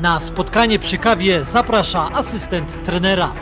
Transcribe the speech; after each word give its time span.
Na 0.00 0.20
spotkanie 0.20 0.78
przy 0.78 0.98
kawie 0.98 1.44
zaprasza 1.44 2.10
asystent 2.12 2.84
trenera. 2.84 3.34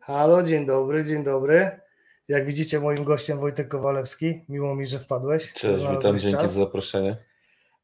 Halo, 0.00 0.42
dzień 0.42 0.66
dobry, 0.66 1.04
dzień 1.04 1.24
dobry. 1.24 1.80
Jak 2.28 2.46
widzicie, 2.46 2.80
moim 2.80 3.04
gościem 3.04 3.38
Wojtek 3.38 3.68
Kowalewski. 3.68 4.44
Miło 4.48 4.74
mi, 4.76 4.86
że 4.86 4.98
wpadłeś. 4.98 5.52
Cześć, 5.52 5.82
witam, 5.90 6.18
dzięki 6.18 6.36
czas. 6.36 6.52
za 6.52 6.60
zaproszenie. 6.60 7.16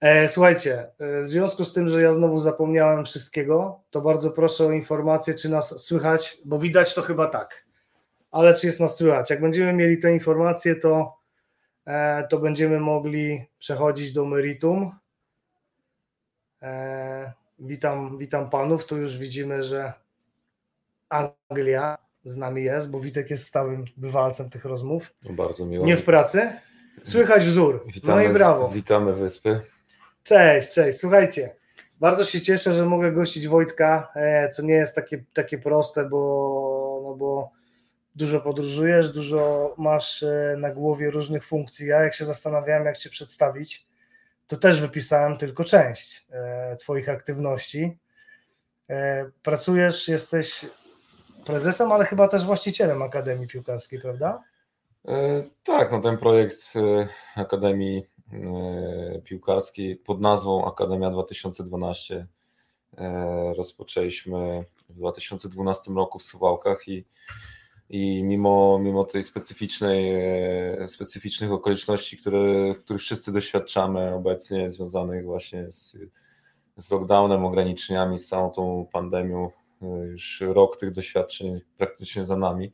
E, 0.01 0.29
słuchajcie, 0.29 0.91
e, 0.99 1.21
w 1.21 1.27
związku 1.27 1.65
z 1.65 1.73
tym, 1.73 1.89
że 1.89 2.03
ja 2.03 2.13
znowu 2.13 2.39
zapomniałem 2.39 3.05
wszystkiego, 3.05 3.81
to 3.91 4.01
bardzo 4.01 4.31
proszę 4.31 4.67
o 4.67 4.73
informację, 4.73 5.35
czy 5.35 5.49
nas 5.49 5.85
słychać, 5.85 6.39
bo 6.45 6.59
widać 6.59 6.95
to 6.95 7.03
chyba 7.03 7.27
tak. 7.27 7.67
Ale 8.31 8.55
czy 8.55 8.67
jest 8.67 8.81
nas 8.81 8.97
słychać? 8.97 9.31
Jak 9.31 9.41
będziemy 9.41 9.73
mieli 9.73 9.99
te 9.99 10.13
informacje, 10.13 10.77
to, 10.77 11.17
e, 11.87 12.27
to 12.29 12.39
będziemy 12.39 12.81
mogli 12.81 13.45
przechodzić 13.59 14.13
do 14.13 14.25
meritum. 14.25 15.00
Witam, 17.59 18.19
witam 18.19 18.51
panów. 18.51 18.87
Tu 18.87 18.99
już 18.99 19.19
widzimy, 19.19 19.63
że 19.63 19.93
Anglia 21.09 21.99
z 22.25 22.37
nami 22.37 22.65
jest, 22.65 22.91
bo 22.91 23.01
Witek 23.01 23.31
jest 23.31 23.47
stałym 23.47 23.85
bywalcem 23.97 24.51
tych 24.51 24.65
rozmów. 24.65 25.15
No 25.25 25.33
bardzo 25.33 25.67
miło. 25.67 25.87
Nie 25.87 25.97
w 25.97 26.05
pracy. 26.05 26.53
Słychać 27.03 27.45
wzór. 27.45 27.85
Witamy, 27.95 28.25
no 28.25 28.31
i 28.31 28.33
brawo. 28.33 28.69
Witamy 28.69 29.15
Wyspy. 29.15 29.61
Cześć, 30.23 30.75
cześć. 30.75 30.99
Słuchajcie, 30.99 31.57
bardzo 32.01 32.25
się 32.25 32.41
cieszę, 32.41 32.75
że 32.75 32.87
mogę 32.87 33.13
gościć 33.13 33.49
Wojtka, 33.49 34.13
e, 34.15 34.51
co 34.51 34.63
nie 34.63 34.75
jest 34.75 34.95
takie, 34.95 35.25
takie 35.33 35.59
proste, 35.59 36.09
bo, 36.09 37.01
no 37.05 37.15
bo 37.15 37.51
dużo 38.15 38.41
podróżujesz, 38.41 39.11
dużo 39.11 39.75
masz 39.79 40.23
e, 40.23 40.57
na 40.59 40.71
głowie 40.71 41.11
różnych 41.11 41.45
funkcji. 41.45 41.87
Ja 41.87 42.03
jak 42.03 42.15
się 42.15 42.25
zastanawiałem, 42.25 42.85
jak 42.85 42.99
Cię 42.99 43.11
przedstawić, 43.11 43.87
to 44.51 44.57
też 44.57 44.81
wypisałem 44.81 45.37
tylko 45.39 45.65
część 45.65 46.27
e, 46.31 46.77
Twoich 46.77 47.09
aktywności. 47.09 47.99
Pracujesz, 49.43 50.09
jesteś 50.09 50.67
prezesem, 51.47 51.93
ale 51.93 52.05
chyba 52.05 52.29
też 52.29 52.45
właścicielem 52.45 53.03
Akademii 53.03 53.47
Piłkarskiej, 53.47 54.01
prawda? 54.01 54.43
Tak, 55.65 55.93
no 55.93 56.01
ten 56.01 56.19
projekt 56.19 56.73
Akademii 57.37 58.07
E, 58.33 59.21
piłkarskiej 59.25 59.97
pod 59.97 60.21
nazwą 60.21 60.65
Akademia 60.65 61.11
2012 61.11 62.27
e, 62.99 63.55
rozpoczęliśmy 63.57 64.65
w 64.89 64.95
2012 64.95 65.93
roku 65.93 66.19
w 66.19 66.23
Suwałkach 66.23 66.89
i, 66.89 67.05
i 67.91 68.25
mimo, 68.25 68.79
mimo 68.79 69.05
tej 69.05 69.23
specyficznej, 69.23 70.15
e, 70.83 70.89
specyficznych 70.89 71.53
okoliczności, 71.53 72.17
które, 72.17 72.75
których 72.75 73.03
wszyscy 73.03 73.33
doświadczamy 73.33 74.15
obecnie, 74.15 74.71
związanych 74.71 75.25
właśnie 75.25 75.71
z, 75.71 75.97
z 76.77 76.91
lockdownem, 76.91 77.45
ograniczeniami, 77.45 78.19
z 78.19 78.29
całą 78.29 78.51
tą 78.51 78.87
pandemią, 78.93 79.51
już 79.83 80.41
rok 80.41 80.77
tych 80.77 80.93
doświadczeń 80.93 81.61
praktycznie 81.79 82.25
za 82.25 82.37
nami, 82.37 82.73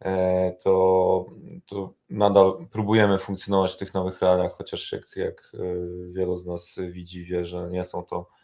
E, 0.00 0.52
to, 0.62 1.26
to 1.66 1.94
nadal 2.10 2.66
próbujemy 2.70 3.18
funkcjonować 3.18 3.72
w 3.72 3.76
tych 3.76 3.94
nowych 3.94 4.20
realiach, 4.20 4.52
chociaż 4.52 4.92
jak, 4.92 5.16
jak 5.16 5.52
e, 5.54 5.58
wielu 6.12 6.36
z 6.36 6.46
nas 6.46 6.78
widzi, 6.90 7.24
wie, 7.24 7.44
że 7.44 7.68
nie 7.70 7.84
są 7.84 8.04
to, 8.04 8.18
e, 8.18 8.37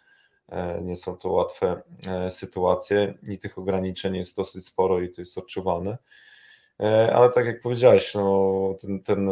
nie 0.83 0.97
są 0.97 1.17
to 1.17 1.29
łatwe 1.29 1.83
sytuacje 2.31 3.15
i 3.29 3.39
tych 3.39 3.59
ograniczeń 3.59 4.17
jest 4.17 4.37
dosyć 4.37 4.65
sporo 4.65 5.01
i 5.01 5.11
to 5.11 5.21
jest 5.21 5.39
odczuwalne. 5.39 5.99
Ale 7.15 7.31
tak 7.31 7.47
jak 7.47 7.61
powiedziałeś, 7.61 8.15
no, 8.15 8.75
ten, 8.81 9.03
ten, 9.03 9.31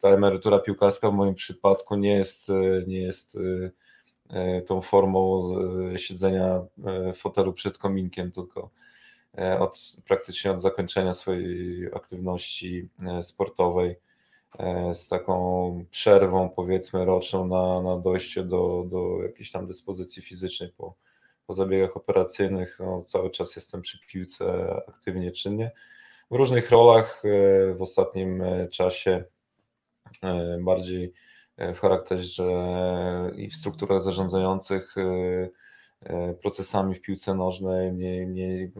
ta 0.00 0.08
emerytura 0.08 0.58
piłkarska 0.58 1.10
w 1.10 1.14
moim 1.14 1.34
przypadku 1.34 1.96
nie 1.96 2.12
jest, 2.12 2.48
nie 2.86 3.02
jest 3.02 3.38
tą 4.66 4.80
formą 4.80 5.40
siedzenia 5.96 6.62
w 7.14 7.16
fotelu 7.16 7.52
przed 7.52 7.78
kominkiem, 7.78 8.32
tylko 8.32 8.70
E, 9.38 9.58
od 9.58 9.96
praktycznie 10.06 10.50
od 10.50 10.60
zakończenia 10.60 11.12
swojej 11.12 11.86
aktywności 11.94 12.88
e, 13.06 13.22
sportowej 13.22 13.90
e, 13.90 13.96
z 14.92 15.08
taką 15.08 15.84
przerwą 15.90 16.48
powiedzmy 16.48 17.04
roczną 17.04 17.46
na, 17.46 17.82
na 17.82 17.98
dojście 17.98 18.42
do, 18.42 18.84
do 18.90 19.22
jakiejś 19.22 19.50
tam 19.50 19.66
dyspozycji 19.66 20.22
fizycznej 20.22 20.70
po, 20.76 20.94
po 21.46 21.52
zabiegach 21.52 21.96
operacyjnych. 21.96 22.78
No, 22.80 23.02
cały 23.02 23.30
czas 23.30 23.56
jestem 23.56 23.82
przy 23.82 23.98
piłce 24.06 24.74
aktywnie, 24.88 25.32
czynnie. 25.32 25.70
W 26.30 26.34
różnych 26.34 26.70
rolach 26.70 27.22
w 27.76 27.82
ostatnim 27.82 28.42
czasie 28.70 29.24
bardziej 30.60 31.12
w 31.58 31.78
charakterze 31.78 32.44
i 33.36 33.50
w 33.50 33.56
strukturach 33.56 34.02
zarządzających 34.02 34.94
E, 36.04 36.34
procesami 36.34 36.94
w 36.94 37.00
piłce 37.00 37.34
nożnej, 37.34 37.92
mniej, 37.92 38.26
mniej 38.26 38.72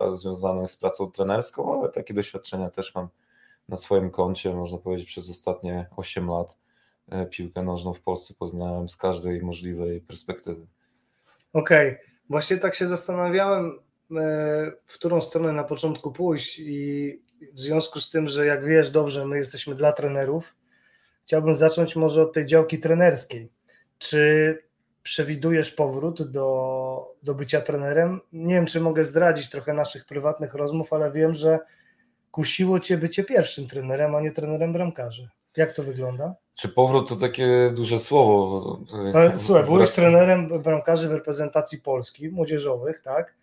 e, 0.00 0.16
związanych 0.16 0.70
z 0.70 0.76
pracą 0.76 1.10
trenerską, 1.10 1.80
ale 1.80 1.88
takie 1.88 2.14
doświadczenia 2.14 2.70
też 2.70 2.94
mam 2.94 3.08
na 3.68 3.76
swoim 3.76 4.10
koncie, 4.10 4.54
można 4.54 4.78
powiedzieć, 4.78 5.06
przez 5.06 5.30
ostatnie 5.30 5.86
8 5.96 6.28
lat 6.28 6.56
e, 7.08 7.26
piłkę 7.26 7.62
nożną 7.62 7.94
w 7.94 8.00
Polsce 8.00 8.34
poznałem 8.38 8.88
z 8.88 8.96
każdej 8.96 9.42
możliwej 9.42 10.00
perspektywy. 10.00 10.66
Okej, 11.52 11.88
okay. 11.88 12.00
właśnie 12.28 12.56
tak 12.56 12.74
się 12.74 12.86
zastanawiałem, 12.86 13.78
w 14.86 14.94
którą 14.94 15.20
stronę 15.20 15.52
na 15.52 15.64
początku 15.64 16.12
pójść 16.12 16.58
i 16.58 17.22
w 17.52 17.60
związku 17.60 18.00
z 18.00 18.10
tym, 18.10 18.28
że 18.28 18.46
jak 18.46 18.64
wiesz 18.64 18.90
dobrze, 18.90 19.26
my 19.26 19.36
jesteśmy 19.36 19.74
dla 19.74 19.92
trenerów, 19.92 20.54
chciałbym 21.24 21.54
zacząć 21.54 21.96
może 21.96 22.22
od 22.22 22.32
tej 22.32 22.46
działki 22.46 22.78
trenerskiej. 22.78 23.50
Czy 23.98 24.58
przewidujesz 25.02 25.72
powrót 25.72 26.30
do, 26.30 27.14
do 27.22 27.34
bycia 27.34 27.60
trenerem. 27.60 28.20
Nie 28.32 28.54
wiem, 28.54 28.66
czy 28.66 28.80
mogę 28.80 29.04
zdradzić 29.04 29.50
trochę 29.50 29.72
naszych 29.72 30.06
prywatnych 30.06 30.54
rozmów, 30.54 30.92
ale 30.92 31.12
wiem, 31.12 31.34
że 31.34 31.58
kusiło 32.38 32.80
cię 32.80 32.98
bycie 32.98 33.24
pierwszym 33.24 33.68
trenerem, 33.68 34.14
a 34.14 34.20
nie 34.20 34.30
trenerem 34.30 34.72
bramkarzy. 34.72 35.28
Jak 35.56 35.72
to 35.74 35.82
wygląda? 35.82 36.34
Czy 36.54 36.68
powrót 36.68 37.08
to 37.08 37.16
takie 37.16 37.72
duże 37.74 37.98
słowo? 37.98 38.78
Ale, 39.14 39.38
słuchaj, 39.38 39.64
byłeś 39.64 39.90
trenerem 39.90 40.62
bramkarzy 40.62 41.08
w 41.08 41.12
reprezentacji 41.12 41.78
Polski, 41.78 42.28
młodzieżowych, 42.28 43.02
tak? 43.02 43.34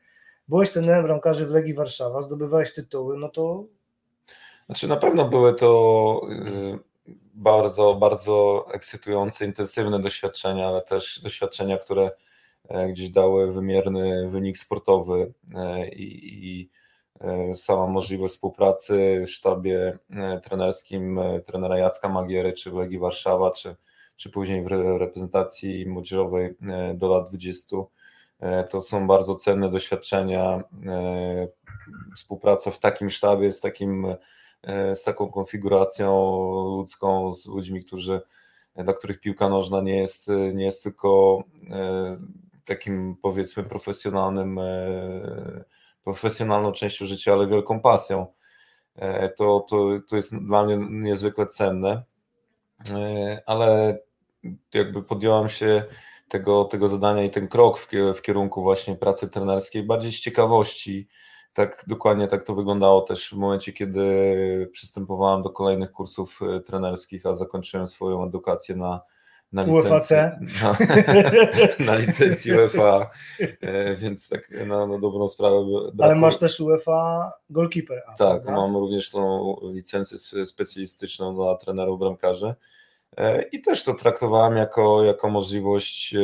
Byłeś 0.48 0.70
trenerem 0.70 1.04
bramkarzy 1.04 1.48
w 1.48 1.52
Legii 1.52 1.74
Warszawa, 1.74 2.22
zdobywałeś 2.22 2.74
tytuły, 2.74 3.18
no 3.18 3.30
to... 3.30 3.64
Znaczy 4.66 4.88
na 4.88 4.98
pewno 4.98 5.30
były 5.30 5.54
to 5.54 6.22
y, 6.30 6.80
bardzo, 7.34 7.96
bardzo 7.96 8.66
ekscytujące, 8.74 9.46
intensywne 9.46 10.02
doświadczenia, 10.02 10.68
ale 10.68 10.82
też 10.82 11.22
doświadczenia, 11.22 11.78
które 11.78 12.12
e, 12.70 12.88
gdzieś 12.88 13.10
dały 13.10 13.52
wymierny 13.52 14.30
wynik 14.30 14.58
sportowy 14.58 15.34
e, 15.56 15.90
i, 15.90 16.60
i 16.60 16.70
sama 17.56 17.88
możliwość 17.88 18.34
współpracy 18.34 19.24
w 19.28 19.32
sztabie 19.32 19.98
trenerskim 20.44 21.20
trenera 21.46 21.78
Jacka 21.78 22.10
Magiery, 22.10 22.54
czy 22.54 22.72
w 22.72 22.74
Legii 22.74 23.00
Warszawa, 23.00 23.52
czy, 23.52 23.76
czy 24.16 24.30
później 24.30 24.64
w 24.64 24.68
reprezentacji 24.98 25.86
młodzieżowej 25.86 26.56
do 26.96 27.10
lat 27.10 27.30
20. 27.30 27.78
To 28.70 28.82
są 28.82 29.08
bardzo 29.08 29.36
cenne 29.36 29.72
doświadczenia. 29.72 30.64
Współpraca 32.16 32.72
w 32.72 32.80
takim 32.80 33.10
sztabie, 33.10 33.52
z 33.52 33.62
takim 33.62 34.16
E, 34.66 34.96
z 34.96 35.04
taką 35.04 35.28
konfiguracją 35.28 36.40
ludzką, 36.78 37.32
z 37.32 37.48
ludźmi, 37.48 37.84
którzy, 37.84 38.22
dla 38.76 38.94
których 38.94 39.20
piłka 39.20 39.50
nożna 39.50 39.82
nie 39.82 39.98
jest, 39.98 40.32
nie 40.54 40.66
jest 40.66 40.84
tylko 40.84 41.44
e, 41.72 42.18
takim 42.66 43.16
powiedzmy 43.22 43.64
profesjonalnym, 43.64 44.60
e, 44.60 45.64
profesjonalną 46.06 46.72
częścią 46.72 47.06
życia, 47.06 47.34
ale 47.34 47.48
wielką 47.48 47.80
pasją. 47.80 48.26
To, 49.38 49.66
to, 49.70 49.90
to 50.10 50.16
jest 50.16 50.36
dla 50.38 50.66
mnie 50.66 50.78
niezwykle 50.90 51.48
cenne, 51.48 52.04
ale 53.46 54.00
jakby 54.74 55.04
podjąłem 55.04 55.50
się 55.50 55.84
tego, 56.30 56.66
tego 56.66 56.88
zadania 56.88 57.24
i 57.24 57.30
ten 57.30 57.48
krok 57.48 57.80
w, 57.80 57.88
w 58.16 58.22
kierunku 58.22 58.62
właśnie 58.62 58.96
pracy 58.96 59.30
trenerskiej 59.30 59.84
bardziej 59.84 60.12
z 60.12 60.20
ciekawości, 60.20 61.08
tak, 61.54 61.86
dokładnie 61.88 62.28
tak 62.28 62.46
to 62.46 62.56
wyglądało 62.56 63.02
też 63.02 63.30
w 63.30 63.38
momencie, 63.38 63.74
kiedy 63.74 64.70
przystępowałem 64.72 65.44
do 65.44 65.50
kolejnych 65.50 65.92
kursów 65.92 66.40
e, 66.42 66.60
trenerskich, 66.60 67.26
a 67.26 67.34
zakończyłem 67.34 67.88
swoją 67.88 68.26
edukację 68.26 68.76
na, 68.76 69.02
na 69.56 69.64
licencji, 69.64 70.16
na, 71.80 71.86
na 71.86 71.96
licencji 71.96 72.54
UEFA, 72.54 73.10
e, 73.62 73.96
więc 73.96 74.30
tak 74.30 74.52
na, 74.68 74.88
na 74.88 75.00
dobrą 75.00 75.28
sprawę. 75.28 75.66
Brakuje. 75.66 75.92
Ale 76.00 76.16
masz 76.16 76.38
też 76.38 76.60
UEFA 76.60 77.32
goalkeeper. 77.50 78.02
tak, 78.06 78.18
prawda? 78.18 78.52
mam 78.52 78.76
również 78.76 79.10
tą 79.10 79.56
licencję 79.64 80.46
specjalistyczną 80.46 81.36
dla 81.36 81.56
trenerów 81.56 82.00
bramkarzy 82.00 82.54
e, 83.18 83.42
i 83.42 83.62
też 83.62 83.84
to 83.84 83.94
traktowałem 83.94 84.58
jako, 84.58 85.04
jako 85.04 85.30
możliwość 85.30 86.16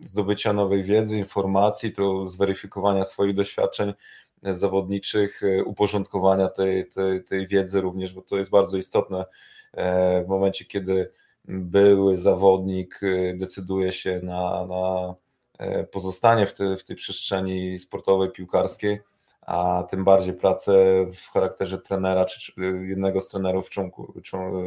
zdobycia 0.00 0.52
nowej 0.52 0.82
wiedzy, 0.82 1.18
informacji, 1.18 1.92
to 1.92 2.26
zweryfikowania 2.26 3.04
swoich 3.04 3.34
doświadczeń 3.34 3.94
zawodniczych, 4.42 5.42
e, 5.42 5.64
uporządkowania 5.64 6.48
tej, 6.48 6.86
tej, 6.86 7.24
tej 7.24 7.46
wiedzy 7.46 7.80
również, 7.80 8.12
bo 8.12 8.22
to 8.22 8.36
jest 8.36 8.50
bardzo 8.50 8.78
istotne 8.78 9.24
e, 9.72 10.24
w 10.24 10.28
momencie, 10.28 10.64
kiedy 10.64 11.10
były 11.44 12.16
zawodnik 12.16 13.00
decyduje 13.34 13.92
się 13.92 14.20
na, 14.22 14.66
na 14.66 15.14
pozostanie 15.92 16.46
w, 16.46 16.54
te, 16.54 16.76
w 16.76 16.84
tej 16.84 16.96
przestrzeni 16.96 17.78
sportowej, 17.78 18.30
piłkarskiej, 18.30 19.00
a 19.40 19.84
tym 19.90 20.04
bardziej 20.04 20.34
pracę 20.34 20.72
w 21.14 21.30
charakterze 21.32 21.78
trenera 21.78 22.24
czy 22.24 22.52
jednego 22.88 23.20
z 23.20 23.28
trenerów 23.28 23.70
członku, 23.70 24.14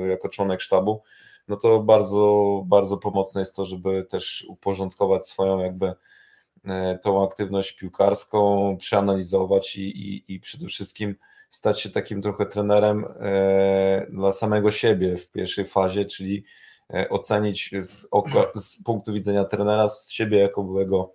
jako 0.09 0.29
członek 0.29 0.61
sztabu, 0.61 1.01
no 1.47 1.57
to 1.57 1.79
bardzo, 1.79 2.63
bardzo 2.65 2.97
pomocne 2.97 3.41
jest 3.41 3.55
to, 3.55 3.65
żeby 3.65 4.03
też 4.09 4.45
uporządkować 4.49 5.27
swoją 5.27 5.59
jakby 5.59 5.93
e, 6.65 6.97
tą 6.97 7.23
aktywność 7.23 7.73
piłkarską, 7.73 8.77
przeanalizować 8.79 9.75
i, 9.75 9.81
i, 9.81 10.33
i 10.33 10.39
przede 10.39 10.67
wszystkim 10.67 11.15
stać 11.49 11.81
się 11.81 11.89
takim 11.89 12.21
trochę 12.21 12.45
trenerem 12.45 13.05
e, 13.05 14.07
dla 14.09 14.31
samego 14.31 14.71
siebie 14.71 15.17
w 15.17 15.31
pierwszej 15.31 15.65
fazie, 15.65 16.05
czyli 16.05 16.37
e, 16.37 16.66
ocenić 17.09 17.71
z, 17.81 18.09
z 18.55 18.83
punktu 18.83 19.13
widzenia 19.13 19.43
trenera 19.45 19.89
z 19.89 20.11
siebie 20.11 20.37
jako 20.37 20.63
byłego, 20.63 21.13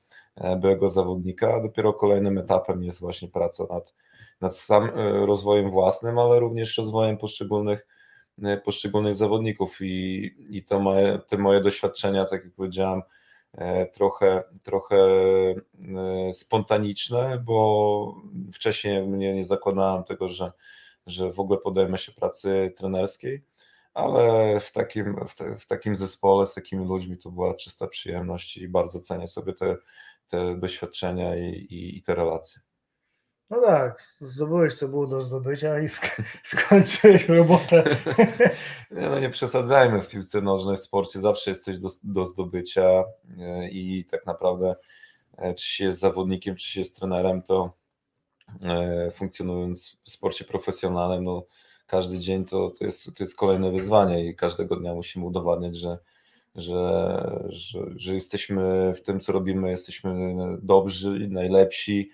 byłego 0.60 0.88
zawodnika, 0.88 1.62
dopiero 1.62 1.92
kolejnym 1.92 2.38
etapem 2.38 2.82
jest 2.82 3.00
właśnie 3.00 3.28
praca 3.28 3.64
nad, 3.70 3.94
nad 4.40 4.56
sam 4.56 4.90
rozwojem 5.26 5.70
własnym, 5.70 6.18
ale 6.18 6.40
również 6.40 6.78
rozwojem 6.78 7.18
poszczególnych 7.18 7.86
E, 8.42 8.56
poszczególnych 8.56 9.14
zawodników. 9.14 9.76
I, 9.80 10.30
i 10.50 10.64
to 10.64 10.80
moje, 10.80 11.18
te 11.28 11.38
moje 11.38 11.60
doświadczenia, 11.60 12.24
tak 12.24 12.44
jak 12.44 12.54
powiedziałem, 12.54 13.02
e, 13.52 13.86
trochę, 13.86 14.42
trochę 14.62 14.96
e, 14.96 16.34
spontaniczne, 16.34 17.42
bo 17.44 18.14
wcześniej 18.54 19.06
mnie 19.06 19.34
nie 19.34 19.44
zakładałem 19.44 20.04
tego, 20.04 20.28
że, 20.28 20.52
że 21.06 21.32
w 21.32 21.40
ogóle 21.40 21.58
podejmę 21.58 21.98
się 21.98 22.12
pracy 22.12 22.74
trenerskiej, 22.76 23.44
ale 23.94 24.60
w 24.60 24.72
takim, 24.72 25.26
w, 25.28 25.34
te, 25.34 25.56
w 25.56 25.66
takim 25.66 25.96
zespole 25.96 26.46
z 26.46 26.54
takimi 26.54 26.86
ludźmi 26.86 27.18
to 27.18 27.30
była 27.30 27.54
czysta 27.54 27.86
przyjemność 27.86 28.56
i 28.56 28.68
bardzo 28.68 29.00
cenię 29.00 29.28
sobie 29.28 29.52
te, 29.52 29.76
te 30.28 30.56
doświadczenia 30.56 31.36
i, 31.36 31.50
i, 31.50 31.98
i 31.98 32.02
te 32.02 32.14
relacje. 32.14 32.60
No 33.52 33.60
tak, 33.60 34.02
zdobyłeś 34.02 34.74
co 34.74 34.88
było 34.88 35.06
do 35.06 35.22
zdobycia 35.22 35.80
i 35.80 35.88
sk 35.88 36.22
skończyłeś 36.42 37.28
robotę. 37.28 37.84
Nie, 38.90 39.08
no 39.08 39.20
nie 39.20 39.30
przesadzajmy 39.30 40.02
w 40.02 40.08
piłce 40.08 40.40
nożnej, 40.40 40.76
w 40.76 40.80
sporcie 40.80 41.20
zawsze 41.20 41.50
jest 41.50 41.64
coś 41.64 41.78
do, 41.78 41.88
do 42.04 42.26
zdobycia 42.26 43.04
e, 43.38 43.68
i 43.68 44.04
tak 44.10 44.26
naprawdę 44.26 44.76
e, 45.38 45.54
czy 45.54 45.66
się 45.66 45.84
jest 45.84 46.00
zawodnikiem, 46.00 46.56
czy 46.56 46.70
się 46.70 46.80
jest 46.80 46.96
trenerem, 46.96 47.42
to 47.42 47.72
e, 48.64 49.10
funkcjonując 49.10 50.00
w 50.04 50.10
sporcie 50.10 50.44
profesjonalnym, 50.44 51.24
no 51.24 51.46
każdy 51.92 52.18
dzień 52.18 52.44
to, 52.44 52.70
to, 52.70 52.84
jest, 52.84 53.04
to 53.04 53.24
jest 53.24 53.36
kolejne 53.36 53.70
wyzwanie 53.70 54.26
i 54.26 54.34
każdego 54.34 54.76
dnia 54.76 54.94
musimy 54.94 55.26
udowadniać, 55.26 55.76
że, 55.76 55.98
że, 56.54 57.44
że, 57.48 57.78
że 57.96 58.14
jesteśmy 58.14 58.94
w 58.94 59.02
tym, 59.02 59.20
co 59.20 59.32
robimy, 59.32 59.70
jesteśmy 59.70 60.34
dobrzy, 60.62 61.28
najlepsi, 61.30 62.10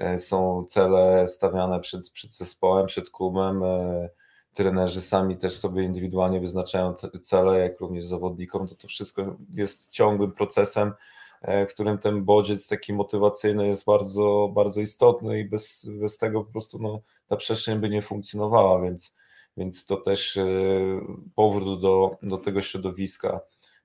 E, 0.00 0.18
są 0.18 0.64
cele 0.64 1.28
stawiane 1.28 1.80
przed, 1.80 2.10
przed 2.10 2.32
zespołem, 2.32 2.86
przed 2.86 3.10
klubem. 3.10 3.62
E, 3.62 4.08
trenerzy 4.54 5.02
sami 5.02 5.36
też 5.36 5.56
sobie 5.56 5.84
indywidualnie 5.84 6.40
wyznaczają 6.40 6.94
cele, 7.22 7.58
jak 7.58 7.80
również 7.80 8.04
zawodnikom. 8.04 8.68
To 8.68 8.74
to 8.74 8.88
wszystko 8.88 9.36
jest 9.50 9.90
ciągłym 9.90 10.32
procesem, 10.32 10.92
e, 11.42 11.66
którym 11.66 11.98
ten 11.98 12.24
bodziec 12.24 12.68
taki 12.68 12.92
motywacyjny 12.92 13.66
jest 13.66 13.84
bardzo, 13.84 14.50
bardzo 14.54 14.80
istotny 14.80 15.40
i 15.40 15.44
bez, 15.44 15.90
bez 16.00 16.18
tego 16.18 16.44
po 16.44 16.52
prostu 16.52 16.78
no, 16.78 17.00
ta 17.28 17.36
przestrzeń 17.36 17.78
by 17.78 17.90
nie 17.90 18.02
funkcjonowała, 18.02 18.80
więc, 18.82 19.14
więc 19.60 19.86
to 19.86 19.96
też 19.96 20.38
powrót 21.34 21.80
do, 21.80 22.16
do 22.22 22.38
tego 22.38 22.62
środowiska 22.62 23.40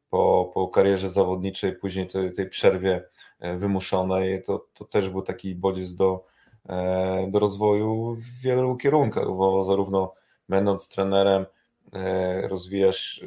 po, 0.10 0.52
po 0.54 0.68
karierze 0.68 1.10
zawodniczej, 1.10 1.76
później 1.76 2.08
tej, 2.08 2.32
tej 2.32 2.50
przerwie 2.50 3.04
e, 3.40 3.58
wymuszonej, 3.58 4.42
to, 4.42 4.66
to 4.74 4.86
też 4.86 5.10
był 5.10 5.22
taki 5.22 5.56
bodziec 5.56 5.96
do, 5.96 6.26
e, 6.70 7.28
do 7.32 7.40
rozwoju 7.40 8.16
w 8.16 8.42
wielu 8.42 8.78
kierunkach, 8.78 9.26
bo 9.26 9.64
zarówno 9.64 10.14
będąc 10.50 10.90
trenerem 10.90 11.46
e, 11.94 12.48
rozwijasz 12.48 13.22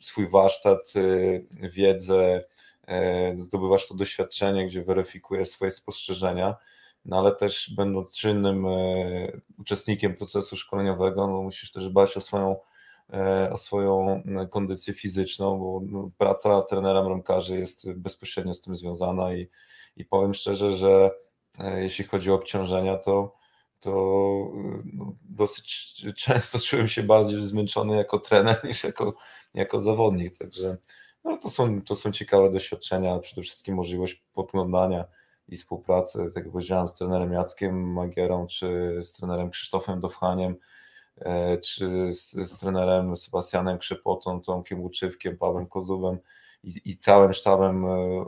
swój 0.00 0.28
warsztat, 0.28 0.92
wiedzę, 1.60 2.44
zdobywasz 3.34 3.88
to 3.88 3.94
doświadczenie, 3.94 4.66
gdzie 4.66 4.82
weryfikujesz 4.82 5.48
swoje 5.48 5.70
spostrzeżenia, 5.70 6.56
no 7.04 7.18
ale 7.18 7.32
też 7.32 7.74
będąc 7.76 8.16
czynnym 8.16 8.66
uczestnikiem 9.58 10.16
procesu 10.16 10.56
szkoleniowego, 10.56 11.26
no 11.26 11.42
musisz 11.42 11.72
też 11.72 11.88
dbać 11.88 12.16
o 12.16 12.20
swoją 12.20 12.56
E, 13.12 13.52
o 13.52 13.56
swoją 13.56 14.22
kondycję 14.50 14.94
fizyczną, 14.94 15.58
bo 15.58 15.80
no, 15.86 16.10
praca 16.18 16.62
trenera 16.62 17.02
bramkarzy 17.02 17.58
jest 17.58 17.92
bezpośrednio 17.92 18.54
z 18.54 18.60
tym 18.60 18.76
związana 18.76 19.34
i, 19.34 19.48
i 19.96 20.04
powiem 20.04 20.34
szczerze, 20.34 20.72
że 20.72 21.10
e, 21.58 21.82
jeśli 21.82 22.04
chodzi 22.04 22.30
o 22.30 22.34
obciążenia, 22.34 22.96
to, 22.96 23.36
to 23.80 23.90
no, 24.92 25.14
dosyć 25.22 25.94
często 26.16 26.58
czułem 26.58 26.88
się 26.88 27.02
bardziej 27.02 27.46
zmęczony 27.46 27.96
jako 27.96 28.18
trener 28.18 28.64
niż 28.64 28.84
jako, 28.84 29.14
jako 29.54 29.80
zawodnik, 29.80 30.38
także 30.38 30.76
no, 31.24 31.36
to, 31.36 31.50
są, 31.50 31.82
to 31.82 31.94
są 31.94 32.12
ciekawe 32.12 32.50
doświadczenia, 32.50 33.18
przede 33.18 33.42
wszystkim 33.42 33.74
możliwość 33.74 34.22
podglądania 34.32 35.04
i 35.48 35.56
współpracy, 35.56 36.18
tak 36.34 36.44
jak 36.44 36.52
powiedziałem, 36.52 36.88
z 36.88 36.94
trenerem 36.94 37.32
Jackiem 37.32 37.92
Magierą, 37.92 38.46
czy 38.46 38.98
z 39.02 39.12
trenerem 39.12 39.50
Krzysztofem 39.50 40.00
Dowchaniem, 40.00 40.56
E, 41.18 41.58
czy 41.58 42.12
z, 42.12 42.30
z 42.32 42.58
trenerem 42.58 43.16
Sebastianem 43.16 43.78
Krzepotą, 43.78 44.40
Tomkiem 44.40 44.80
Łuczywkiem, 44.80 45.36
Pawłem 45.36 45.66
Kozubem 45.66 46.18
i, 46.64 46.80
i 46.84 46.96
całym 46.96 47.32
sztabem, 47.32 47.86
e, 47.86 48.24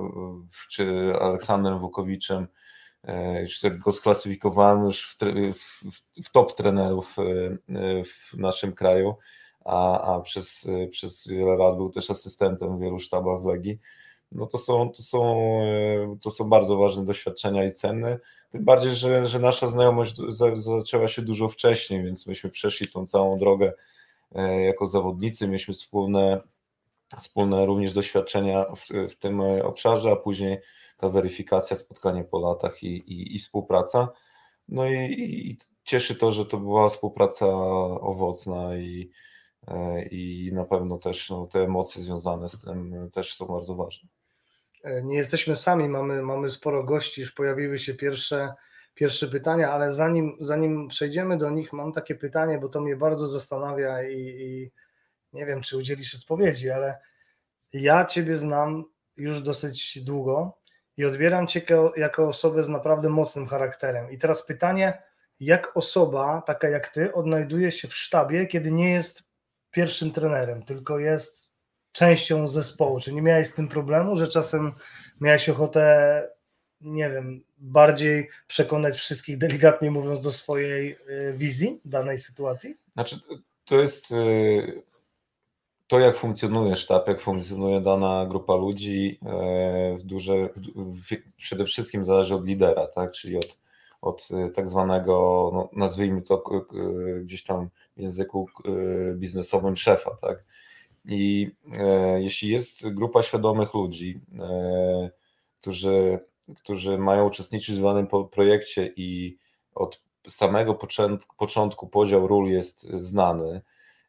czy 0.68 1.12
Aleksandrem 1.20 1.78
Wukowiczem, 1.78 2.46
już 3.42 3.60
tak 3.60 3.78
go 3.78 3.92
sklasyfikowałem 3.92 4.84
już 4.84 5.02
w, 5.10 5.16
w, 5.54 6.22
w, 6.24 6.30
top 6.32 6.56
trenerów 6.56 7.16
e, 7.18 7.22
w 8.04 8.34
naszym 8.34 8.72
kraju, 8.72 9.14
a, 9.64 10.00
a 10.14 10.20
przez, 10.20 10.68
przez 10.90 11.28
wiele 11.28 11.56
lat 11.56 11.76
był 11.76 11.90
też 11.90 12.10
asystentem 12.10 12.78
w 12.78 12.80
wielu 12.80 12.98
sztabach 12.98 13.42
w 13.42 13.44
Legii 13.44 13.78
no 14.32 14.46
to 14.46 14.58
są, 14.58 14.90
to 14.90 15.02
są, 15.02 15.38
e, 15.62 16.16
to 16.22 16.30
są 16.30 16.48
bardzo 16.48 16.76
ważne 16.76 17.04
doświadczenia 17.04 17.64
i 17.64 17.72
cenne. 17.72 18.18
Tym 18.50 18.64
bardziej, 18.64 18.92
że, 18.92 19.26
że 19.26 19.38
nasza 19.38 19.68
znajomość 19.68 20.16
zaczęła 20.54 21.08
się 21.08 21.22
dużo 21.22 21.48
wcześniej, 21.48 22.04
więc 22.04 22.26
myśmy 22.26 22.50
przeszli 22.50 22.88
tą 22.88 23.06
całą 23.06 23.38
drogę 23.38 23.72
e, 24.34 24.62
jako 24.62 24.86
zawodnicy, 24.86 25.46
mieliśmy 25.46 25.74
wspólne, 25.74 26.40
wspólne 27.18 27.66
również 27.66 27.92
doświadczenia 27.92 28.66
w, 28.76 29.12
w 29.12 29.16
tym 29.16 29.40
obszarze, 29.40 30.10
a 30.10 30.16
później 30.16 30.58
ta 30.96 31.08
weryfikacja, 31.08 31.76
spotkanie 31.76 32.24
po 32.24 32.38
latach 32.38 32.82
i, 32.82 32.96
i, 32.96 33.36
i 33.36 33.38
współpraca. 33.38 34.08
No 34.68 34.86
i, 34.86 34.94
i, 35.12 35.58
cieszy 35.84 36.14
to, 36.14 36.32
że 36.32 36.46
to 36.46 36.58
była 36.58 36.88
współpraca 36.88 37.46
owocna 38.00 38.76
i, 38.76 39.10
e, 39.68 40.08
i 40.08 40.50
na 40.52 40.64
pewno 40.64 40.98
też 40.98 41.30
no, 41.30 41.46
te 41.46 41.64
emocje 41.64 42.02
związane 42.02 42.48
z 42.48 42.60
tym 42.60 43.10
też 43.12 43.34
są 43.34 43.46
bardzo 43.46 43.74
ważne. 43.74 44.08
E, 44.86 45.02
nie 45.02 45.16
jesteśmy 45.16 45.56
sami, 45.56 45.88
mamy, 45.88 46.22
mamy 46.22 46.50
sporo 46.50 46.84
gości, 46.84 47.20
już 47.20 47.32
pojawiły 47.32 47.78
się 47.78 47.94
pierwsze, 47.94 48.54
pierwsze 48.94 49.28
pytania, 49.28 49.72
ale 49.72 49.92
zanim, 49.92 50.36
zanim 50.40 50.88
przejdziemy 50.88 51.38
do 51.38 51.50
nich, 51.50 51.72
mam 51.72 51.92
takie 51.92 52.14
pytanie, 52.14 52.58
bo 52.58 52.68
to 52.68 52.80
mnie 52.80 52.96
bardzo 52.96 53.26
zastanawia 53.26 54.02
i, 54.02 54.18
i 54.18 54.72
nie 55.32 55.46
wiem, 55.46 55.62
czy 55.62 55.76
udzielisz 55.76 56.14
odpowiedzi, 56.14 56.70
ale 56.70 56.98
ja 57.72 58.04
Ciebie 58.04 58.36
znam 58.36 58.84
już 59.16 59.40
dosyć 59.40 59.98
długo 60.04 60.58
i 60.96 61.04
odbieram 61.04 61.46
Cię 61.46 61.62
jako 61.96 62.28
osobę 62.28 62.62
z 62.62 62.68
naprawdę 62.68 63.08
mocnym 63.08 63.46
charakterem. 63.46 64.10
I 64.10 64.18
teraz 64.18 64.46
pytanie, 64.46 65.02
jak 65.40 65.76
osoba 65.76 66.42
taka 66.46 66.68
jak 66.68 66.88
Ty 66.88 67.14
odnajduje 67.14 67.72
się 67.72 67.88
w 67.88 67.94
sztabie, 67.94 68.46
kiedy 68.46 68.72
nie 68.72 68.92
jest 68.92 69.22
pierwszym 69.70 70.12
trenerem, 70.12 70.62
tylko 70.62 70.98
jest 70.98 71.55
częścią 71.96 72.48
zespołu? 72.48 73.00
Czy 73.00 73.12
nie 73.12 73.22
miałeś 73.22 73.48
z 73.48 73.54
tym 73.54 73.68
problemu, 73.68 74.16
że 74.16 74.28
czasem 74.28 74.72
miałeś 75.20 75.48
ochotę, 75.48 76.28
nie 76.80 77.10
wiem, 77.10 77.42
bardziej 77.58 78.28
przekonać 78.46 78.96
wszystkich, 78.96 79.38
delikatnie 79.38 79.90
mówiąc, 79.90 80.20
do 80.20 80.32
swojej 80.32 80.92
y, 80.92 81.34
wizji 81.36 81.80
danej 81.84 82.18
sytuacji? 82.18 82.74
Znaczy, 82.92 83.16
to 83.64 83.80
jest 83.80 84.12
y, 84.12 84.82
to, 85.86 85.98
jak 85.98 86.16
funkcjonuje 86.16 86.76
sztab, 86.76 87.08
jak 87.08 87.20
funkcjonuje 87.20 87.80
dana 87.80 88.26
grupa 88.26 88.54
ludzi, 88.54 89.18
y, 89.94 89.98
w 89.98 90.02
duże, 90.02 90.34
przede 91.36 91.64
wszystkim 91.64 92.04
zależy 92.04 92.34
od 92.34 92.46
lidera, 92.46 92.86
tak? 92.86 93.12
czyli 93.12 93.36
od, 93.36 93.58
od 94.00 94.28
tak 94.54 94.68
zwanego, 94.68 95.50
no, 95.54 95.68
nazwijmy 95.72 96.22
to 96.22 96.42
gdzieś 97.22 97.44
tam 97.44 97.68
w 97.96 98.00
języku 98.00 98.48
biznesowym 99.14 99.76
szefa. 99.76 100.16
Tak? 100.20 100.44
I 101.06 101.50
e, 101.72 102.22
jeśli 102.22 102.48
jest 102.48 102.88
grupa 102.88 103.22
świadomych 103.22 103.74
ludzi, 103.74 104.20
e, 104.38 105.10
którzy, 105.60 106.18
którzy 106.56 106.98
mają 106.98 107.26
uczestniczyć 107.26 107.78
w 107.78 107.82
danym 107.82 108.06
projekcie 108.30 108.92
i 108.96 109.38
od 109.74 110.00
samego 110.28 110.74
początku, 110.74 111.36
początku 111.36 111.86
podział 111.86 112.26
ról 112.26 112.48
jest 112.48 112.82
znany 112.82 113.62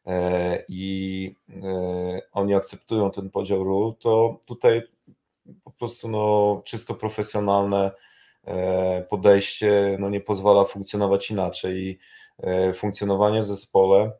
e, 0.06 0.64
i 0.68 1.34
e, 1.62 2.20
oni 2.32 2.54
akceptują 2.54 3.10
ten 3.10 3.30
podział 3.30 3.64
ról, 3.64 3.94
to 3.94 4.40
tutaj 4.44 4.82
po 5.64 5.70
prostu 5.70 6.08
no, 6.08 6.62
czysto 6.64 6.94
profesjonalne 6.94 7.90
e, 8.44 9.02
podejście 9.02 9.96
no, 10.00 10.10
nie 10.10 10.20
pozwala 10.20 10.64
funkcjonować 10.64 11.30
inaczej. 11.30 11.76
I 11.76 11.98
e, 12.38 12.72
funkcjonowanie 12.74 13.40
w 13.40 13.44
zespole 13.44 14.12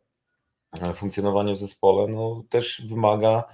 funkcjonowanie 0.95 1.53
w 1.53 1.59
zespole 1.59 2.07
no, 2.09 2.43
też 2.49 2.83
wymaga 2.89 3.45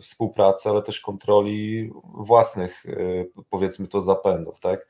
współpracy, 0.00 0.68
ale 0.68 0.82
też 0.82 1.00
kontroli 1.00 1.90
własnych 2.04 2.84
powiedzmy 3.50 3.88
to 3.88 4.00
zapędów, 4.00 4.60
tak? 4.60 4.86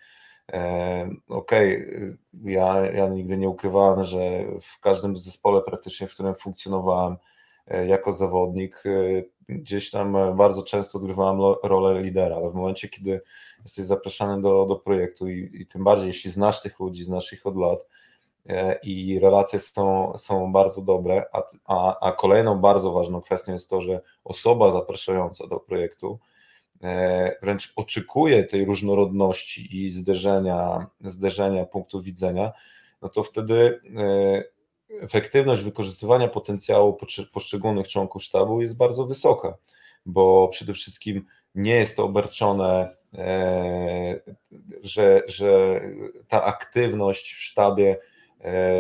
Okej, 1.29 1.87
okay. 1.87 2.19
ja, 2.45 2.87
ja 2.87 3.09
nigdy 3.09 3.37
nie 3.37 3.49
ukrywałem, 3.49 4.05
że 4.05 4.21
w 4.63 4.81
każdym 4.81 5.17
zespole 5.17 5.63
praktycznie, 5.63 6.07
w 6.07 6.15
którym 6.15 6.35
funkcjonowałem 6.35 7.17
e, 7.67 7.87
jako 7.87 8.13
zawodnik, 8.13 8.83
e, 8.87 9.23
gdzieś 9.49 9.91
tam 9.91 10.37
bardzo 10.37 10.63
często 10.63 10.99
odgrywałem 10.99 11.57
rolę 11.63 12.03
lidera, 12.03 12.37
ale 12.37 12.51
w 12.51 12.55
momencie, 12.55 12.89
kiedy 12.89 13.21
jesteś 13.63 13.85
zapraszany 13.85 14.43
do, 14.43 14.67
do 14.67 14.77
projektu 14.77 15.29
i, 15.29 15.51
i 15.55 15.67
tym 15.67 15.85
bardziej, 15.85 16.07
jeśli 16.07 16.31
znasz 16.31 16.63
tych 16.63 16.81
ludzi, 16.81 17.05
znasz 17.05 17.33
ich 17.33 17.47
od 17.47 17.57
lat 17.57 17.79
e, 17.81 17.87
i 18.83 19.19
relacje 19.19 19.59
są, 19.59 20.13
są 20.17 20.53
bardzo 20.53 20.83
dobre, 20.83 21.25
a, 21.33 21.43
a, 21.65 22.09
a 22.09 22.13
kolejną 22.13 22.59
bardzo 22.59 22.93
ważną 22.93 23.21
kwestią 23.21 23.53
jest 23.53 23.71
to, 23.71 23.81
że 23.81 24.01
osoba 24.25 24.71
zapraszająca 24.71 25.47
do 25.47 25.61
projektu 25.61 26.19
E, 26.85 27.37
wręcz 27.43 27.73
oczekuje 27.77 28.45
tej 28.45 28.65
różnorodności 28.65 29.85
i 29.85 29.91
zderzenia, 29.91 30.87
zderzenia 31.01 31.65
punktu 31.65 32.03
widzenia, 32.03 32.53
no 33.03 33.09
to 33.09 33.23
wtedy 33.23 33.81
e, 33.97 34.45
efektywność 35.01 35.63
wykorzystywania 35.63 36.29
potencjału 36.29 36.99
poszczególnych 37.33 37.89
członków 37.89 38.23
sztabu 38.23 38.61
jest 38.61 38.77
bardzo 38.77 39.07
wysoka, 39.07 39.55
bo 40.07 40.49
przede 40.49 40.75
wszystkim 40.75 41.27
nie 41.55 41.75
jest 41.75 41.97
to 41.97 42.05
obarczone, 42.05 42.97
e, 43.15 44.21
że, 44.83 45.23
że 45.27 45.81
ta 46.29 46.45
aktywność 46.45 47.35
w 47.35 47.43
sztabie 47.43 47.99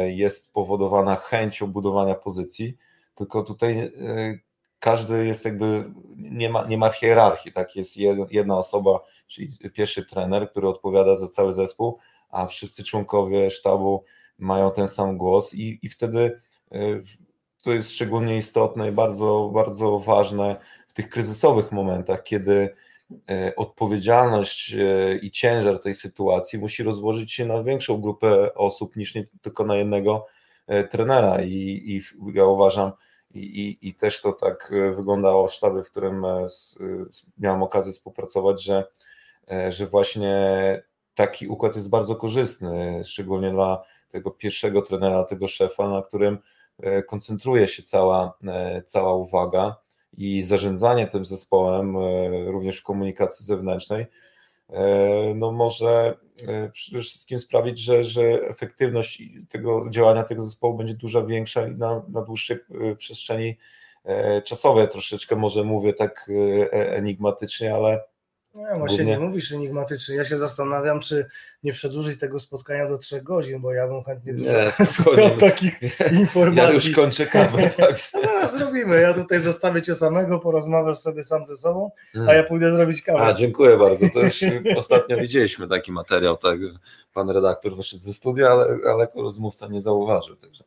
jest 0.06 0.52
powodowana 0.52 1.16
chęcią 1.16 1.66
budowania 1.66 2.14
pozycji, 2.14 2.76
tylko 3.14 3.42
tutaj 3.42 3.92
każdy 4.78 5.26
jest 5.26 5.44
jakby, 5.44 5.92
nie 6.16 6.50
ma, 6.50 6.64
nie 6.64 6.78
ma 6.78 6.90
hierarchii, 6.90 7.52
tak? 7.52 7.76
Jest 7.76 7.96
jedna 8.30 8.58
osoba, 8.58 9.00
czyli 9.26 9.48
pierwszy 9.74 10.06
trener, 10.06 10.50
który 10.50 10.68
odpowiada 10.68 11.16
za 11.16 11.28
cały 11.28 11.52
zespół, 11.52 11.98
a 12.30 12.46
wszyscy 12.46 12.84
członkowie 12.84 13.50
sztabu 13.50 14.04
mają 14.38 14.70
ten 14.72 14.88
sam 14.88 15.18
głos 15.18 15.54
i, 15.54 15.78
i 15.82 15.88
wtedy 15.88 16.40
e, 16.72 16.78
to 17.62 17.72
jest 17.72 17.90
szczególnie 17.92 18.36
istotne 18.36 18.88
i 18.88 18.92
bardzo, 18.92 19.50
bardzo 19.54 19.98
ważne 19.98 20.56
w 20.88 20.92
tych 20.92 21.08
kryzysowych 21.08 21.72
momentach, 21.72 22.22
kiedy 22.22 22.54
e, 22.54 22.74
odpowiedzialność 23.56 24.74
e, 24.74 25.16
i 25.16 25.30
ciężar 25.30 25.78
tej 25.78 25.94
sytuacji 25.94 26.58
musi 26.58 26.82
rozłożyć 26.82 27.32
się 27.32 27.46
na 27.46 27.62
większą 27.62 28.00
grupę 28.00 28.54
osób 28.54 28.96
niż 28.96 29.14
nie 29.14 29.26
tylko 29.42 29.64
na 29.64 29.76
jednego 29.76 30.26
trenera. 30.90 31.42
I, 31.42 31.82
i 31.86 32.02
ja 32.34 32.44
uważam, 32.44 32.92
i, 33.34 33.78
i, 33.82 33.94
też 33.94 34.20
to 34.20 34.32
tak 34.32 34.72
e, 34.72 34.90
wyglądało 34.90 35.48
sztabie, 35.48 35.82
w 35.82 35.90
którym 35.90 36.24
e, 36.24 36.46
miałem 37.38 37.62
okazję 37.62 37.92
współpracować, 37.92 38.62
że, 38.62 38.88
e, 39.50 39.72
że 39.72 39.86
właśnie 39.86 40.82
taki 41.14 41.48
układ 41.48 41.74
jest 41.74 41.90
bardzo 41.90 42.16
korzystny, 42.16 43.02
szczególnie 43.04 43.50
dla 43.50 43.82
tego 44.08 44.30
pierwszego 44.30 44.82
trenera, 44.82 45.24
tego 45.24 45.48
szefa, 45.48 45.88
na 45.88 46.02
którym 46.02 46.38
koncentruje 47.08 47.68
się 47.68 47.82
cała, 47.82 48.38
cała 48.84 49.14
uwaga 49.14 49.76
i 50.16 50.42
zarządzanie 50.42 51.06
tym 51.06 51.24
zespołem, 51.24 51.96
również 52.46 52.80
w 52.80 52.82
komunikacji 52.82 53.46
zewnętrznej, 53.46 54.06
no 55.34 55.52
może 55.52 56.18
przede 56.72 57.02
wszystkim 57.02 57.38
sprawić, 57.38 57.78
że, 57.78 58.04
że 58.04 58.22
efektywność 58.22 59.22
tego 59.48 59.86
działania 59.90 60.22
tego 60.22 60.42
zespołu 60.42 60.76
będzie 60.76 60.94
dużo 60.94 61.26
większa 61.26 61.68
na, 61.68 62.02
na 62.08 62.22
dłuższej 62.22 62.56
przestrzeni 62.98 63.56
czasowej. 64.44 64.88
Troszeczkę 64.88 65.36
może 65.36 65.64
mówię 65.64 65.92
tak 65.92 66.30
enigmatycznie, 66.70 67.74
ale 67.74 68.04
no, 68.54 68.78
właśnie 68.78 68.96
Głównie... 68.96 69.12
nie 69.12 69.18
mówisz 69.18 69.52
enigmatycznie. 69.52 70.16
Ja 70.16 70.24
się 70.24 70.38
zastanawiam, 70.38 71.00
czy 71.00 71.26
nie 71.62 71.72
przedłużyć 71.72 72.20
tego 72.20 72.40
spotkania 72.40 72.88
do 72.88 72.98
trzech 72.98 73.22
godzin, 73.22 73.60
bo 73.60 73.72
ja 73.72 73.88
bym 73.88 74.02
chętnie 74.02 74.34
dużo 74.34 74.50
takich 75.40 75.80
informacji. 76.12 76.68
Ja 76.68 76.72
już 76.72 76.90
kończę 76.90 77.26
kawę. 77.26 77.70
Także. 77.76 78.08
No 78.14 78.20
teraz 78.20 78.54
zrobimy. 78.54 79.00
Ja 79.00 79.14
tutaj 79.14 79.40
zostawię 79.40 79.82
cię 79.82 79.94
samego, 79.94 80.38
porozmawiasz 80.38 80.98
sobie 80.98 81.24
sam 81.24 81.44
ze 81.44 81.56
sobą, 81.56 81.90
a 82.28 82.34
ja 82.34 82.44
pójdę 82.44 82.72
zrobić 82.72 83.02
kawę. 83.02 83.20
A, 83.20 83.32
dziękuję 83.32 83.78
bardzo. 83.78 84.06
To 84.14 84.20
już 84.20 84.40
ostatnio 84.76 85.16
widzieliśmy 85.16 85.68
taki 85.68 85.92
materiał, 85.92 86.36
tak. 86.36 86.58
Pan 87.14 87.30
redaktor 87.30 87.76
wyszedł 87.76 88.02
ze 88.02 88.14
studia, 88.14 88.48
ale, 88.48 88.78
ale 88.90 89.08
rozmówca 89.16 89.68
nie 89.68 89.80
zauważył. 89.80 90.36
Także. 90.36 90.64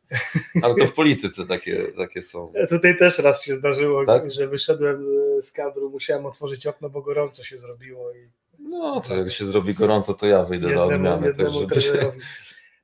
Ale 0.62 0.74
to 0.74 0.86
w 0.86 0.92
polityce 0.92 1.46
takie, 1.46 1.92
takie 1.96 2.22
są. 2.22 2.52
Ja 2.54 2.66
tutaj 2.66 2.96
też 2.96 3.18
raz 3.18 3.44
się 3.44 3.54
zdarzyło, 3.54 4.06
tak? 4.06 4.30
że 4.30 4.48
wyszedłem 4.48 5.06
e, 5.38 5.42
z 5.42 5.52
kadru, 5.52 5.90
musiałem 5.90 6.26
otworzyć 6.26 6.66
okno, 6.66 6.90
bo 6.90 7.02
gorąco 7.02 7.44
się 7.44 7.58
zrobiło 7.58 7.77
zrobiło. 7.78 8.12
I... 8.12 8.30
No, 8.58 9.00
to 9.00 9.16
jak 9.16 9.30
się 9.30 9.44
zrobi 9.44 9.74
gorąco, 9.74 10.14
to 10.14 10.26
ja 10.26 10.44
wyjdę 10.44 10.68
jednemu, 10.68 10.88
do 10.88 10.94
odmiany. 10.94 11.34
Też, 11.34 11.52
żeby 11.52 11.80
się... 11.80 12.12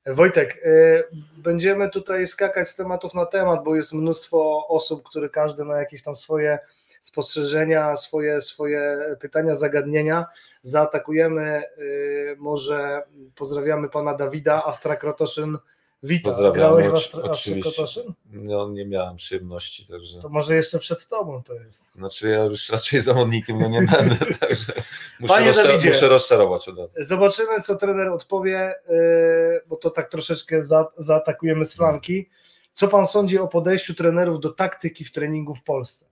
Wojtek, 0.06 0.56
y, 0.66 1.04
będziemy 1.36 1.90
tutaj 1.90 2.26
skakać 2.26 2.68
z 2.68 2.76
tematów 2.76 3.14
na 3.14 3.26
temat, 3.26 3.64
bo 3.64 3.76
jest 3.76 3.92
mnóstwo 3.92 4.68
osób, 4.68 5.02
które 5.02 5.28
każdy 5.28 5.64
ma 5.64 5.76
jakieś 5.76 6.02
tam 6.02 6.16
swoje 6.16 6.58
spostrzeżenia, 7.00 7.96
swoje, 7.96 8.42
swoje 8.42 8.98
pytania, 9.20 9.54
zagadnienia. 9.54 10.26
Zaatakujemy, 10.62 11.62
y, 11.78 12.36
może 12.38 13.02
pozdrawiamy 13.34 13.88
pana 13.88 14.14
Dawida, 14.14 14.64
Astra 14.64 14.96
Krotoszyn 14.96 15.58
Witam. 16.06 16.32
Pozdrawiamy. 16.32 16.82
Grałeś 16.82 17.10
oczywiście. 17.14 18.02
No, 18.32 18.68
nie 18.68 18.86
miałem 18.86 19.16
przyjemności, 19.16 19.86
także. 19.86 20.18
To 20.18 20.28
może 20.28 20.54
jeszcze 20.54 20.78
przed 20.78 21.08
tobą 21.08 21.42
to 21.42 21.54
jest. 21.54 21.92
Znaczy 21.92 22.28
ja 22.28 22.44
już 22.44 22.68
raczej 22.68 23.00
zawodnikiem 23.00 23.58
no 23.58 23.68
nie 23.68 23.82
będę, 23.82 24.16
także 24.40 24.72
muszę, 25.20 25.34
Panie 25.34 25.46
rozczar 25.46 25.66
Dawidzie, 25.66 25.90
muszę 25.90 26.08
rozczarować 26.08 26.68
od 26.68 26.78
razu. 26.78 26.94
Zobaczymy, 27.00 27.60
co 27.60 27.76
trener 27.76 28.08
odpowie, 28.08 28.74
yy, 28.88 29.60
bo 29.66 29.76
to 29.76 29.90
tak 29.90 30.08
troszeczkę 30.08 30.64
za, 30.64 30.86
zaatakujemy 30.96 31.66
z 31.66 31.74
flanki. 31.74 32.28
Co 32.72 32.88
pan 32.88 33.06
sądzi 33.06 33.38
o 33.38 33.48
podejściu 33.48 33.94
trenerów 33.94 34.40
do 34.40 34.50
taktyki 34.50 35.04
w 35.04 35.12
treningu 35.12 35.54
w 35.54 35.62
Polsce? 35.62 36.06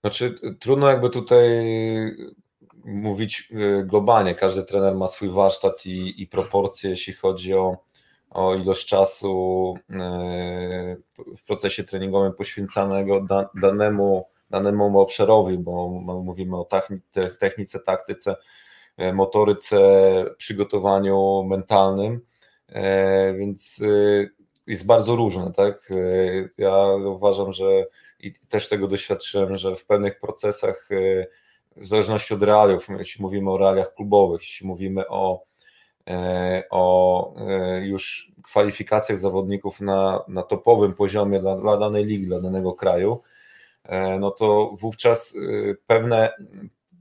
Znaczy, 0.00 0.38
trudno 0.60 0.88
jakby 0.88 1.10
tutaj 1.10 1.48
mówić 2.84 3.48
yy, 3.50 3.84
globalnie. 3.84 4.34
Każdy 4.34 4.62
trener 4.62 4.94
ma 4.94 5.06
swój 5.06 5.28
warsztat 5.28 5.86
i, 5.86 6.22
i 6.22 6.26
proporcje, 6.26 6.90
jeśli 6.90 7.12
chodzi 7.12 7.54
o 7.54 7.76
o 8.34 8.54
ilość 8.54 8.86
czasu 8.86 9.74
e, 9.90 10.96
w 11.38 11.44
procesie 11.46 11.84
treningowym 11.84 12.32
poświęcanego 12.32 13.26
danemu, 13.54 14.26
danemu 14.50 15.00
obszarowi, 15.00 15.58
bo 15.58 15.88
mówimy 16.24 16.56
o 16.56 16.68
technice, 17.38 17.80
taktyce, 17.80 18.36
e, 18.96 19.12
motoryce, 19.12 19.78
przygotowaniu 20.36 21.44
mentalnym, 21.44 22.20
e, 22.68 23.34
więc 23.34 23.82
jest 24.66 24.86
bardzo 24.86 25.16
różne, 25.16 25.52
tak? 25.52 25.92
Ja 26.58 26.86
uważam, 27.06 27.52
że 27.52 27.86
i 28.20 28.32
też 28.48 28.68
tego 28.68 28.88
doświadczyłem, 28.88 29.56
że 29.56 29.76
w 29.76 29.86
pewnych 29.86 30.20
procesach, 30.20 30.88
w 31.76 31.86
zależności 31.86 32.34
od 32.34 32.42
realiów, 32.42 32.86
jeśli 32.98 33.22
mówimy 33.22 33.50
o 33.50 33.58
realiach 33.58 33.94
klubowych, 33.94 34.40
jeśli 34.40 34.66
mówimy 34.66 35.08
o 35.08 35.44
o 36.70 37.34
e, 37.36 37.86
już 37.86 38.32
kwalifikacjach 38.42 39.18
zawodników 39.18 39.80
na, 39.80 40.24
na 40.28 40.42
topowym 40.42 40.94
poziomie 40.94 41.40
dla, 41.40 41.56
dla 41.56 41.76
danej 41.76 42.04
ligi, 42.04 42.26
dla 42.26 42.40
danego 42.40 42.72
kraju, 42.72 43.22
e, 43.84 44.18
no 44.18 44.30
to 44.30 44.76
wówczas 44.80 45.36
pewne, 45.86 46.32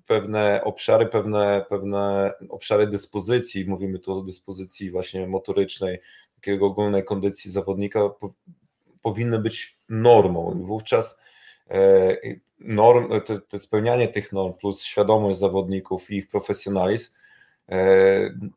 pewne 0.07 0.62
obszary, 0.63 1.05
pewne, 1.05 1.65
pewne 1.69 2.33
obszary 2.50 2.88
dyspozycji, 2.88 3.65
mówimy 3.65 4.00
tu 4.00 4.19
o 4.19 4.22
dyspozycji 4.22 4.91
właśnie 4.91 5.27
motorycznej, 5.27 6.00
takiego 6.36 6.65
ogólnej 6.65 7.03
kondycji 7.03 7.51
zawodnika, 7.51 8.10
po, 8.10 8.33
powinny 9.01 9.39
być 9.39 9.77
normą. 9.89 10.60
I 10.62 10.65
wówczas 10.65 11.19
norm, 12.60 13.22
to, 13.25 13.39
to 13.39 13.60
spełnianie 13.60 14.07
tych 14.07 14.33
norm 14.33 14.53
plus 14.53 14.83
świadomość 14.83 15.38
zawodników 15.38 16.12
i 16.12 16.15
ich 16.15 16.29
profesjonalizm 16.29 17.12
E, 17.12 17.22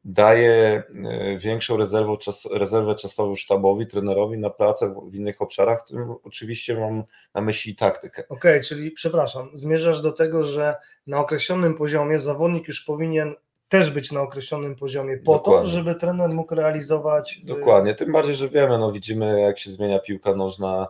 daje 0.05 0.83
e, 1.05 1.39
większą 1.39 1.77
rezerwę, 1.77 2.17
czas, 2.17 2.49
rezerwę 2.53 2.95
czasową 2.95 3.37
sztabowi, 3.37 3.87
trenerowi 3.87 4.39
na 4.39 4.51
pracę 4.51 4.95
w 5.11 5.15
innych 5.15 5.43
obszarach, 5.43 5.83
w 5.83 5.89
tym 5.89 6.15
oczywiście 6.25 6.81
mam 6.81 7.05
na 7.35 7.41
myśli 7.41 7.77
taktykę. 7.77 8.23
Okej, 8.29 8.53
okay, 8.53 8.63
czyli 8.63 8.91
przepraszam, 8.91 9.49
zmierzasz 9.55 10.01
do 10.01 10.13
tego, 10.13 10.45
że 10.45 10.77
na 11.07 11.21
określonym 11.21 11.75
poziomie 11.75 12.19
zawodnik 12.19 12.69
już 12.69 12.81
powinien 12.81 13.35
też 13.69 13.91
być 13.91 14.13
na 14.13 14.23
określonym 14.23 14.77
poziomie 14.77 15.17
po 15.17 15.33
Dokładnie. 15.33 15.65
to, 15.65 15.71
żeby 15.71 15.95
trener 15.95 16.31
mógł 16.31 16.55
realizować. 16.55 17.41
Y, 17.43 17.47
Dokładnie, 17.47 17.95
tym 17.95 18.13
bardziej, 18.13 18.35
że 18.35 18.49
wiemy, 18.49 18.79
no 18.79 18.93
widzimy 18.93 19.41
jak 19.41 19.59
się 19.59 19.71
zmienia 19.71 19.99
piłka 19.99 20.35
nożna 20.35 20.89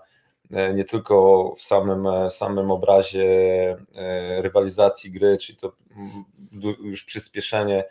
nie 0.74 0.84
tylko 0.84 1.54
w 1.58 1.62
samym, 1.62 2.06
samym 2.30 2.70
obrazie 2.70 3.26
rywalizacji 4.38 5.10
gry, 5.10 5.38
czyli 5.38 5.58
to 5.58 5.72
już 6.80 7.04
przyspieszenie 7.04 7.84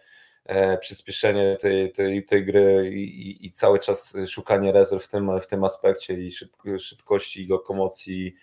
przyspieszenie 0.82 1.58
tej, 1.62 1.92
tej, 1.92 2.26
tej 2.26 2.46
gry 2.46 2.92
i, 2.94 3.46
i, 3.46 3.52
cały 3.52 3.80
czas 3.80 4.18
szukanie 4.28 4.72
rezerw 4.72 5.04
w 5.04 5.08
tym, 5.08 5.40
w 5.40 5.48
tym 5.48 5.64
aspekcie 5.64 6.14
i 6.14 6.32
szybkości 6.80 7.44
i 7.44 7.48
lokomocji 7.48 8.36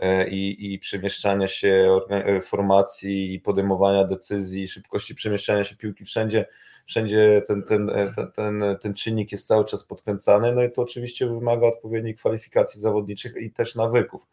E, 0.00 0.28
i, 0.28 0.74
i 0.74 0.78
przemieszczania 0.78 1.48
się 1.48 2.00
e, 2.10 2.40
formacji 2.40 3.34
i 3.34 3.40
podejmowania 3.40 4.04
decyzji, 4.04 4.68
szybkości 4.68 5.14
przemieszczania 5.14 5.64
się 5.64 5.76
piłki 5.76 6.04
wszędzie, 6.04 6.46
wszędzie 6.86 7.42
ten, 7.46 7.62
ten, 7.62 7.90
e, 7.90 8.12
ten, 8.14 8.32
ten, 8.32 8.76
ten 8.80 8.94
czynnik 8.94 9.32
jest 9.32 9.46
cały 9.46 9.64
czas 9.64 9.84
podkręcany, 9.84 10.52
no 10.52 10.62
i 10.62 10.72
to 10.72 10.82
oczywiście 10.82 11.26
wymaga 11.26 11.66
odpowiedniej 11.66 12.14
kwalifikacji 12.14 12.80
zawodniczych 12.80 13.34
i 13.36 13.50
też 13.50 13.74
nawyków. 13.74 14.26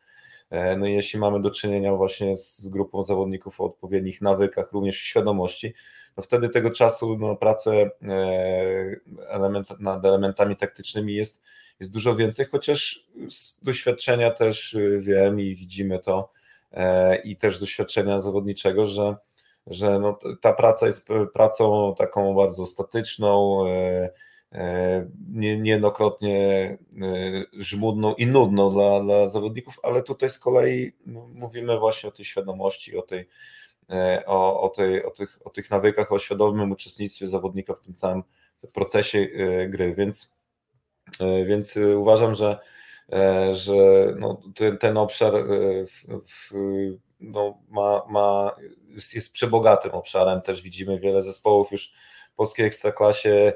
No 0.78 0.88
i 0.88 0.94
jeśli 0.94 1.20
mamy 1.20 1.42
do 1.42 1.52
czynienia 1.52 1.96
właśnie 1.96 2.38
z 2.38 2.68
grupą 2.70 3.04
zawodników 3.04 3.62
o 3.62 3.64
odpowiednich 3.64 4.22
nawykach, 4.22 4.72
również 4.72 4.98
świadomości, 4.98 5.74
no 6.18 6.24
wtedy 6.24 6.50
tego 6.50 6.72
czasu 6.72 7.18
no, 7.18 7.36
pracę 7.36 7.90
element, 9.30 9.80
nad 9.80 10.06
elementami 10.06 10.56
taktycznymi 10.56 11.16
jest 11.16 11.42
jest 11.80 11.94
dużo 11.94 12.16
więcej, 12.16 12.46
chociaż 12.46 13.06
z 13.30 13.64
doświadczenia 13.64 14.32
też 14.32 14.74
y, 14.74 15.00
wiem 15.02 15.40
i 15.40 15.56
widzimy 15.56 16.00
to 16.00 16.32
e, 16.72 17.16
i 17.16 17.38
też 17.38 17.60
doświadczenia 17.60 18.20
zawodniczego, 18.20 18.88
że, 18.88 19.16
że 19.68 20.00
no, 20.00 20.20
ta 20.42 20.54
praca 20.54 20.86
jest 20.86 21.08
pracą 21.34 21.96
taką 21.98 22.36
bardzo 22.36 22.66
statyczną, 22.66 23.66
e, 23.68 23.70
e, 23.70 24.12
nie, 25.30 25.58
niejednokrotnie 25.58 26.78
żmudną 27.54 28.16
i 28.16 28.28
nudną 28.28 28.72
dla, 28.72 29.00
dla 29.00 29.28
zawodników, 29.28 29.80
ale 29.84 30.04
tutaj 30.04 30.30
z 30.30 30.40
kolei 30.40 30.92
no, 31.06 31.28
mówimy 31.34 31.80
właśnie 31.80 32.10
o 32.10 32.12
tej 32.12 32.26
świadomości, 32.26 32.98
o 32.98 33.02
tej, 33.02 33.28
o, 34.26 34.62
o, 34.62 34.70
tej, 34.70 35.04
o, 35.04 35.12
tych, 35.12 35.40
o 35.46 35.50
tych 35.50 35.72
nawykach, 35.72 36.12
o 36.12 36.20
świadomym 36.20 36.72
uczestnictwie 36.72 37.28
zawodnika 37.28 37.74
w 37.74 37.80
tym 37.80 37.94
całym 37.94 38.24
procesie 38.74 39.28
gry, 39.70 39.96
więc 39.96 40.38
E, 41.20 41.46
więc 41.46 41.78
e, 41.78 41.98
uważam, 41.98 42.36
że, 42.36 42.60
e, 43.14 43.56
że 43.56 43.74
no, 44.20 44.42
ten, 44.56 44.78
ten 44.78 44.98
obszar 44.98 45.34
w, 45.88 46.22
w, 46.28 46.52
no, 47.20 47.58
ma, 47.70 48.02
ma, 48.10 48.56
jest, 48.88 49.14
jest 49.14 49.34
przebogatym 49.34 49.92
obszarem. 49.92 50.42
Też 50.42 50.62
widzimy 50.62 51.00
wiele 51.00 51.22
zespołów 51.22 51.72
już 51.72 51.94
w 52.34 52.36
polskiej 52.36 52.66
ekstraklasie 52.66 53.54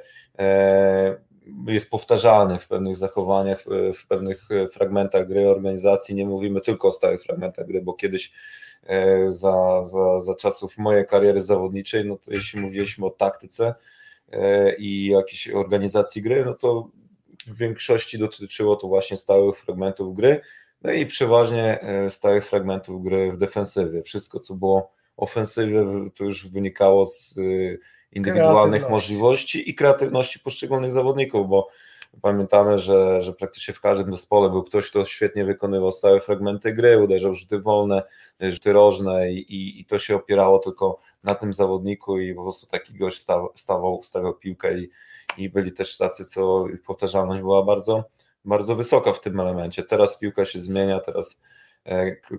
jest 1.68 1.90
powtarzalny 1.90 2.60
w 2.60 2.68
pewnych 2.68 2.96
zachowaniach, 2.96 3.66
w 3.96 4.08
pewnych 4.08 4.50
fragmentach 4.72 5.28
gry 5.28 5.50
organizacji. 5.50 6.16
Nie 6.16 6.26
mówimy 6.26 6.62
tylko 6.62 6.88
o 6.88 6.92
stałych 6.92 7.24
fragmentach 7.24 7.68
gry, 7.68 7.82
bo 7.82 7.94
kiedyś 7.94 8.32
za, 9.30 9.84
za, 9.84 10.22
za 10.22 10.36
czasów 10.36 10.78
mojej 10.78 11.08
kariery 11.08 11.42
zawodniczej, 11.42 12.06
no 12.06 12.18
to 12.18 12.34
jeśli 12.34 12.62
mówiliśmy 12.62 13.06
o 13.06 13.10
taktyce 13.10 13.76
i 14.78 15.08
jakiejś 15.08 15.50
organizacji 15.50 16.22
gry, 16.22 16.46
no 16.46 16.54
to 16.54 16.90
w 17.48 17.58
większości 17.58 18.20
dotyczyło 18.20 18.76
to 18.76 18.88
właśnie 18.88 19.18
stałych 19.18 19.58
fragmentów 19.58 20.16
gry, 20.16 20.42
no 20.82 20.92
i 20.92 21.06
przeważnie 21.06 21.82
e, 21.82 22.10
stałych 22.10 22.46
fragmentów 22.46 23.04
gry 23.04 23.32
w 23.32 23.38
defensywie. 23.38 24.04
Wszystko, 24.04 24.40
co 24.40 24.56
było 24.56 24.94
ofensywie, 25.18 25.86
to 26.16 26.24
już 26.24 26.48
wynikało 26.48 27.06
z 27.06 27.38
e, 27.38 27.42
indywidualnych 28.12 28.90
możliwości 28.90 29.70
i 29.70 29.76
kreatywności 29.76 30.40
poszczególnych 30.40 30.92
zawodników, 30.92 31.50
bo 31.50 31.68
pamiętamy, 32.22 32.80
że, 32.80 33.22
że 33.22 33.34
praktycznie 33.34 33.74
w 33.74 33.82
każdym 33.82 34.14
zespole 34.14 34.50
był 34.50 34.64
ktoś, 34.64 34.90
kto 34.90 35.06
świetnie 35.06 35.46
wykonywał 35.46 35.92
stałe 35.92 36.20
fragmenty 36.20 36.74
gry, 36.74 37.00
uderzał 37.04 37.34
rzuty 37.34 37.60
wolne, 37.60 38.04
rzuty 38.40 38.74
rożne 38.74 39.32
i, 39.32 39.38
i, 39.38 39.82
i 39.82 39.86
to 39.86 40.00
się 40.00 40.16
opierało 40.16 40.60
tylko 40.60 41.00
na 41.24 41.36
tym 41.36 41.54
zawodniku 41.54 42.20
i 42.20 42.36
po 42.36 42.44
prostu 42.44 42.68
taki 42.68 42.94
gość 42.94 43.20
stawał, 43.20 43.50
stawał, 43.56 44.04
stawiał 44.04 44.34
piłkę 44.34 44.78
i, 44.78 44.90
i 45.38 45.50
byli 45.50 45.72
też 45.72 45.98
tacy, 45.98 46.26
co 46.26 46.66
powtarzalność 46.86 47.42
była 47.42 47.64
bardzo, 47.64 48.04
bardzo 48.46 48.76
wysoka 48.76 49.14
w 49.14 49.20
tym 49.20 49.40
elemencie. 49.40 49.84
Teraz 49.84 50.18
piłka 50.18 50.46
się 50.46 50.60
zmienia, 50.60 51.00
teraz 51.00 51.40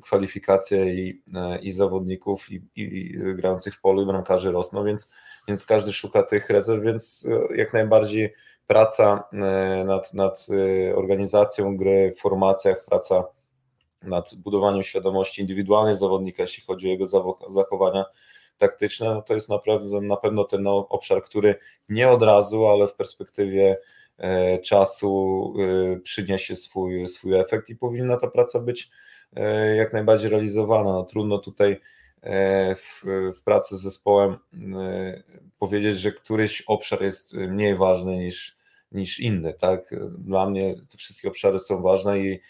kwalifikacje 0.03 0.95
i, 0.95 1.23
e, 1.35 1.59
i 1.59 1.71
zawodników, 1.71 2.51
i, 2.51 2.63
i 2.77 3.13
grających 3.35 3.75
w 3.75 3.81
polu, 3.81 4.03
i 4.03 4.07
bramkarzy 4.07 4.53
rosną, 4.53 4.85
więc, 4.85 5.11
więc 5.49 5.67
każdy 5.67 5.93
szuka 5.93 6.23
tych 6.23 6.51
rezerw, 6.51 6.85
więc 6.85 7.27
e, 7.31 7.57
jak 7.57 7.73
najbardziej 7.73 8.35
praca 8.67 9.25
nad, 9.85 10.15
nad 10.15 10.47
organizacją 10.95 11.77
gry, 11.77 12.15
formacjach, 12.19 12.85
praca 12.85 13.25
nad 14.03 14.35
budowaniem 14.35 14.83
świadomości 14.83 15.41
indywidualnej 15.41 15.97
zawodnika, 15.97 16.43
jeśli 16.43 16.63
chodzi 16.63 16.87
o 16.87 16.91
jego 16.91 17.07
zachowania 17.49 18.05
taktyczne, 18.57 19.07
no 19.07 19.23
to 19.23 19.35
jest 19.35 19.49
naprawdę 19.49 20.01
na 20.01 20.17
pewno 20.17 20.45
ten 20.45 20.67
obszar, 20.67 21.23
który 21.23 21.55
nie 21.89 22.11
od 22.11 22.23
razu, 22.23 22.67
ale 22.67 22.89
w 22.89 22.95
perspektywie 22.95 23.79
e, 24.19 24.59
czasu 24.59 25.55
e, 25.59 26.01
przyniesie 26.01 26.57
swój, 26.57 27.09
swój 27.09 27.35
efekt 27.35 27.69
i 27.69 27.77
powinna 27.77 28.17
ta 28.17 28.31
praca 28.31 28.61
być 28.61 28.83
e, 28.83 29.12
jak 29.77 29.93
najbardziej 29.93 30.31
realizowana. 30.31 30.93
No, 30.93 31.05
trudno 31.05 31.39
tutaj 31.39 31.81
w, 32.77 33.03
w 33.37 33.43
pracy 33.43 33.77
z 33.77 33.81
zespołem 33.81 34.37
powiedzieć, 35.59 35.99
że 35.99 36.13
któryś 36.13 36.63
obszar 36.67 37.03
jest 37.03 37.35
mniej 37.35 37.77
ważny 37.77 38.17
niż, 38.17 38.57
niż 38.93 39.21
inny. 39.21 39.55
Tak? 39.55 39.95
Dla 40.19 40.51
mnie 40.51 40.75
te 40.91 40.99
wszystkie 40.99 41.29
obszary 41.29 41.59
są 41.59 41.83
ważne 41.83 42.19
i 42.19 42.41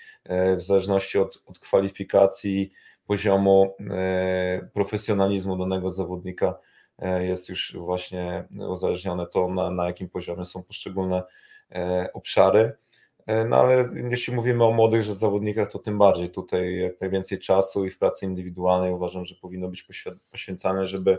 w 0.57 0.61
zależności 0.61 1.19
od, 1.19 1.43
od 1.47 1.59
kwalifikacji 1.59 2.73
poziomu 3.07 3.75
e, 3.91 4.69
profesjonalizmu 4.73 5.57
danego 5.57 5.91
zawodnika 5.91 6.59
e, 6.99 7.27
jest 7.27 7.49
już 7.49 7.77
właśnie 7.77 8.45
uzależnione 8.69 9.27
to, 9.27 9.49
na, 9.49 9.71
na 9.71 9.87
jakim 9.87 10.09
poziomie 10.09 10.45
są 10.45 10.63
poszczególne 10.63 11.23
e, 11.71 12.09
obszary. 12.13 12.77
No 13.27 13.57
ale 13.57 13.91
jeśli 14.11 14.35
mówimy 14.35 14.65
o 14.65 14.73
młodych 14.73 15.05
zawodnikach, 15.05 15.73
to 15.73 15.79
tym 15.79 15.99
bardziej 15.99 16.31
tutaj 16.31 16.77
jak 16.77 17.01
najwięcej 17.01 17.39
czasu 17.39 17.85
i 17.87 17.91
w 17.91 17.99
pracy 17.99 18.27
indywidualnej 18.27 18.93
uważam, 18.93 19.25
że 19.25 19.35
powinno 19.35 19.69
być 19.69 19.87
poświęcane, 20.31 20.87
żeby, 20.87 21.19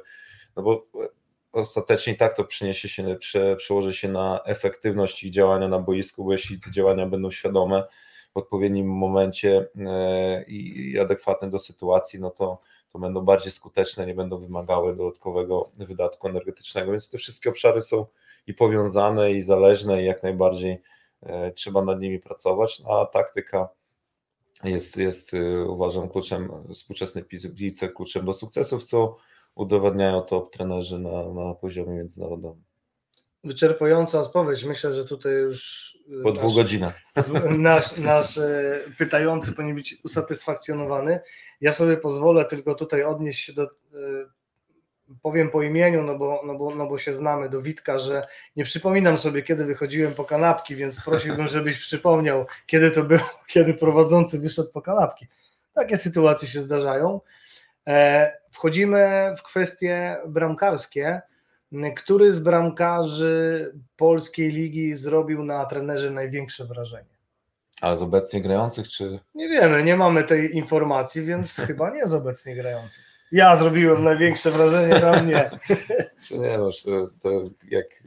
no 0.55 0.63
bo 0.63 0.87
ostatecznie 1.51 2.15
tak 2.15 2.35
to 2.35 2.43
przyniesie 2.43 2.89
się, 2.89 3.17
przełoży 3.57 3.93
się 3.93 4.07
na 4.07 4.39
efektywność 4.45 5.23
ich 5.23 5.31
działania 5.31 5.67
na 5.67 5.79
boisku, 5.79 6.23
bo 6.23 6.31
jeśli 6.31 6.59
te 6.59 6.71
działania 6.71 7.05
będą 7.05 7.31
świadome, 7.31 7.83
w 8.33 8.37
odpowiednim 8.37 8.87
momencie 8.87 9.67
e, 9.87 10.43
i 10.43 10.99
adekwatne 10.99 11.49
do 11.49 11.59
sytuacji, 11.59 12.19
no 12.19 12.31
to, 12.31 12.59
to 12.89 12.99
będą 12.99 13.21
bardziej 13.21 13.51
skuteczne, 13.51 14.05
nie 14.05 14.13
będą 14.13 14.37
wymagały 14.37 14.95
dodatkowego 14.95 15.69
wydatku 15.77 16.27
energetycznego, 16.27 16.91
więc 16.91 17.09
te 17.09 17.17
wszystkie 17.17 17.49
obszary 17.49 17.81
są 17.81 18.05
i 18.47 18.53
powiązane, 18.53 19.31
i 19.31 19.41
zależne, 19.41 20.03
i 20.03 20.05
jak 20.05 20.23
najbardziej 20.23 20.71
e, 20.71 20.79
trzeba 21.55 21.81
nad 21.81 21.99
nimi 21.99 22.19
pracować, 22.19 22.79
no, 22.79 22.99
a 22.99 23.05
taktyka 23.05 23.69
jest, 24.63 24.97
jest 24.97 25.33
e, 25.33 25.63
uważam 25.63 26.09
kluczem 26.09 26.51
współczesnej 26.73 27.23
piłce, 27.23 27.89
kluczem 27.89 28.25
do 28.25 28.33
sukcesów, 28.33 28.83
co 28.83 29.15
udowadniają 29.55 30.21
to 30.21 30.41
trenerzy 30.41 30.99
na, 30.99 31.33
na 31.33 31.53
poziomie 31.53 31.95
międzynarodowym 31.95 32.63
wyczerpująca 33.43 34.21
odpowiedź. 34.21 34.63
Myślę, 34.63 34.93
że 34.93 35.05
tutaj 35.05 35.33
już. 35.33 35.93
Po 36.23 36.29
nasz, 36.29 36.37
dwóch 36.39 36.55
godzinach. 36.55 36.99
Nasz, 37.57 37.97
nasz 37.97 38.37
e, 38.37 38.79
pytający 38.97 39.51
powinien 39.51 39.75
być 39.75 39.97
usatysfakcjonowany. 40.03 41.19
Ja 41.61 41.73
sobie 41.73 41.97
pozwolę 41.97 42.45
tylko 42.45 42.75
tutaj 42.75 43.03
odnieść 43.03 43.45
się 43.45 43.53
do. 43.53 43.67
Powiem 45.21 45.49
po 45.49 45.61
imieniu, 45.61 46.03
no 46.03 46.17
bo, 46.17 46.41
no, 46.45 46.55
bo, 46.55 46.75
no 46.75 46.87
bo 46.87 46.97
się 46.97 47.13
znamy, 47.13 47.49
do 47.49 47.61
Witka, 47.61 47.99
że 47.99 48.27
nie 48.55 48.63
przypominam 48.63 49.17
sobie, 49.17 49.43
kiedy 49.43 49.65
wychodziłem 49.65 50.13
po 50.13 50.23
kanapki, 50.23 50.75
więc 50.75 51.01
prosiłbym, 51.01 51.47
żebyś 51.47 51.77
przypomniał, 51.77 52.45
kiedy 52.65 52.91
to 52.91 53.03
było, 53.03 53.29
kiedy 53.53 53.73
prowadzący 53.73 54.39
wyszedł 54.39 54.71
po 54.71 54.81
kanapki. 54.81 55.27
Takie 55.73 55.97
sytuacje 55.97 56.47
się 56.47 56.61
zdarzają. 56.61 57.21
E, 57.87 58.31
wchodzimy 58.51 59.33
w 59.37 59.43
kwestie 59.43 60.17
bramkarskie. 60.27 61.21
Który 61.95 62.31
z 62.31 62.39
bramkarzy 62.39 63.73
polskiej 63.97 64.51
ligi 64.51 64.95
zrobił 64.95 65.43
na 65.43 65.65
trenerze 65.65 66.11
największe 66.11 66.65
wrażenie? 66.65 67.13
Ale 67.81 67.97
z 67.97 68.01
obecnie 68.01 68.41
grających, 68.41 68.89
czy. 68.89 69.19
Nie 69.35 69.49
wiemy, 69.49 69.83
nie 69.83 69.95
mamy 69.95 70.23
tej 70.23 70.55
informacji, 70.55 71.25
więc 71.25 71.55
chyba 71.67 71.89
nie 71.89 72.07
z 72.07 72.13
obecnie 72.13 72.55
grających. 72.55 73.03
Ja 73.33 73.55
zrobiłem 73.55 74.03
największe 74.03 74.51
wrażenie 74.51 74.99
na 74.99 75.23
mnie. 75.23 75.51
Czy 76.27 76.37
nie, 76.43 76.57
no, 76.57 76.69
to, 76.85 77.07
to 77.21 77.49
jak 77.69 78.03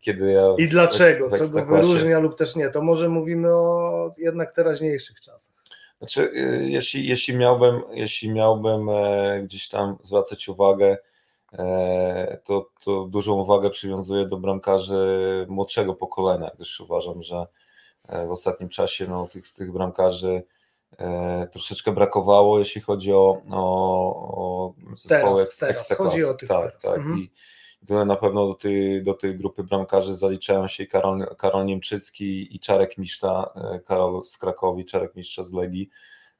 kiedy 0.00 0.32
ja. 0.32 0.54
I 0.58 0.68
dlaczego? 0.68 1.30
Co 1.30 1.64
go 1.64 1.76
wyróżnia 1.76 2.18
lub 2.18 2.38
też 2.38 2.56
nie? 2.56 2.70
To 2.70 2.82
może 2.82 3.08
mówimy 3.08 3.54
o 3.54 4.12
jednak 4.18 4.54
teraźniejszych 4.54 5.20
czasach. 5.20 5.54
Znaczy, 5.98 6.22
y, 6.22 6.68
jeśli, 6.68 7.06
jeśli 7.06 7.36
miałbym, 7.36 7.82
jeśli 7.90 8.30
miałbym 8.30 8.88
e, 8.88 9.42
gdzieś 9.42 9.68
tam 9.68 9.98
zwracać 10.02 10.48
uwagę 10.48 10.96
E, 11.52 12.38
to, 12.44 12.70
to 12.84 13.04
dużą 13.04 13.34
uwagę 13.34 13.70
przywiązuję 13.70 14.26
do 14.26 14.36
bramkarzy 14.36 15.46
młodszego 15.48 15.94
pokolenia, 15.94 16.50
gdyż 16.54 16.80
uważam, 16.80 17.22
że 17.22 17.46
e, 18.08 18.26
w 18.26 18.30
ostatnim 18.30 18.68
czasie 18.68 19.06
no, 19.06 19.26
tych, 19.26 19.52
tych 19.52 19.72
bramkarzy 19.72 20.42
troszeczkę 21.52 21.92
brakowało, 21.92 22.58
jeśli 22.58 22.80
chodzi 22.80 23.12
o, 23.12 23.42
o, 23.50 23.64
o 24.36 24.74
zespoły 24.96 25.36
teraz, 25.36 25.56
teraz. 25.56 25.92
Chodzi 25.92 26.24
o 26.24 26.34
tych 26.34 26.48
Tak, 26.48 26.60
teraz. 26.60 26.82
tak. 26.82 26.96
Mhm. 26.96 27.18
I, 27.18 27.30
tutaj 27.80 28.06
na 28.06 28.16
pewno 28.16 28.46
do 28.46 28.54
tej, 28.54 29.02
do 29.02 29.14
tej 29.14 29.38
grupy 29.38 29.64
bramkarzy 29.64 30.14
zaliczają 30.14 30.68
się 30.68 30.86
Karol, 30.86 31.26
Karol 31.36 31.66
Niemczycki 31.66 32.56
i 32.56 32.60
Czarek 32.60 32.98
Miszta, 32.98 33.52
Karol 33.86 34.24
z 34.24 34.38
Krakowi, 34.38 34.84
Czarek 34.84 35.16
Miszcza 35.16 35.44
z 35.44 35.52
Legii. 35.52 35.90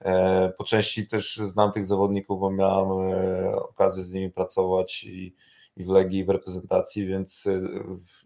E, 0.00 0.52
po 0.58 0.64
części 0.64 1.06
też 1.06 1.37
znam 1.37 1.72
tych 1.72 1.84
zawodników, 1.84 2.40
bo 2.40 2.50
miałem 2.50 3.12
e, 3.12 3.56
okazję 3.56 4.02
z 4.02 4.12
nimi 4.12 4.30
pracować 4.30 5.04
i, 5.04 5.34
i 5.76 5.84
w 5.84 5.88
Legii, 5.88 6.20
i 6.20 6.24
w 6.24 6.28
reprezentacji, 6.28 7.06
więc 7.06 7.46
e, 7.46 7.61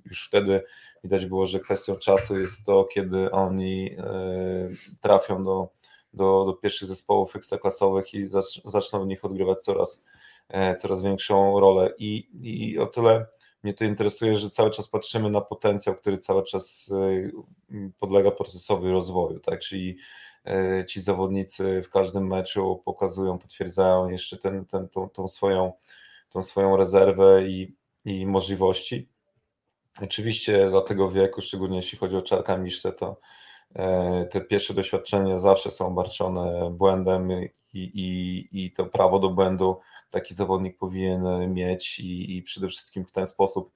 już 0.05 0.27
wtedy 0.27 0.65
widać 1.05 1.27
było, 1.27 1.47
że 1.47 1.61
kwestią 1.61 1.97
czasu 1.97 2.39
jest 2.39 2.67
to, 2.67 2.85
kiedy 2.85 3.31
oni 3.31 3.97
trafią 5.01 5.45
do, 5.45 5.69
do, 6.15 6.45
do 6.45 6.53
pierwszych 6.53 6.89
zespołów 6.89 7.37
ekstraklasowych 7.37 8.15
i 8.15 8.27
zaczną 8.65 9.05
w 9.05 9.07
nich 9.07 9.25
odgrywać 9.25 9.63
coraz, 9.63 10.05
coraz 10.79 11.03
większą 11.03 11.61
rolę. 11.61 11.95
I, 11.99 12.29
I 12.43 12.79
o 12.79 12.87
tyle 12.87 13.27
mnie 13.63 13.75
to 13.75 13.85
interesuje, 13.85 14.37
że 14.37 14.51
cały 14.51 14.71
czas 14.71 14.89
patrzymy 14.89 15.31
na 15.31 15.41
potencjał, 15.41 15.95
który 15.95 16.19
cały 16.19 16.45
czas 16.45 16.93
podlega 17.99 18.31
procesowi 18.31 18.91
rozwoju, 18.91 19.41
tak? 19.41 19.61
Czyli 19.61 19.97
E, 20.45 20.85
ci 20.87 21.01
zawodnicy 21.01 21.83
w 21.83 21.91
każdym 21.91 22.27
meczu 22.27 22.83
pokazują, 22.85 23.39
potwierdzają 23.39 24.09
jeszcze 24.09 24.37
ten, 24.37 24.67
ten, 24.67 24.89
tą, 24.89 25.09
tą, 25.09 25.29
swoją, 25.29 25.73
tą 26.29 26.43
swoją 26.43 26.77
rezerwę 26.77 27.49
i, 27.49 27.77
i 28.05 28.27
możliwości. 28.27 29.09
Oczywiście 30.03 30.71
dla 30.71 30.83
tego 30.83 31.11
wieku, 31.11 31.43
szczególnie 31.43 31.77
jeśli 31.77 31.99
chodzi 31.99 32.17
o 32.17 32.23
Czarka 32.23 32.57
Misztę, 32.57 32.93
to 32.93 33.07
e, 33.11 33.17
te 34.31 34.41
pierwsze 34.41 34.75
doświadczenia 34.75 35.39
zawsze 35.39 35.71
są 35.71 35.87
obarczone 35.87 36.71
błędem 36.71 37.33
i, 37.33 37.51
i, 37.75 38.49
i 38.65 38.73
to 38.73 38.87
prawo 38.87 39.19
do 39.19 39.31
błędu 39.31 39.81
taki 40.11 40.35
zawodnik 40.35 40.79
powinien 40.79 41.55
mieć 41.55 41.99
i, 41.99 42.37
i 42.37 42.43
przede 42.43 42.69
wszystkim 42.69 43.07
w 43.07 43.13
ten 43.13 43.27
sposób 43.27 43.73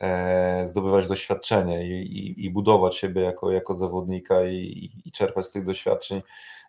E, 0.00 0.66
zdobywać 0.66 1.08
doświadczenie 1.08 1.86
i, 1.86 2.18
i, 2.18 2.44
i, 2.46 2.50
budować 2.50 2.96
siebie 2.96 3.22
jako, 3.22 3.50
jako 3.50 3.74
zawodnika 3.74 4.44
i, 4.44 4.90
i 5.04 5.12
czerpać 5.12 5.46
z 5.46 5.50
tych 5.50 5.64
doświadczeń, 5.64 6.22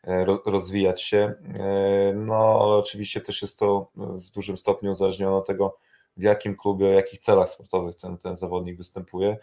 e, 0.04 0.26
rozwijać 0.46 1.02
się. 1.02 1.34
E, 1.60 2.14
no 2.16 2.36
ale 2.36 2.76
oczywiście 2.76 3.22
też 3.22 3.42
jest 3.42 3.60
to 3.60 3.88
w 3.96 4.30
dużym 4.30 4.58
stopniu 4.58 4.92
uzależnione 4.92 5.36
od 5.36 5.48
tego, 5.48 5.78
w 6.18 6.22
jakim 6.22 6.56
klubie, 6.56 6.86
o 6.86 6.90
jakich 6.90 7.20
celach 7.20 7.50
sportowych 7.50 7.96
ten, 7.96 8.18
ten 8.18 8.36
zawodnik 8.36 8.78
występuje. 8.78 9.38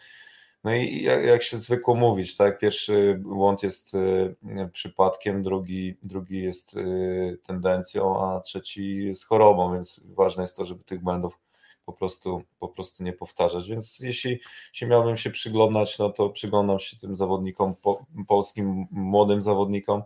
No 0.64 0.74
i 0.74 1.02
jak, 1.02 1.24
jak 1.24 1.42
się 1.42 1.58
zwykło 1.58 1.94
mówić, 1.94 2.36
tak, 2.36 2.58
pierwszy 2.58 3.18
błąd 3.20 3.62
jest 3.62 3.92
przypadkiem, 4.72 5.42
drugi, 5.42 5.96
drugi 6.02 6.42
jest 6.42 6.76
tendencją, 7.46 8.20
a 8.24 8.40
trzeci 8.40 8.96
jest 8.96 9.24
chorobą, 9.24 9.72
więc 9.72 10.00
ważne 10.04 10.42
jest 10.42 10.56
to, 10.56 10.64
żeby 10.64 10.84
tych 10.84 11.02
błędów 11.02 11.38
po 11.86 11.92
prostu, 11.92 12.42
po 12.58 12.68
prostu 12.68 13.04
nie 13.04 13.12
powtarzać. 13.12 13.68
Więc 13.68 14.00
jeśli, 14.00 14.40
jeśli 14.72 14.86
miałbym 14.86 15.16
się 15.16 15.30
przyglądać, 15.30 15.98
no 15.98 16.10
to 16.10 16.30
przyglądam 16.30 16.78
się 16.78 16.96
tym 16.96 17.16
zawodnikom, 17.16 17.74
po, 17.74 18.06
polskim 18.28 18.86
młodym 18.90 19.42
zawodnikom, 19.42 20.02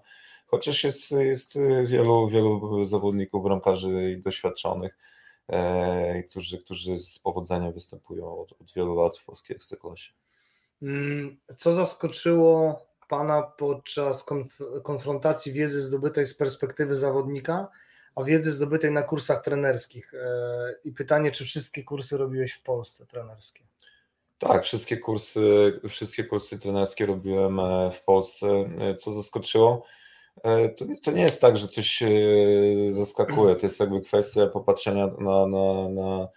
chociaż 0.46 0.84
jest, 0.84 1.10
jest 1.10 1.58
wielu, 1.86 2.28
wielu 2.28 2.84
zawodników, 2.84 3.42
bramkarzy 3.44 4.20
doświadczonych, 4.24 4.98
e, 5.48 6.22
którzy, 6.22 6.58
którzy 6.58 6.98
z 6.98 7.18
powodzeniem 7.18 7.72
występują 7.72 8.40
od, 8.40 8.52
od 8.52 8.72
wielu 8.72 8.94
lat 8.94 9.16
w 9.16 9.24
polskiej 9.24 9.56
ekstraklasie. 9.56 10.12
Mm, 10.82 11.36
co 11.56 11.72
zaskoczyło 11.72 12.80
Pana 13.08 13.42
podczas 13.42 14.24
konf 14.24 14.58
konfrontacji 14.82 15.52
wiedzy 15.52 15.82
zdobytej 15.82 16.26
z 16.26 16.34
perspektywy 16.34 16.96
zawodnika 16.96 17.68
a 18.16 18.24
wiedzy 18.24 18.52
zdobytej 18.52 18.90
na 18.90 19.02
kursach 19.02 19.42
trenerskich. 19.42 20.14
E, 20.14 20.74
I 20.84 20.92
pytanie, 20.92 21.30
czy 21.30 21.44
wszystkie 21.44 21.84
kursy 21.84 22.16
robiłeś 22.16 22.52
w 22.52 22.62
Polsce 22.62 23.06
trenerskie? 23.06 23.64
Tak, 24.38 24.64
wszystkie 24.64 24.96
kursy, 24.96 25.80
wszystkie 25.88 26.24
kursy 26.24 26.58
trenerskie 26.58 27.06
robiłem 27.06 27.60
e, 27.60 27.90
w 27.92 28.02
Polsce. 28.02 28.46
E, 28.80 28.94
co 28.94 29.12
zaskoczyło? 29.12 29.86
To, 30.76 30.84
to 31.02 31.10
nie 31.10 31.22
jest 31.22 31.40
tak, 31.40 31.56
że 31.56 31.68
coś 31.68 32.02
zaskakuje. 32.88 33.56
To 33.56 33.66
jest 33.66 33.80
jakby 33.80 34.00
kwestia 34.00 34.46
popatrzenia 34.46 35.06
na, 35.06 35.46
na, 35.46 35.88
na, 35.88 36.28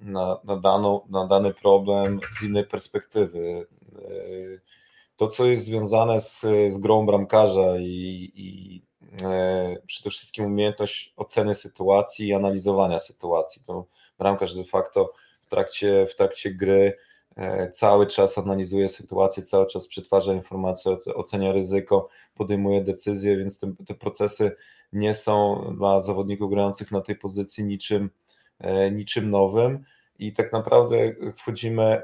na, 0.00 0.40
na, 0.44 0.56
daną, 0.56 1.00
na 1.08 1.26
dany 1.26 1.54
problem 1.54 2.20
z 2.30 2.42
innej 2.42 2.64
perspektywy. 2.64 3.66
To, 5.16 5.26
co 5.26 5.46
jest 5.46 5.64
związane 5.64 6.20
z, 6.20 6.40
z 6.68 6.78
grą 6.78 7.06
bramkarza 7.06 7.76
i, 7.78 8.32
i 8.34 8.82
E, 9.22 9.76
przede 9.86 10.10
wszystkim 10.10 10.44
umiejętność 10.44 11.12
oceny 11.16 11.54
sytuacji 11.54 12.28
i 12.28 12.34
analizowania 12.34 12.98
sytuacji. 12.98 13.62
To 13.66 13.86
bramkarz 14.18 14.54
de 14.54 14.64
facto 14.64 15.12
w 15.42 15.46
trakcie, 15.46 16.06
w 16.06 16.16
trakcie 16.16 16.54
gry 16.54 16.96
e, 17.36 17.70
cały 17.70 18.06
czas 18.06 18.38
analizuje 18.38 18.88
sytuację, 18.88 19.42
cały 19.42 19.66
czas 19.66 19.86
przetwarza 19.88 20.32
informacje, 20.32 20.96
ocenia 21.14 21.52
ryzyko, 21.52 22.08
podejmuje 22.34 22.84
decyzje, 22.84 23.36
więc 23.36 23.58
te, 23.58 23.74
te 23.86 23.94
procesy 23.94 24.56
nie 24.92 25.14
są 25.14 25.64
dla 25.78 26.00
zawodników 26.00 26.50
grających 26.50 26.92
na 26.92 27.00
tej 27.00 27.16
pozycji 27.16 27.64
niczym, 27.64 28.04
e, 28.04 28.10
niczym 28.92 29.30
nowym 29.30 29.84
i 30.18 30.32
tak 30.32 30.52
naprawdę 30.52 30.96
wchodzimy 31.36 32.02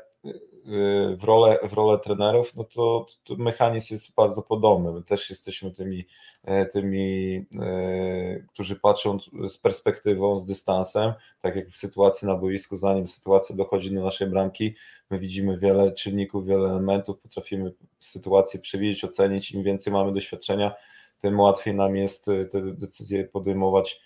w 1.17 1.25
rolę, 1.25 1.59
w 1.69 1.73
rolę 1.73 1.99
trenerów, 1.99 2.57
no 2.57 2.65
to, 2.65 3.07
to 3.25 3.37
mechanizm 3.37 3.95
jest 3.95 4.15
bardzo 4.15 4.43
podobny. 4.43 4.93
My 4.93 5.03
też 5.03 5.31
jesteśmy 5.31 5.71
tymi, 5.71 6.07
e, 6.45 6.67
tymi, 6.67 7.37
e, 7.61 8.41
którzy 8.53 8.77
patrzą 8.77 9.19
z 9.49 9.59
perspektywą, 9.59 10.37
z 10.37 10.47
dystansem, 10.47 11.13
tak 11.41 11.57
jak 11.57 11.69
w 11.69 11.77
sytuacji 11.77 12.29
na 12.29 12.35
boisku, 12.35 12.77
zanim 12.77 13.09
sytuacja 13.09 13.57
dochodzi 13.57 13.95
do 13.95 14.03
naszej 14.03 14.27
bramki, 14.27 14.75
my 15.11 15.19
widzimy 15.19 15.59
wiele 15.59 15.93
czynników, 15.93 16.47
wiele 16.47 16.69
elementów, 16.69 17.19
potrafimy 17.19 17.73
sytuację 18.01 18.61
przewidzieć, 18.61 19.05
ocenić, 19.05 19.53
im 19.53 19.63
więcej 19.63 19.93
mamy 19.93 20.13
doświadczenia, 20.13 20.73
tym 21.19 21.41
łatwiej 21.41 21.75
nam 21.75 21.97
jest 21.97 22.29
e, 22.29 22.45
te 22.45 22.63
decyzje 22.63 23.25
podejmować 23.25 24.01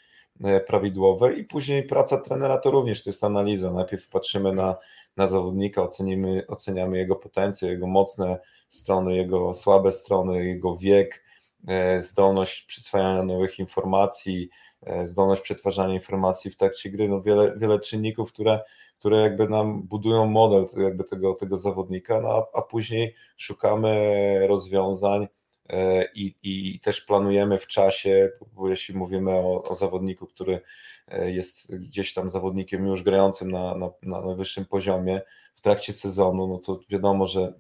prawidłowe 0.66 1.32
i 1.32 1.44
później 1.44 1.82
praca 1.82 2.20
trenera 2.20 2.58
to 2.58 2.70
również 2.70 3.02
to 3.02 3.10
jest 3.10 3.24
analiza. 3.24 3.72
Najpierw 3.72 4.10
patrzymy 4.10 4.52
na 4.52 4.76
na 5.16 5.26
zawodnika, 5.26 5.82
ocenimy, 5.82 6.44
oceniamy 6.48 6.98
jego 6.98 7.16
potencjał, 7.16 7.70
jego 7.70 7.86
mocne 7.86 8.38
strony, 8.68 9.16
jego 9.16 9.54
słabe 9.54 9.92
strony, 9.92 10.46
jego 10.46 10.76
wiek, 10.76 11.24
e, 11.68 12.00
zdolność 12.00 12.62
przyswajania 12.62 13.22
nowych 13.22 13.58
informacji, 13.58 14.48
e, 14.82 15.06
zdolność 15.06 15.42
przetwarzania 15.42 15.94
informacji 15.94 16.50
w 16.50 16.56
trakcie 16.56 16.90
gry, 16.90 17.08
no 17.08 17.22
wiele, 17.22 17.54
wiele 17.56 17.80
czynników, 17.80 18.32
które, 18.32 18.60
które 18.98 19.20
jakby 19.20 19.48
nam 19.48 19.82
budują 19.82 20.26
model 20.26 20.66
jakby 20.76 21.04
tego, 21.04 21.34
tego 21.34 21.56
zawodnika, 21.56 22.20
no 22.20 22.28
a, 22.28 22.58
a 22.58 22.62
później 22.62 23.14
szukamy 23.36 24.46
rozwiązań 24.48 25.22
e, 25.22 25.28
i, 26.14 26.34
i 26.42 26.80
też 26.80 27.00
planujemy 27.00 27.58
w 27.58 27.66
czasie, 27.66 28.30
jeśli 28.64 28.94
mówimy 28.94 29.30
o, 29.30 29.62
o 29.62 29.74
zawodniku, 29.74 30.26
który 30.26 30.60
E, 31.08 31.30
jest 31.30 31.76
gdzieś 31.76 32.14
tam 32.14 32.30
zawodnikiem 32.30 32.86
już 32.86 33.02
grającym 33.02 33.50
na, 33.50 33.74
na, 33.74 33.90
na 34.02 34.20
najwyższym 34.20 34.64
poziomie 34.64 35.22
w 35.54 35.60
trakcie 35.60 35.92
sezonu, 35.92 36.46
no 36.46 36.58
to 36.58 36.80
wiadomo, 36.88 37.26
że, 37.26 37.52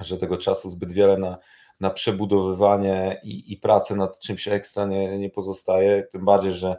że 0.00 0.18
tego 0.18 0.38
czasu 0.38 0.70
zbyt 0.70 0.92
wiele 0.92 1.18
na, 1.18 1.38
na 1.80 1.90
przebudowywanie 1.90 3.20
i, 3.24 3.52
i 3.52 3.56
pracę 3.56 3.96
nad 3.96 4.18
czymś 4.18 4.48
ekstra 4.48 4.86
nie, 4.86 5.18
nie 5.18 5.30
pozostaje, 5.30 6.02
tym 6.02 6.24
bardziej, 6.24 6.52
że 6.52 6.76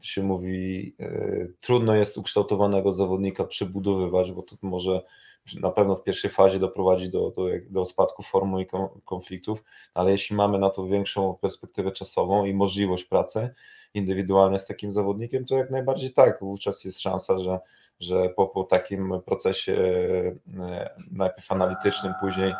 się 0.00 0.22
mówi, 0.22 0.94
y, 1.00 1.54
trudno 1.60 1.94
jest 1.94 2.18
ukształtowanego 2.18 2.92
zawodnika 2.92 3.44
przebudowywać, 3.44 4.32
bo 4.32 4.42
to 4.42 4.56
może 4.62 5.02
na 5.54 5.70
pewno 5.70 5.96
w 5.96 6.02
pierwszej 6.02 6.30
fazie 6.30 6.58
doprowadzi 6.58 7.10
do, 7.10 7.30
do, 7.30 7.44
do 7.70 7.86
spadku 7.86 8.22
formy 8.22 8.62
i 8.62 8.66
konfliktów, 9.04 9.64
ale 9.94 10.10
jeśli 10.10 10.36
mamy 10.36 10.58
na 10.58 10.70
to 10.70 10.86
większą 10.86 11.34
perspektywę 11.34 11.92
czasową 11.92 12.44
i 12.44 12.54
możliwość 12.54 13.04
pracy, 13.04 13.54
indywidualnie 13.94 14.58
z 14.58 14.66
takim 14.66 14.92
zawodnikiem, 14.92 15.44
to 15.44 15.54
jak 15.54 15.70
najbardziej 15.70 16.12
tak, 16.12 16.40
wówczas 16.40 16.84
jest 16.84 17.00
szansa, 17.00 17.38
że, 17.38 17.58
że 18.00 18.28
po, 18.28 18.46
po 18.46 18.64
takim 18.64 19.14
procesie 19.24 19.72
e, 20.58 20.90
najpierw 21.12 21.52
analitycznym, 21.52 22.12
później, 22.20 22.54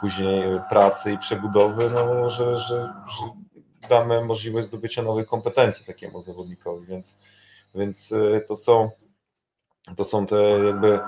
później 0.00 0.42
pracy 0.70 1.12
i 1.12 1.18
przebudowy, 1.18 1.90
no, 1.90 2.28
że, 2.28 2.58
że, 2.58 2.92
że 3.08 3.22
damy 3.88 4.24
możliwość 4.24 4.66
zdobycia 4.66 5.02
nowych 5.02 5.26
kompetencji 5.26 5.86
takiemu 5.86 6.20
zawodnikowi, 6.20 6.86
więc, 6.86 7.18
więc 7.74 8.12
e, 8.12 8.40
to 8.40 8.56
są 8.56 8.90
to 9.96 10.04
są 10.04 10.26
te 10.26 10.36
jakby 10.42 11.00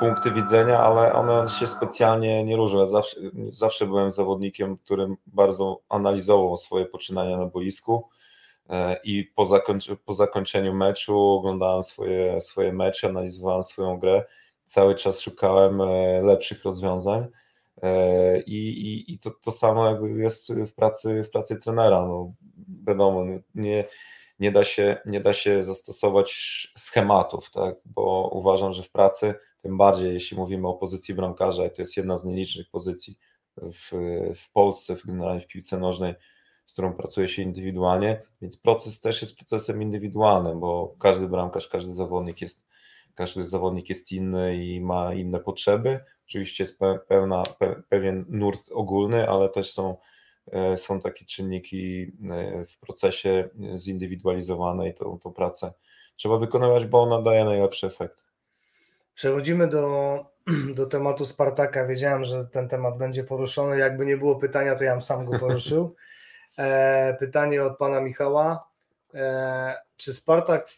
punkty 0.00 0.30
widzenia, 0.30 0.78
ale 0.78 1.12
one 1.12 1.48
się 1.48 1.66
specjalnie 1.66 2.44
nie 2.44 2.56
różnią. 2.56 2.78
Ja 2.78 2.86
zawsze, 2.86 3.16
zawsze 3.52 3.86
byłem 3.86 4.10
zawodnikiem, 4.10 4.76
którym 4.76 5.16
bardzo 5.26 5.80
analizował 5.88 6.56
swoje 6.56 6.86
poczynania 6.86 7.36
na 7.36 7.46
boisku, 7.46 8.08
E, 8.70 9.00
i 9.04 9.24
po, 9.24 9.46
po 10.04 10.12
zakończeniu 10.12 10.74
meczu 10.74 11.18
oglądałem 11.18 11.82
swoje, 11.82 12.40
swoje 12.40 12.72
mecze, 12.72 13.08
analizowałem 13.08 13.62
swoją 13.62 13.98
grę, 13.98 14.24
cały 14.66 14.94
czas 14.94 15.20
szukałem 15.20 15.80
e, 15.80 16.22
lepszych 16.22 16.64
rozwiązań 16.64 17.26
E, 17.82 18.40
I, 18.40 18.68
i, 18.68 19.12
i 19.12 19.18
to, 19.18 19.30
to 19.30 19.52
samo 19.52 19.86
jakby 19.86 20.10
jest 20.10 20.52
w 20.54 20.74
pracy, 20.74 21.24
w 21.24 21.30
pracy 21.30 21.56
trenera. 21.56 22.06
No, 22.06 22.32
wiadomo, 22.86 23.24
nie, 23.54 23.84
nie, 24.38 24.52
da 24.52 24.64
się, 24.64 24.96
nie 25.06 25.20
da 25.20 25.32
się 25.32 25.62
zastosować 25.62 26.32
schematów, 26.76 27.50
tak? 27.50 27.74
bo 27.84 28.30
uważam, 28.32 28.72
że 28.72 28.82
w 28.82 28.90
pracy, 28.90 29.34
tym 29.62 29.76
bardziej 29.78 30.14
jeśli 30.14 30.36
mówimy 30.36 30.68
o 30.68 30.74
pozycji 30.74 31.14
bramkarza, 31.14 31.68
to 31.68 31.82
jest 31.82 31.96
jedna 31.96 32.16
z 32.16 32.24
nielicznych 32.24 32.70
pozycji 32.70 33.18
w, 33.56 33.90
w 34.36 34.52
Polsce, 34.52 34.96
w, 34.96 35.06
generalnie 35.06 35.40
w 35.40 35.46
piłce 35.46 35.78
nożnej, 35.78 36.14
z 36.66 36.72
którą 36.72 36.92
pracuje 36.92 37.28
się 37.28 37.42
indywidualnie, 37.42 38.22
więc 38.42 38.56
proces 38.56 39.00
też 39.00 39.20
jest 39.20 39.36
procesem 39.36 39.82
indywidualnym, 39.82 40.60
bo 40.60 40.94
każdy 40.98 41.28
bramkarz, 41.28 41.68
każdy 41.68 41.92
zawodnik 41.92 42.40
jest, 42.40 42.66
każdy 43.14 43.44
zawodnik 43.44 43.88
jest 43.88 44.12
inny 44.12 44.56
i 44.56 44.80
ma 44.80 45.14
inne 45.14 45.40
potrzeby. 45.40 46.00
Oczywiście 46.28 46.62
jest 46.62 46.80
pełna, 47.08 47.42
pewien 47.88 48.24
nurt 48.28 48.70
ogólny, 48.70 49.28
ale 49.28 49.48
też 49.48 49.72
są, 49.72 49.96
e, 50.52 50.76
są 50.76 51.00
takie 51.00 51.24
czynniki 51.24 52.12
e, 52.30 52.64
w 52.66 52.78
procesie 52.78 53.48
zindywidualizowanej, 53.76 54.94
tą, 54.94 55.18
tą 55.18 55.32
pracę 55.32 55.72
trzeba 56.16 56.38
wykonywać, 56.38 56.86
bo 56.86 57.02
ona 57.02 57.22
daje 57.22 57.44
najlepszy 57.44 57.86
efekt. 57.86 58.24
Przechodzimy 59.14 59.68
do, 59.68 60.18
do 60.76 60.86
tematu 60.86 61.26
Spartaka. 61.26 61.86
Wiedziałem, 61.86 62.24
że 62.24 62.44
ten 62.44 62.68
temat 62.68 62.98
będzie 62.98 63.24
poruszony. 63.24 63.78
Jakby 63.78 64.06
nie 64.06 64.16
było 64.16 64.36
pytania, 64.36 64.74
to 64.74 64.84
ja 64.84 64.92
bym 64.92 65.02
sam 65.02 65.24
go 65.24 65.38
poruszył. 65.40 65.94
E, 66.58 67.16
pytanie 67.18 67.64
od 67.64 67.78
pana 67.78 68.00
Michała. 68.00 68.68
E, 69.14 69.74
czy 69.96 70.14
Spartak 70.14 70.68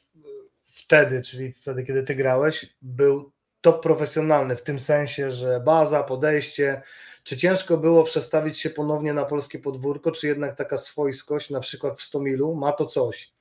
wtedy, 0.63 1.23
czyli 1.23 1.53
wtedy, 1.53 1.85
kiedy 1.85 2.03
ty 2.03 2.15
grałeś, 2.15 2.75
był 2.83 3.33
top 3.61 3.83
profesjonalny 3.83 4.57
w 4.57 4.63
tym 4.63 4.79
sensie, 4.79 5.33
że 5.33 5.61
baza, 5.61 6.03
podejście, 6.03 6.83
czy 7.23 7.37
ciężko 7.37 7.77
było 7.77 8.05
przestawić 8.05 8.61
się 8.61 8.71
ponownie 8.71 9.15
na 9.15 9.25
polskie 9.25 9.59
podwórko, 9.59 10.13
czy 10.13 10.27
jednak 10.27 10.57
taka 10.57 10.79
swojskość, 10.79 11.51
na 11.51 11.61
przykład 11.61 11.97
w 11.97 12.03
Stomilu, 12.03 12.55
ma 12.55 12.73
to 12.73 12.87
coś? 12.87 13.33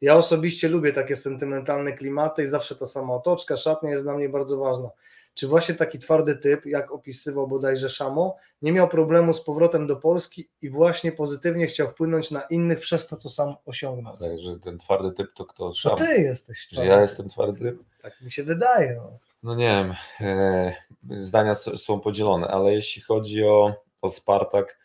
Ja 0.00 0.16
osobiście 0.16 0.68
lubię 0.68 0.92
takie 0.92 1.16
sentymentalne 1.16 1.92
klimaty 1.92 2.42
i 2.42 2.46
zawsze 2.46 2.76
ta 2.76 2.86
sama 2.86 3.14
otoczka, 3.14 3.56
szatnia 3.56 3.90
jest 3.90 4.04
dla 4.04 4.14
mnie 4.14 4.28
bardzo 4.28 4.56
ważna 4.56 4.90
czy 5.34 5.48
właśnie 5.48 5.74
taki 5.74 5.98
twardy 5.98 6.36
typ, 6.36 6.66
jak 6.66 6.92
opisywał 6.92 7.48
bodajże 7.48 7.88
Szamo, 7.88 8.36
nie 8.62 8.72
miał 8.72 8.88
problemu 8.88 9.32
z 9.32 9.44
powrotem 9.44 9.86
do 9.86 9.96
Polski 9.96 10.48
i 10.62 10.70
właśnie 10.70 11.12
pozytywnie 11.12 11.66
chciał 11.66 11.88
wpłynąć 11.88 12.30
na 12.30 12.42
innych 12.42 12.80
przez 12.80 13.06
to, 13.06 13.16
co 13.16 13.28
sam 13.28 13.54
osiągnął. 13.66 14.16
Ale 14.20 14.38
że 14.38 14.58
ten 14.58 14.78
twardy 14.78 15.12
typ 15.12 15.32
to 15.34 15.44
kto? 15.44 15.74
Szamo? 15.74 15.96
To 15.96 16.04
ty 16.04 16.20
jesteś. 16.20 16.68
Że 16.70 16.86
ja 16.86 17.00
jestem 17.00 17.28
twardy 17.28 17.60
typ? 17.60 17.82
Tak 18.02 18.20
mi 18.20 18.32
się 18.32 18.44
wydaje. 18.44 18.94
No, 18.94 19.18
no 19.42 19.54
nie 19.54 19.66
wiem, 19.66 19.94
e, 20.20 20.74
zdania 21.10 21.54
są 21.54 22.00
podzielone, 22.00 22.48
ale 22.48 22.74
jeśli 22.74 23.02
chodzi 23.02 23.44
o, 23.44 23.74
o 24.02 24.08
Spartak, 24.08 24.78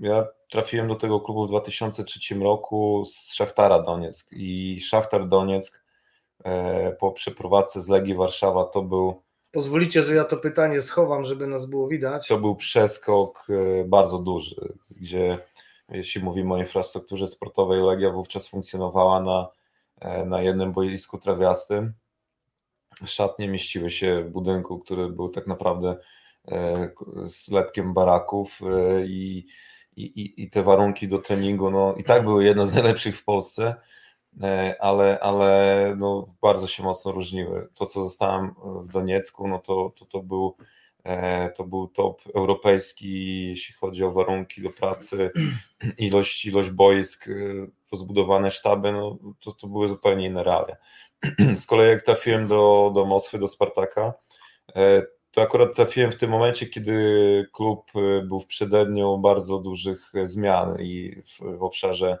ja 0.00 0.26
trafiłem 0.50 0.88
do 0.88 0.94
tego 0.94 1.20
klubu 1.20 1.46
w 1.46 1.48
2003 1.48 2.34
roku 2.34 3.04
z 3.06 3.34
Szachtara 3.34 3.82
Donieck 3.82 4.32
i 4.32 4.80
Szachtar 4.80 5.28
Donieck 5.28 5.82
E, 6.44 6.92
po 6.92 7.12
przeprowadzce 7.12 7.82
z 7.82 7.88
Legii 7.88 8.14
Warszawa 8.14 8.64
to 8.64 8.82
był. 8.82 9.22
Pozwolicie, 9.52 10.02
że 10.02 10.14
ja 10.14 10.24
to 10.24 10.36
pytanie 10.36 10.80
schowam, 10.80 11.24
żeby 11.24 11.46
nas 11.46 11.66
było 11.66 11.88
widać. 11.88 12.28
To 12.28 12.38
był 12.38 12.56
przeskok 12.56 13.46
e, 13.50 13.84
bardzo 13.84 14.18
duży, 14.18 14.72
gdzie 14.90 15.38
jeśli 15.88 16.22
mówimy 16.22 16.54
o 16.54 16.58
infrastrukturze 16.58 17.26
sportowej, 17.26 17.82
Legia 17.82 18.10
wówczas 18.10 18.48
funkcjonowała 18.48 19.20
na, 19.20 19.48
e, 20.00 20.24
na 20.24 20.42
jednym 20.42 20.72
boisku 20.72 21.18
trawiastym. 21.18 21.92
Szatnie 23.06 23.48
mieściły 23.48 23.90
się 23.90 24.22
w 24.22 24.30
budynku, 24.30 24.78
który 24.78 25.08
był 25.08 25.28
tak 25.28 25.46
naprawdę 25.46 25.96
zlepkiem 27.24 27.94
baraków 27.94 28.60
i, 29.06 29.46
i, 29.96 30.34
i 30.42 30.50
te 30.50 30.62
warunki 30.62 31.08
do 31.08 31.18
treningu 31.18 31.70
no, 31.70 31.94
i 31.94 32.04
tak 32.04 32.24
były 32.24 32.44
jedne 32.44 32.66
z 32.66 32.74
najlepszych 32.74 33.18
w 33.18 33.24
Polsce 33.24 33.74
E, 34.40 34.76
ale, 34.80 35.20
ale 35.20 35.94
no 35.98 36.34
bardzo 36.42 36.66
się 36.66 36.82
mocno 36.82 37.12
różniły. 37.12 37.68
To, 37.74 37.86
co 37.86 38.04
zostałem 38.04 38.54
w 38.64 38.92
Doniecku, 38.92 39.48
no 39.48 39.58
to, 39.58 39.92
to, 39.98 40.04
to, 40.04 40.22
był, 40.22 40.56
e, 41.04 41.50
to 41.50 41.64
był 41.64 41.88
top 41.88 42.22
europejski, 42.34 43.48
jeśli 43.48 43.74
chodzi 43.74 44.04
o 44.04 44.12
warunki 44.12 44.62
do 44.62 44.70
pracy, 44.70 45.30
ilość, 45.98 46.46
ilość 46.46 46.70
boisk, 46.70 47.28
e, 47.28 47.32
rozbudowane 47.92 48.50
sztaby, 48.50 48.92
no 48.92 49.18
to, 49.40 49.52
to 49.52 49.66
były 49.66 49.88
zupełnie 49.88 50.26
inne 50.26 50.42
realia. 50.42 50.76
Z 51.54 51.66
kolei 51.66 51.90
jak 51.90 52.02
trafiłem 52.02 52.46
do, 52.46 52.92
do 52.94 53.04
Moskwy, 53.04 53.38
do 53.38 53.48
Spartaka, 53.48 54.14
to 55.32 55.42
akurat 55.42 55.74
trafiłem 55.76 56.12
w 56.12 56.16
tym 56.16 56.30
momencie, 56.30 56.66
kiedy 56.66 57.46
klub 57.52 57.92
był 58.24 58.40
w 58.40 58.46
przededniu 58.46 59.18
bardzo 59.18 59.58
dużych 59.58 60.12
zmian 60.24 60.80
i 60.80 61.22
w, 61.26 61.58
w 61.58 61.62
obszarze 61.62 62.18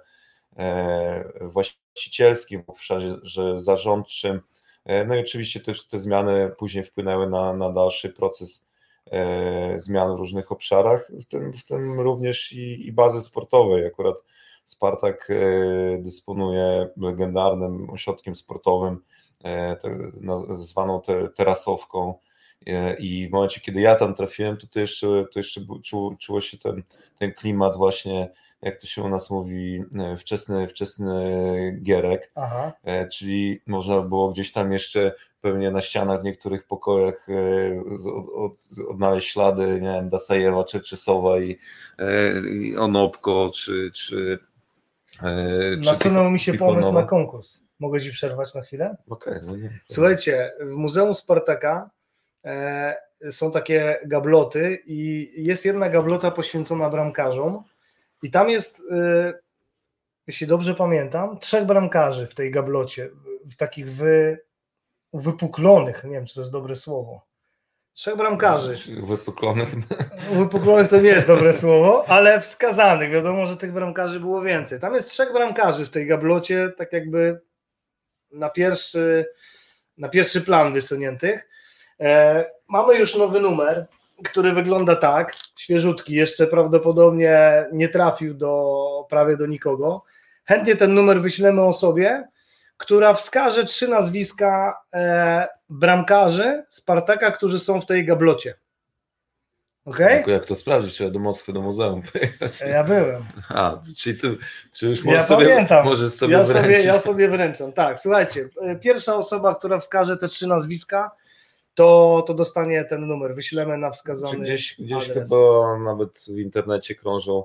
właśnie 1.40 1.82
właścicielskim, 1.94 2.62
w 2.64 2.70
obszarze 2.70 3.20
zarządczym. 3.54 4.40
E, 4.84 5.04
no 5.04 5.14
i 5.14 5.20
oczywiście 5.20 5.60
też 5.60 5.88
te 5.88 5.98
zmiany 5.98 6.52
później 6.58 6.84
wpłynęły 6.84 7.30
na, 7.30 7.52
na 7.52 7.72
dalszy 7.72 8.10
proces 8.10 8.66
e, 9.10 9.78
zmian 9.78 10.16
w 10.16 10.18
różnych 10.18 10.52
obszarach, 10.52 11.10
w 11.20 11.24
tym, 11.24 11.52
w 11.52 11.64
tym 11.64 12.00
również 12.00 12.52
i, 12.52 12.86
i 12.86 12.92
bazy 12.92 13.22
sportowej. 13.22 13.86
Akurat 13.86 14.16
Spartak 14.64 15.30
e, 15.30 15.98
dysponuje 15.98 16.88
legendarnym 16.96 17.90
ośrodkiem 17.90 18.36
sportowym, 18.36 19.02
zwaną 20.52 21.00
te, 21.00 21.28
terasowką. 21.28 22.14
I 22.98 23.28
w 23.28 23.32
momencie, 23.32 23.60
kiedy 23.60 23.80
ja 23.80 23.94
tam 23.94 24.14
trafiłem, 24.14 24.56
to, 24.56 24.66
to 24.66 24.80
jeszcze, 24.80 25.06
to 25.06 25.38
jeszcze 25.38 25.60
czuło, 25.82 26.16
czuło 26.18 26.40
się 26.40 26.58
ten, 26.58 26.82
ten 27.18 27.32
klimat 27.32 27.76
właśnie 27.76 28.28
jak 28.62 28.80
to 28.80 28.86
się 28.86 29.02
u 29.02 29.08
nas 29.08 29.30
mówi, 29.30 29.84
e, 29.98 30.16
wczesny, 30.16 30.68
wczesny 30.68 31.78
gierek, 31.82 32.30
Aha. 32.34 32.72
E, 32.84 33.08
czyli 33.08 33.60
można 33.66 34.00
było 34.00 34.28
gdzieś 34.28 34.52
tam 34.52 34.72
jeszcze 34.72 35.14
pewnie 35.40 35.70
na 35.70 35.80
ścianach 35.80 36.20
w 36.20 36.24
niektórych 36.24 36.66
pokojach 36.66 37.26
e, 37.28 37.80
od, 38.14 38.28
od, 38.28 38.88
odnaleźć 38.88 39.32
ślady, 39.32 39.66
nie 39.66 39.92
wiem, 39.92 40.08
Dasajewa 40.08 40.64
czy 40.64 40.80
Czesowa 40.80 41.40
i, 41.40 41.58
i 42.52 42.76
Onopko, 42.76 43.50
czy, 43.54 43.90
czy 43.94 44.38
Nasunął 45.78 46.30
mi 46.30 46.40
się 46.40 46.54
pomysł 46.54 46.92
na 46.92 47.02
konkurs. 47.02 47.60
Mogę 47.80 48.00
Ci 48.00 48.10
przerwać 48.10 48.54
na 48.54 48.60
chwilę? 48.60 48.96
Okej. 49.08 49.36
Okay, 49.36 49.46
no 49.46 49.68
Słuchajcie, 49.86 50.52
w 50.60 50.70
Muzeum 50.70 51.14
Spartaka 51.14 51.90
e, 51.90 52.01
są 53.30 53.50
takie 53.50 54.00
gabloty 54.06 54.82
i 54.86 55.30
jest 55.36 55.64
jedna 55.64 55.88
gablota 55.88 56.30
poświęcona 56.30 56.90
bramkarzom 56.90 57.64
i 58.22 58.30
tam 58.30 58.50
jest, 58.50 58.80
y, 58.80 59.34
jeśli 60.26 60.46
dobrze 60.46 60.74
pamiętam, 60.74 61.38
trzech 61.38 61.64
bramkarzy 61.66 62.26
w 62.26 62.34
tej 62.34 62.50
gablocie, 62.50 63.10
w 63.44 63.56
takich 63.56 63.92
wy, 63.92 64.38
wypuklonych, 65.12 66.04
nie 66.04 66.10
wiem, 66.10 66.26
czy 66.26 66.34
to 66.34 66.40
jest 66.40 66.52
dobre 66.52 66.76
słowo. 66.76 67.26
Trzech 67.94 68.16
bramkarzy. 68.16 68.76
Wypuklonych. 69.02 69.68
Wypuklonych 70.38 70.88
to 70.88 71.00
nie 71.00 71.08
jest 71.08 71.26
dobre 71.26 71.54
słowo, 71.54 72.04
ale 72.08 72.40
wskazanych. 72.40 73.10
Wiadomo, 73.10 73.46
że 73.46 73.56
tych 73.56 73.72
bramkarzy 73.72 74.20
było 74.20 74.42
więcej. 74.42 74.80
Tam 74.80 74.94
jest 74.94 75.10
trzech 75.10 75.32
bramkarzy 75.32 75.86
w 75.86 75.90
tej 75.90 76.06
gablocie, 76.06 76.72
tak 76.76 76.92
jakby 76.92 77.40
na 78.30 78.50
pierwszy, 78.50 79.26
na 79.98 80.08
pierwszy 80.08 80.40
plan 80.40 80.72
wysuniętych. 80.72 81.48
E, 82.02 82.44
mamy 82.68 82.94
już 82.94 83.16
nowy 83.16 83.40
numer 83.40 83.86
który 84.22 84.52
wygląda 84.52 84.96
tak, 84.96 85.34
świeżutki, 85.56 86.14
jeszcze 86.14 86.46
prawdopodobnie 86.46 87.64
nie 87.72 87.88
trafił 87.88 88.34
do 88.34 89.06
prawie 89.08 89.36
do 89.36 89.46
nikogo. 89.46 90.02
Chętnie 90.44 90.76
ten 90.76 90.94
numer 90.94 91.22
wyślemy 91.22 91.62
osobie, 91.62 92.28
która 92.76 93.14
wskaże 93.14 93.64
trzy 93.64 93.88
nazwiska 93.88 94.80
e, 94.94 95.48
bramkarzy 95.68 96.64
Spartaka, 96.68 97.30
którzy 97.30 97.58
są 97.58 97.80
w 97.80 97.86
tej 97.86 98.06
gablocie. 98.06 98.54
Okay? 99.84 100.24
Jak 100.26 100.44
to 100.44 100.54
sprawdzić? 100.54 100.94
Trzeba 100.94 101.10
do 101.10 101.18
Moskwy, 101.18 101.52
do 101.52 101.62
muzeum 101.62 102.02
pojechać. 102.12 102.60
Ja 102.60 102.84
byłem. 102.84 103.22
A, 103.48 103.80
czyli 103.98 104.20
ty, 104.20 104.36
czy 104.72 104.88
już 104.88 105.04
ja 105.04 105.24
sobie, 105.24 105.48
pamiętam. 105.48 105.84
możesz 105.84 106.12
sobie 106.12 106.32
ja 106.32 106.44
wręczyć. 106.44 106.62
Sobie, 106.62 106.82
ja 106.82 106.98
sobie 106.98 107.28
wręczam, 107.28 107.72
tak. 107.72 108.00
Słuchajcie, 108.00 108.48
e, 108.62 108.76
pierwsza 108.76 109.16
osoba, 109.16 109.54
która 109.54 109.78
wskaże 109.78 110.16
te 110.16 110.28
trzy 110.28 110.46
nazwiska, 110.46 111.10
to, 111.74 112.24
to 112.26 112.34
dostanie 112.34 112.84
ten 112.84 113.06
numer. 113.06 113.34
Wyślemy 113.34 113.78
na 113.78 113.90
wskazany 113.90 114.38
Gdzieś, 114.44 114.80
gdzieś 114.80 115.10
adres. 115.10 115.30
chyba 115.30 115.78
nawet 115.78 116.24
w 116.28 116.38
internecie 116.38 116.94
krążą 116.94 117.44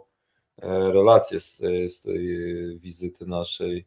e, 0.61 0.91
relacje 0.91 1.39
z, 1.39 1.57
z 1.87 2.01
tej 2.01 2.27
wizyty 2.79 3.25
naszej. 3.25 3.85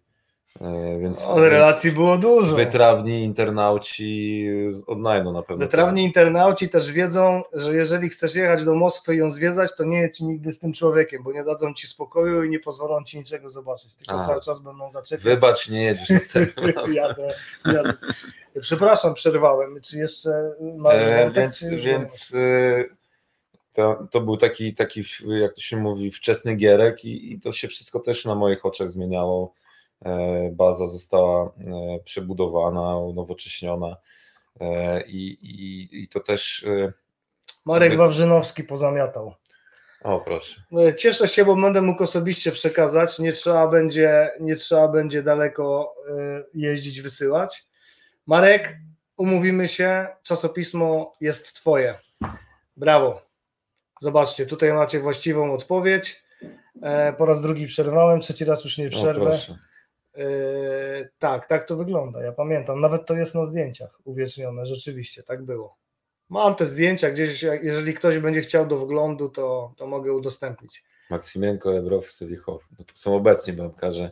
E, 0.61 0.99
więc, 0.99 1.27
o, 1.27 1.49
relacji 1.49 1.93
było 1.93 2.19
dużo. 2.19 2.57
Wytrawni 2.57 3.25
internauci 3.25 4.47
odnajdą 4.87 5.33
na 5.33 5.43
pewno. 5.43 5.65
Wytrawni 5.65 6.05
internauci 6.05 6.69
też 6.69 6.93
wiedzą, 6.93 7.43
że 7.53 7.75
jeżeli 7.75 8.09
chcesz 8.09 8.35
jechać 8.35 8.65
do 8.65 8.75
Moskwy 8.75 9.15
i 9.15 9.19
ją 9.19 9.31
zwiedzać, 9.31 9.71
to 9.77 9.85
nie 9.85 10.01
jedź 10.01 10.21
nigdy 10.21 10.53
z 10.53 10.59
tym 10.59 10.73
człowiekiem, 10.73 11.23
bo 11.23 11.33
nie 11.33 11.45
dadzą 11.45 11.75
ci 11.75 11.87
spokoju 11.87 12.45
i 12.45 12.51
nie 12.51 12.61
pozwolą 12.61 13.05
ci 13.05 13.19
niczego 13.19 13.49
zobaczyć, 13.49 13.95
tylko 13.95 14.15
A, 14.15 14.25
cały 14.25 14.41
czas 14.41 14.61
będą 14.61 14.91
zaczepiać. 14.91 15.25
Wybacz, 15.25 15.69
nie 15.69 15.83
jedziesz 15.83 16.09
jadę, 16.95 17.35
jadę. 17.65 17.93
Przepraszam, 18.61 19.15
przerwałem. 19.15 19.81
Czy 19.83 19.99
jeszcze 19.99 20.55
masz 20.77 20.95
e, 20.95 21.31
Więc, 21.35 21.59
czy 21.59 21.77
więc 21.77 22.35
e, 22.35 22.85
to, 23.73 24.07
to 24.11 24.21
był 24.21 24.37
taki, 24.37 24.75
taki, 24.75 25.03
jak 25.27 25.55
to 25.55 25.61
się 25.61 25.77
mówi, 25.77 26.11
wczesny 26.11 26.55
gierek 26.55 27.05
i, 27.05 27.33
i 27.33 27.41
to 27.41 27.53
się 27.53 27.69
wszystko 27.69 28.01
też 28.01 28.25
na 28.25 28.35
moich 28.35 28.67
oczach 28.67 28.91
zmieniało. 28.91 29.60
E, 30.05 30.51
baza 30.53 30.89
została 30.89 31.45
e, 31.45 31.51
przebudowana, 32.05 32.97
unowocześniona 32.97 33.97
e, 34.61 35.03
i, 35.03 35.27
i, 35.31 36.03
i 36.03 36.09
to 36.09 36.21
też. 36.21 36.67
Marek 37.65 37.97
Wawrzynowski 37.97 38.65
pozamiatał. 38.65 39.35
O, 40.03 40.21
proszę. 40.21 40.63
Cieszę 40.97 41.29
się, 41.29 41.45
bo 41.45 41.57
będę 41.57 41.83
mógł 41.83 42.03
osobiście 42.03 42.53
przekazać. 42.53 43.19
Nie 43.19 43.33
trzeba 43.33 43.69
będzie, 43.69 44.31
nie 44.41 44.57
trzeba 44.57 44.89
będzie 44.89 45.23
daleko 45.23 45.95
jeździć, 46.55 47.01
wysyłać. 47.01 47.67
Marek, 48.27 48.77
umówimy 49.17 49.69
się, 49.69 50.07
czasopismo 50.23 51.13
jest 51.21 51.53
Twoje. 51.53 51.99
Brawo. 52.77 53.23
Zobaczcie, 54.01 54.47
tutaj 54.47 54.73
macie 54.73 55.01
właściwą 55.01 55.55
odpowiedź. 55.55 56.23
Po 57.19 57.27
raz 57.27 57.43
drugi 57.43 57.67
przerwałem, 57.67 58.21
trzeci 58.21 58.45
raz 58.45 58.65
już 58.65 58.79
nie 58.79 58.89
przerwę. 58.89 59.31
O, 59.31 59.35
Yy, 59.35 59.70
tak, 61.19 61.47
tak 61.47 61.65
to 61.65 61.77
wygląda. 61.77 62.23
Ja 62.23 62.33
pamiętam, 62.33 62.81
nawet 62.81 63.07
to 63.07 63.15
jest 63.15 63.35
na 63.35 63.45
zdjęciach 63.45 64.01
uwiecznione, 64.05 64.67
rzeczywiście, 64.67 65.23
tak 65.23 65.43
było. 65.43 65.77
Mam 66.29 66.55
te 66.55 66.67
zdjęcia 66.67 67.11
gdzieś, 67.11 67.43
jeżeli 67.43 67.95
ktoś 67.95 68.19
będzie 68.19 68.41
chciał 68.41 68.67
do 68.67 68.77
wglądu, 68.77 69.29
to, 69.29 69.75
to 69.77 69.87
mogę 69.87 70.13
udostępnić. 70.13 70.85
Maksymienko, 71.11 71.79
Ebrow, 71.79 72.13
Selichow, 72.13 72.63
no 72.79 72.85
to 72.85 72.93
są 72.97 73.15
obecni 73.15 73.53
bramkarze. 73.53 74.11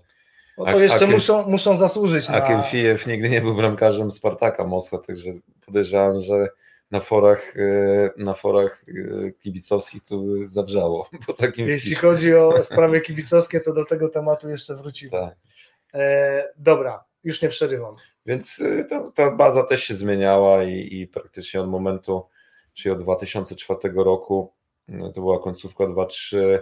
No 0.59 0.65
to 0.65 0.81
jeszcze 0.81 0.97
Akin, 0.97 1.11
muszą, 1.11 1.49
muszą 1.49 1.77
zasłużyć 1.77 2.31
Akin 2.31 2.57
na... 2.57 2.63
Fijew 2.63 3.07
nigdy 3.07 3.29
nie 3.29 3.41
był 3.41 3.55
bramkarzem 3.55 4.11
Spartaka 4.11 4.65
Moskwa, 4.65 4.99
także 4.99 5.31
podejrzewam, 5.67 6.21
że 6.21 6.49
na 6.91 7.01
forach, 7.01 7.55
yy, 7.57 8.11
na 8.17 8.35
forach 8.35 8.85
yy, 8.87 9.35
kibicowskich 9.39 10.03
to 10.03 10.23
zawrzało. 10.45 11.09
Po 11.27 11.33
takim 11.33 11.69
Jeśli 11.69 11.95
chodzi 11.95 12.35
o 12.35 12.63
sprawy 12.63 13.01
kibicowskie, 13.07 13.61
to 13.61 13.73
do 13.73 13.85
tego 13.85 14.09
tematu 14.09 14.51
jeszcze 14.51 14.77
wrócimy. 14.77 15.11
Tak. 15.11 15.37
E, 15.95 16.53
dobra, 16.57 17.05
już 17.25 17.43
nie 17.43 17.49
przerywam. 17.49 17.97
Więc 18.27 18.59
y, 18.59 18.87
ta, 18.91 19.11
ta 19.11 19.31
baza 19.31 19.65
też 19.65 19.85
się 19.85 19.95
zmieniała 19.95 20.65
i, 20.65 21.01
i, 21.01 21.07
praktycznie 21.07 21.61
od 21.61 21.69
momentu, 21.69 22.23
czyli 22.75 22.93
od 22.93 23.03
2004 23.03 23.79
roku, 23.95 24.53
no 24.89 25.13
to 25.13 25.21
była 25.21 25.43
końcówka 25.43 25.85
2-3, 25.85 26.59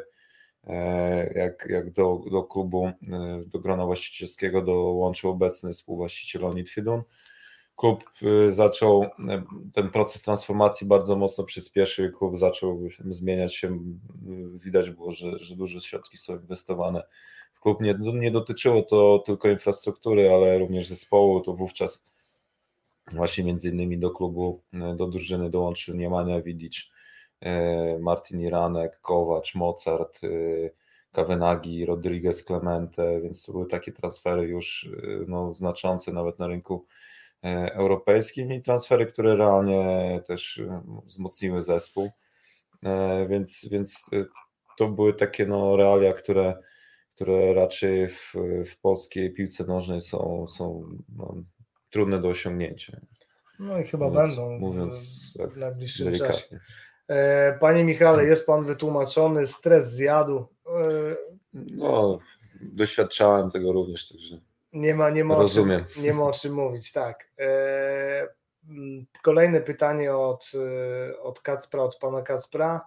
e, 0.64 1.32
jak, 1.34 1.66
jak 1.68 1.90
do, 1.90 2.20
do 2.30 2.42
klubu, 2.44 2.86
e, 2.86 2.94
do 3.46 3.58
grona 3.58 3.86
właścicielskiego 3.86 4.62
dołączył 4.62 5.30
obecny 5.30 5.72
współwłaściciel 5.72 6.42
Leonid 6.42 6.68
Fidun. 6.68 7.02
Klub 7.76 8.04
y, 8.22 8.52
zaczął, 8.52 9.06
ten 9.72 9.90
proces 9.90 10.22
transformacji 10.22 10.86
bardzo 10.86 11.16
mocno 11.16 11.44
przyspieszył, 11.44 12.12
klub 12.12 12.38
zaczął 12.38 12.88
zmieniać 13.04 13.54
się, 13.54 13.78
widać 14.64 14.90
było, 14.90 15.12
że, 15.12 15.38
że 15.38 15.56
duże 15.56 15.80
środki 15.80 16.16
są 16.16 16.36
inwestowane 16.40 17.02
klub 17.66 17.80
nie, 17.80 17.94
nie 18.14 18.30
dotyczyło 18.30 18.82
to 18.82 19.22
tylko 19.26 19.48
infrastruktury, 19.48 20.32
ale 20.32 20.58
również 20.58 20.88
zespołu, 20.88 21.40
to 21.40 21.54
wówczas 21.54 22.06
właśnie 23.12 23.44
między 23.44 23.68
innymi 23.68 23.98
do 23.98 24.10
klubu, 24.10 24.62
do 24.96 25.06
drużyny 25.06 25.50
dołączył 25.50 25.96
Niemania 25.96 26.42
Widic, 26.42 26.90
e, 27.40 27.98
Martin 27.98 28.40
Iranek, 28.40 29.00
Kowacz, 29.00 29.54
Mozart, 29.54 30.20
e, 30.24 30.28
Kawenagi, 31.12 31.86
Rodriguez, 31.86 32.44
Clemente, 32.44 33.20
więc 33.20 33.46
to 33.46 33.52
były 33.52 33.66
takie 33.66 33.92
transfery 33.92 34.42
już 34.42 34.90
e, 35.02 35.24
no, 35.28 35.54
znaczące 35.54 36.12
nawet 36.12 36.38
na 36.38 36.46
rynku 36.46 36.86
europejskim 37.72 38.52
i 38.52 38.62
transfery, 38.62 39.06
które 39.06 39.36
realnie 39.36 40.20
też 40.26 40.62
wzmocniły 41.04 41.62
zespół, 41.62 42.10
więc, 43.28 43.68
więc 43.70 44.10
to 44.78 44.88
były 44.88 45.14
takie 45.14 45.46
no, 45.46 45.76
realia, 45.76 46.12
które 46.12 46.54
które 47.16 47.54
raczej 47.54 48.08
w, 48.08 48.34
w 48.66 48.80
polskiej 48.80 49.32
piłce 49.32 49.64
nożnej 49.64 50.00
są, 50.00 50.46
są 50.48 50.88
no, 51.16 51.34
trudne 51.90 52.20
do 52.20 52.28
osiągnięcia. 52.28 53.00
No 53.58 53.78
i 53.78 53.84
chyba 53.84 54.06
mówiąc, 54.06 54.28
będą 54.28 54.58
mówiąc 54.58 54.94
w, 55.40 55.54
w 55.54 55.56
najbliższym 55.56 56.14
czasie. 56.14 56.60
E, 57.08 57.58
panie 57.60 57.84
Michale, 57.84 58.24
jest 58.24 58.46
Pan 58.46 58.64
wytłumaczony, 58.64 59.46
stres 59.46 59.92
zjadł. 59.92 60.38
E, 60.38 61.16
no, 61.52 62.18
doświadczałem 62.60 63.50
tego 63.50 63.72
również, 63.72 64.08
także 64.08 64.40
nie 64.72 64.94
ma, 64.94 65.10
nie 65.10 65.24
ma, 65.24 65.34
rozumiem. 65.34 65.82
O 65.82 65.94
czym, 65.94 66.02
nie 66.02 66.14
ma 66.14 66.24
o 66.24 66.32
czym 66.32 66.54
mówić, 66.54 66.92
tak. 66.92 67.30
E, 67.38 68.28
kolejne 69.22 69.60
pytanie 69.60 70.16
od, 70.16 70.52
od 71.22 71.40
Kacpra, 71.40 71.82
od 71.82 71.96
Pana 71.96 72.22
Kacpra. 72.22 72.86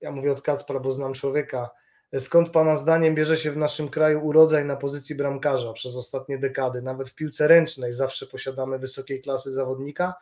Ja 0.00 0.12
mówię 0.12 0.32
od 0.32 0.42
Kacpra, 0.42 0.80
bo 0.80 0.92
znam 0.92 1.14
człowieka. 1.14 1.70
Skąd 2.18 2.50
Pana 2.50 2.76
zdaniem 2.76 3.14
bierze 3.14 3.36
się 3.36 3.52
w 3.52 3.56
naszym 3.56 3.88
kraju 3.88 4.26
urodzaj 4.26 4.64
na 4.64 4.76
pozycji 4.76 5.14
bramkarza 5.14 5.72
przez 5.72 5.96
ostatnie 5.96 6.38
dekady? 6.38 6.82
Nawet 6.82 7.08
w 7.08 7.14
piłce 7.14 7.48
ręcznej 7.48 7.94
zawsze 7.94 8.26
posiadamy 8.26 8.78
wysokiej 8.78 9.22
klasy 9.22 9.50
zawodnika. 9.50 10.14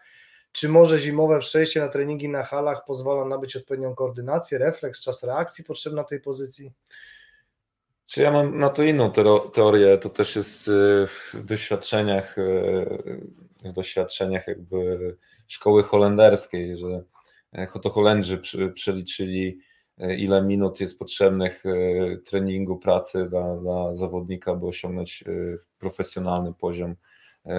Czy 0.53 0.69
może 0.69 0.99
zimowe 0.99 1.39
przejście 1.39 1.81
na 1.81 1.89
treningi 1.89 2.29
na 2.29 2.43
halach 2.43 2.85
pozwala 2.85 3.25
nabyć 3.25 3.57
odpowiednią 3.57 3.95
koordynację, 3.95 4.59
refleks, 4.59 5.01
czas 5.01 5.23
reakcji 5.23 5.65
potrzebny 5.65 6.05
tej 6.09 6.21
pozycji? 6.21 6.73
Czy 8.07 8.23
ja 8.23 8.31
mam 8.31 8.59
na 8.59 8.69
to 8.69 8.83
inną 8.83 9.13
teorię? 9.55 9.99
To 9.99 10.09
też 10.09 10.37
jest 10.37 10.69
y, 10.69 11.07
w 11.07 11.35
doświadczeniach, 11.45 12.39
y, 12.39 13.21
w 13.65 13.73
doświadczeniach 13.73 14.49
jakby 14.49 15.17
szkoły 15.49 15.83
holenderskiej, 15.83 16.77
że 16.77 17.05
e, 17.53 17.81
to 17.83 17.91
Holendrzy 17.91 18.41
przeliczyli 18.75 19.61
ile 19.99 20.43
minut 20.43 20.81
jest 20.81 20.99
potrzebnych 20.99 21.65
e, 21.67 22.17
treningu, 22.17 22.77
pracy 22.77 23.27
dla, 23.31 23.57
dla 23.57 23.95
zawodnika, 23.95 24.55
by 24.55 24.67
osiągnąć 24.67 25.25
e, 25.27 25.33
profesjonalny 25.79 26.55
poziom 26.55 26.97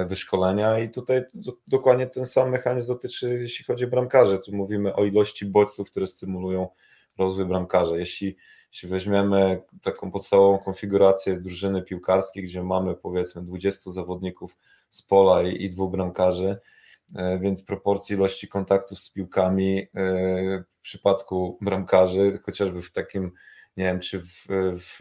wyszkolenia 0.07 0.79
i 0.79 0.89
tutaj 0.89 1.23
do, 1.33 1.53
dokładnie 1.67 2.07
ten 2.07 2.25
sam 2.25 2.49
mechanizm 2.49 2.87
dotyczy, 2.87 3.39
jeśli 3.41 3.65
chodzi 3.65 3.85
o 3.85 3.87
bramkarze. 3.87 4.39
Tu 4.39 4.55
mówimy 4.55 4.95
o 4.95 5.05
ilości 5.05 5.45
bodźców, 5.45 5.91
które 5.91 6.07
stymulują 6.07 6.67
rozwój 7.17 7.45
bramkarza. 7.45 7.97
Jeśli, 7.97 8.37
jeśli 8.71 8.89
weźmiemy 8.89 9.61
taką 9.81 10.11
podstawową 10.11 10.57
konfigurację 10.57 11.41
drużyny 11.41 11.81
piłkarskiej, 11.81 12.43
gdzie 12.43 12.63
mamy 12.63 12.95
powiedzmy 12.95 13.41
20 13.41 13.91
zawodników 13.91 14.57
z 14.89 15.01
pola 15.01 15.43
i, 15.43 15.63
i 15.63 15.69
dwóch 15.69 15.91
bramkarzy, 15.91 16.57
E, 17.15 17.39
więc 17.39 17.63
proporcji 17.63 18.15
ilości 18.15 18.47
kontaktów 18.47 18.99
z 18.99 19.11
piłkami 19.11 19.87
e, 19.95 20.63
przypadku 20.85 21.57
bramkarzy, 21.61 22.39
chociażby 22.43 22.81
w 22.81 22.91
takim, 22.91 23.31
nie 23.77 23.83
wiem, 23.83 23.99
czy 23.99 24.19
w, 24.19 24.47
w, 24.79 24.99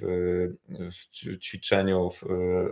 w 0.69 1.39
ćwiczeniu, 1.39 2.11
w, 2.11 2.25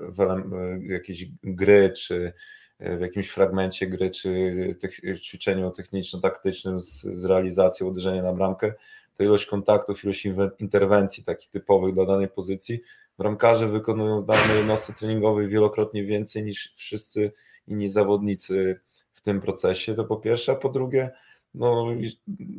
w 0.09 0.91
jakiejś 0.91 1.27
gry, 1.45 1.93
czy 1.97 2.33
w 2.81 3.01
jakimś 3.01 3.29
fragmencie 3.29 3.87
gry, 3.87 4.11
czy 4.11 4.77
tych, 4.81 5.21
ćwiczeniu 5.21 5.71
techniczno-taktycznym 5.71 6.81
z, 6.81 7.03
z 7.03 7.25
realizacją 7.25 7.87
uderzenia 7.87 8.23
na 8.23 8.33
bramkę, 8.33 8.73
to 9.17 9.25
ilość 9.25 9.47
kontaktów, 9.47 10.05
ilość 10.05 10.29
interwencji 10.59 11.25
takich 11.25 11.51
typowych 11.51 11.95
dla 11.95 12.07
danej 12.07 12.29
pozycji, 12.29 12.81
bramkarze 13.19 13.69
wykonują 13.69 14.23
w 14.23 14.27
danej 14.27 14.57
jednostce 14.57 14.93
treningowej 14.93 15.49
wielokrotnie 15.49 16.05
więcej 16.05 16.45
niż 16.45 16.73
wszyscy 16.77 17.33
inni 17.69 17.89
zawodnicy 17.89 18.81
w 19.15 19.21
tym 19.21 19.41
procesie, 19.41 19.95
to 19.95 20.05
po 20.05 20.17
pierwsze, 20.17 20.53
a 20.53 20.55
po 20.55 20.69
drugie, 20.69 21.11
no, 21.55 21.87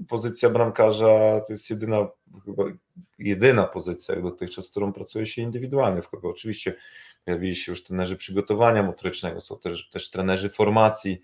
pozycja 0.09 0.49
bramkarza 0.49 1.41
to 1.47 1.53
jest 1.53 1.69
jedyna, 1.69 2.07
chyba 2.45 2.63
jedyna 3.19 3.63
pozycja 3.63 4.21
dotychczas, 4.21 4.65
z 4.65 4.71
którą 4.71 4.93
pracuje 4.93 5.25
się 5.25 5.41
indywidualnie 5.41 6.01
w 6.01 6.09
kogo. 6.09 6.29
Oczywiście 6.29 6.75
pojawili 7.25 7.55
się 7.55 7.71
już 7.71 7.83
trenerzy 7.83 8.15
przygotowania 8.15 8.83
motorycznego, 8.83 9.41
są 9.41 9.59
też, 9.59 9.89
też 9.89 10.09
trenerzy 10.09 10.49
formacji 10.49 11.21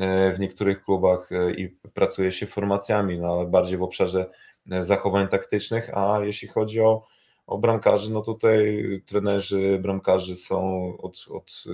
e, 0.00 0.32
w 0.32 0.40
niektórych 0.40 0.84
klubach 0.84 1.32
e, 1.32 1.54
i 1.54 1.68
pracuje 1.68 2.32
się 2.32 2.46
formacjami, 2.46 3.18
no, 3.18 3.32
ale 3.32 3.46
bardziej 3.46 3.78
w 3.78 3.82
obszarze 3.82 4.30
e, 4.70 4.84
zachowań 4.84 5.28
taktycznych, 5.28 5.90
a 5.98 6.20
jeśli 6.24 6.48
chodzi 6.48 6.80
o, 6.80 7.06
o 7.46 7.58
bramkarzy, 7.58 8.12
no 8.12 8.22
tutaj 8.22 8.84
trenerzy 9.06 9.78
bramkarzy 9.82 10.36
są 10.36 10.88
od, 10.98 11.26
od 11.30 11.64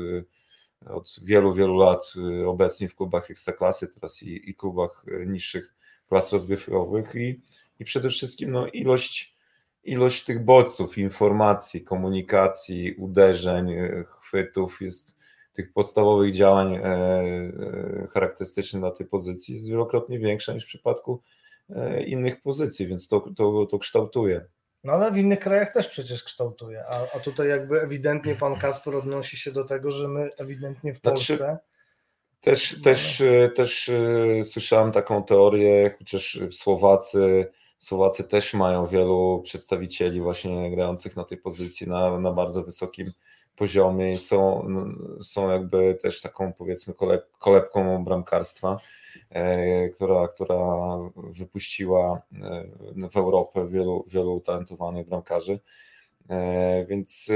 od 0.91 1.17
wielu, 1.23 1.55
wielu 1.55 1.77
lat 1.77 2.13
y, 2.43 2.49
obecnie 2.49 2.89
w 2.89 2.95
klubach 2.95 3.31
ekstraklasy, 3.31 3.89
teraz 3.89 4.23
i, 4.23 4.51
i 4.51 4.55
klubach 4.55 5.05
y, 5.09 5.27
niższych 5.27 5.75
klas 6.09 6.33
rozgrywkowych 6.33 7.15
i, 7.15 7.41
i 7.81 7.85
przede 7.85 8.11
wszystkim 8.11 8.51
no, 8.51 8.67
ilość, 8.67 9.37
ilość 9.85 10.25
tych 10.25 10.45
bodźców, 10.45 10.99
informacji, 10.99 11.83
komunikacji, 11.83 12.95
uderzeń, 12.95 13.73
y, 13.73 14.05
chwytów 14.21 14.81
jest 14.81 15.17
tych 15.57 15.73
podstawowych 15.73 16.35
działań 16.35 16.75
e, 16.75 16.81
e, 16.85 17.53
charakterystycznych 18.11 18.81
dla 18.81 18.91
tej 18.91 19.07
pozycji 19.07 19.55
jest 19.55 19.71
wielokrotnie 19.71 20.19
większa 20.19 20.53
niż 20.53 20.65
w 20.65 20.67
przypadku 20.67 21.23
e, 21.71 22.03
innych 22.03 22.43
pozycji, 22.43 22.87
więc 22.87 23.09
to, 23.09 23.21
to, 23.37 23.67
to 23.67 23.79
kształtuje. 23.79 24.45
No 24.87 24.93
ale 24.93 25.13
w 25.13 25.19
innych 25.19 25.39
krajach 25.39 25.73
też 25.73 25.89
przecież 25.89 26.25
kształtuje, 26.25 26.85
a, 26.89 27.17
a 27.17 27.21
tutaj 27.21 27.49
jakby 27.49 27.81
ewidentnie 27.81 28.37
pan 28.37 28.57
Kasper 28.59 28.95
odnosi 28.95 29.37
się 29.37 29.53
do 29.53 29.65
tego, 29.65 29.91
że 29.91 30.09
my 30.09 30.29
ewidentnie 30.39 30.95
w 30.95 31.01
Polsce... 31.01 31.37
Znaczy, 31.37 31.59
też, 32.41 32.77
no. 32.77 32.85
też, 32.85 33.21
e, 33.21 33.49
też 33.49 33.89
e, 33.89 34.45
słyszałem 34.45 34.93
taką 34.93 35.25
teorię, 35.25 35.95
chociaż 35.99 36.39
Słowacy 36.51 37.51
Słowacy 37.79 38.25
też 38.25 38.55
mają 38.55 38.87
wielu 38.87 39.43
przedstawicieli 39.45 40.21
właśnie 40.21 40.71
grających 40.71 41.17
na 41.17 41.25
tej 41.25 41.39
pozycji 41.39 41.89
na, 41.89 42.21
na 42.21 42.33
bardzo 42.33 42.63
wysokim 42.63 43.13
poziomie 43.57 44.13
i 44.13 44.19
są, 44.19 44.69
są 45.23 45.51
jakby 45.51 45.99
też 46.03 46.21
taką 46.21 46.53
powiedzmy 46.53 46.95
kolebką 47.39 48.05
bramkarstwa, 48.05 48.81
e, 49.31 49.89
która, 49.89 50.29
która 50.29 50.59
wypuściła 51.17 52.23
e, 52.43 53.09
w 53.11 53.17
Europę 53.17 53.69
wielu, 53.69 54.05
wielu 54.09 54.35
utalentowanych 54.35 55.09
bramkarzy. 55.09 55.61
E, 56.31 56.87
więc 56.87 57.31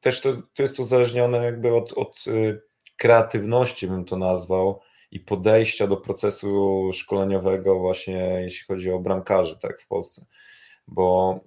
też 0.00 0.20
to, 0.20 0.32
to 0.54 0.62
jest 0.62 0.78
uzależnione 0.78 1.44
jakby 1.44 1.74
od, 1.74 1.92
od 1.92 2.24
kreatywności, 2.96 3.86
bym 3.86 4.04
to 4.04 4.16
nazwał, 4.16 4.80
i 5.10 5.20
podejścia 5.20 5.86
do 5.86 5.96
procesu 5.96 6.90
szkoleniowego 6.92 7.78
właśnie 7.78 8.38
jeśli 8.42 8.66
chodzi 8.66 8.90
o 8.90 8.98
bramkarzy 8.98 9.58
tak 9.62 9.80
w 9.80 9.86
Polsce. 9.86 10.26
Bo 10.88 11.40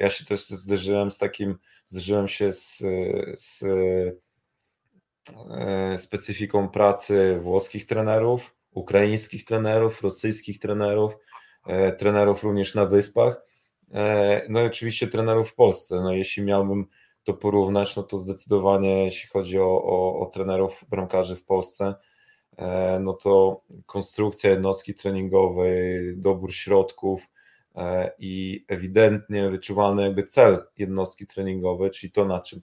ja 0.00 0.10
się 0.10 0.24
też 0.24 0.46
zderzyłem 0.46 1.10
z 1.10 1.18
takim 1.18 1.58
zderzyłem 1.86 2.28
się 2.28 2.52
z, 2.52 2.82
z 3.36 3.64
e, 5.50 5.98
specyfiką 5.98 6.68
pracy 6.68 7.38
włoskich 7.42 7.86
trenerów, 7.86 8.54
ukraińskich 8.70 9.44
trenerów, 9.44 10.02
rosyjskich 10.02 10.58
trenerów, 10.58 11.16
e, 11.66 11.92
trenerów 11.92 12.42
również 12.42 12.74
na 12.74 12.86
wyspach, 12.86 13.42
e, 13.92 14.46
no 14.48 14.62
i 14.62 14.66
oczywiście 14.66 15.08
trenerów 15.08 15.50
w 15.50 15.54
Polsce. 15.54 16.00
No 16.00 16.12
jeśli 16.12 16.42
miałbym 16.42 16.86
to 17.24 17.34
porównać, 17.34 17.96
no 17.96 18.02
to 18.02 18.18
zdecydowanie 18.18 19.04
jeśli 19.04 19.28
chodzi 19.28 19.58
o, 19.58 19.82
o, 19.84 20.20
o 20.20 20.26
trenerów 20.26 20.84
bramkarzy 20.88 21.36
w 21.36 21.44
Polsce, 21.44 21.94
no 23.00 23.12
to 23.12 23.62
konstrukcja 23.86 24.50
jednostki 24.50 24.94
treningowej, 24.94 26.16
dobór 26.16 26.54
środków, 26.54 27.26
i 28.18 28.64
ewidentnie 28.68 29.50
wyczuwalny 29.50 30.02
jakby 30.02 30.22
cel 30.24 30.64
jednostki 30.78 31.26
treningowej, 31.26 31.90
czyli 31.90 32.12
to, 32.12 32.24
nad 32.24 32.44
czym 32.44 32.60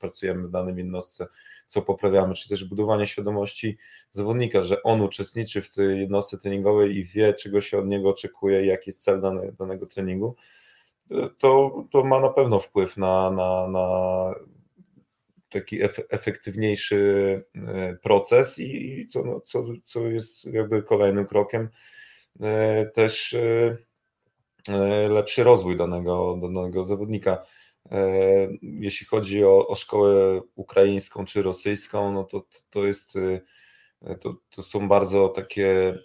pracujemy 0.00 0.48
w 0.48 0.50
danym 0.50 0.78
jednostce, 0.78 1.26
co 1.66 1.82
poprawiamy, 1.82 2.34
czy 2.34 2.48
też 2.48 2.64
budowanie 2.64 3.06
świadomości 3.06 3.78
zawodnika, 4.10 4.62
że 4.62 4.82
on 4.82 5.00
uczestniczy 5.00 5.62
w 5.62 5.70
tej 5.70 6.00
jednostce 6.00 6.38
treningowej 6.38 6.96
i 6.96 7.04
wie, 7.04 7.34
czego 7.34 7.60
się 7.60 7.78
od 7.78 7.86
niego 7.86 8.08
oczekuje, 8.08 8.66
jaki 8.66 8.82
jest 8.86 9.02
cel 9.02 9.20
dane, 9.20 9.52
danego 9.52 9.86
treningu, 9.86 10.36
to, 11.38 11.84
to 11.90 12.04
ma 12.04 12.20
na 12.20 12.28
pewno 12.28 12.58
wpływ 12.58 12.96
na, 12.96 13.30
na, 13.30 13.68
na 13.68 14.34
taki 15.48 15.78
efektywniejszy 16.10 17.44
e, 17.54 17.94
proces 17.94 18.58
i 18.58 19.06
co, 19.06 19.24
no, 19.24 19.40
co, 19.40 19.64
co 19.84 20.00
jest 20.00 20.44
jakby 20.44 20.82
kolejnym 20.82 21.26
krokiem 21.26 21.68
e, 22.40 22.86
też 22.86 23.34
E, 23.34 23.76
lepszy 25.08 25.44
rozwój 25.44 25.76
danego, 25.76 26.38
danego 26.42 26.84
zawodnika. 26.84 27.46
E, 27.92 28.08
jeśli 28.62 29.06
chodzi 29.06 29.44
o, 29.44 29.66
o 29.68 29.74
szkołę 29.74 30.40
ukraińską 30.54 31.24
czy 31.24 31.42
rosyjską, 31.42 32.12
no 32.12 32.24
to, 32.24 32.46
to 32.70 32.86
jest 32.86 33.16
e, 33.16 33.40
to, 34.20 34.34
to 34.50 34.62
są 34.62 34.88
bardzo 34.88 35.28
takie 35.28 35.98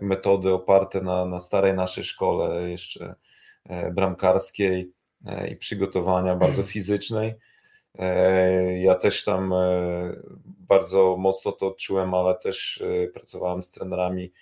metody 0.00 0.52
oparte 0.52 1.00
na, 1.00 1.24
na 1.24 1.40
starej 1.40 1.74
naszej 1.74 2.04
szkole, 2.04 2.70
jeszcze 2.70 3.14
bramkarskiej 3.92 4.92
i 5.50 5.56
przygotowania 5.56 6.36
bardzo 6.36 6.62
fizycznej. 6.72 7.34
Ja 8.80 8.94
też 8.94 9.24
tam 9.24 9.54
bardzo 10.44 11.16
mocno 11.18 11.52
to 11.52 11.66
odczułem, 11.66 12.14
ale 12.14 12.34
też 12.34 12.84
pracowałem 13.14 13.62
z 13.62 13.70
trenerami 13.70 14.32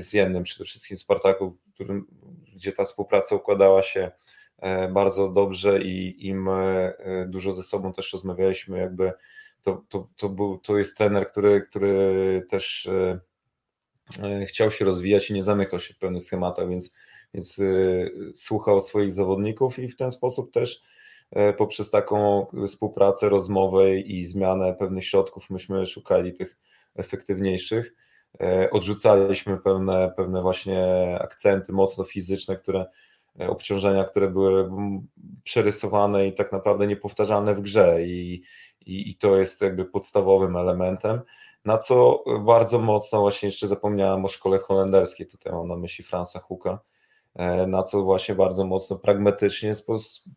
z 0.00 0.12
jednym, 0.12 0.42
przede 0.42 0.64
wszystkim 0.64 0.96
Spartaku, 0.96 1.56
którym 1.74 2.06
gdzie 2.58 2.72
ta 2.72 2.84
współpraca 2.84 3.36
układała 3.36 3.82
się 3.82 4.10
e, 4.58 4.88
bardzo 4.88 5.28
dobrze 5.28 5.82
i 5.82 6.26
im 6.26 6.48
e, 6.48 7.26
dużo 7.28 7.52
ze 7.52 7.62
sobą 7.62 7.92
też 7.92 8.12
rozmawialiśmy, 8.12 8.78
jakby 8.78 9.12
to, 9.62 9.84
to, 9.88 10.08
to, 10.16 10.28
był, 10.28 10.58
to 10.58 10.78
jest 10.78 10.96
trener, 10.96 11.26
który, 11.26 11.60
który 11.60 12.46
też 12.50 12.86
e, 14.22 14.46
chciał 14.46 14.70
się 14.70 14.84
rozwijać 14.84 15.30
i 15.30 15.34
nie 15.34 15.42
zamykał 15.42 15.80
się 15.80 15.94
w 15.94 15.98
pewnych 15.98 16.22
schematach, 16.22 16.68
więc, 16.68 16.94
więc 17.34 17.60
słuchał 18.34 18.80
swoich 18.80 19.12
zawodników 19.12 19.78
i 19.78 19.88
w 19.88 19.96
ten 19.96 20.10
sposób 20.10 20.52
też 20.52 20.82
poprzez 21.58 21.90
taką 21.90 22.46
współpracę, 22.66 23.28
rozmowę 23.28 23.98
i 23.98 24.24
zmianę 24.24 24.74
pewnych 24.74 25.04
środków 25.04 25.50
myśmy 25.50 25.86
szukali 25.86 26.32
tych 26.32 26.58
efektywniejszych. 26.94 27.94
E, 28.40 28.70
odrzucaliśmy 28.70 29.58
pewne, 29.58 30.12
pewne 30.16 30.42
właśnie 30.42 30.84
akcenty 31.20 31.72
mocno 31.72 32.04
fizyczne, 32.04 32.56
które 32.56 32.86
e, 33.40 33.48
obciążenia, 33.48 34.04
które 34.04 34.30
były 34.30 34.70
przerysowane 35.44 36.26
i 36.26 36.32
tak 36.32 36.52
naprawdę 36.52 36.86
niepowtarzalne 36.86 37.54
w 37.54 37.60
grze. 37.60 38.06
I, 38.06 38.42
i, 38.86 39.10
i 39.10 39.16
to 39.16 39.36
jest 39.36 39.62
jakby 39.62 39.84
podstawowym 39.84 40.56
elementem. 40.56 41.20
Na 41.64 41.78
co 41.78 42.24
bardzo 42.44 42.78
mocno, 42.78 43.20
właśnie 43.20 43.46
jeszcze 43.46 43.66
zapomniałem 43.66 44.24
o 44.24 44.28
szkole 44.28 44.58
holenderskiej, 44.58 45.26
tutaj 45.26 45.52
mam 45.52 45.68
na 45.68 45.76
myśli 45.76 46.04
Franza 46.04 46.38
Huka, 46.38 46.78
e, 47.34 47.66
na 47.66 47.82
co 47.82 48.02
właśnie 48.02 48.34
bardzo 48.34 48.66
mocno 48.66 48.98
pragmatycznie 48.98 49.72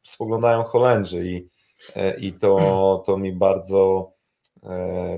spoglądają 0.04 0.64
Holendrzy. 0.64 1.26
I, 1.26 1.50
i 2.28 2.34
to, 2.34 3.04
to 3.06 3.18
mi 3.18 3.34
bardzo 3.34 4.12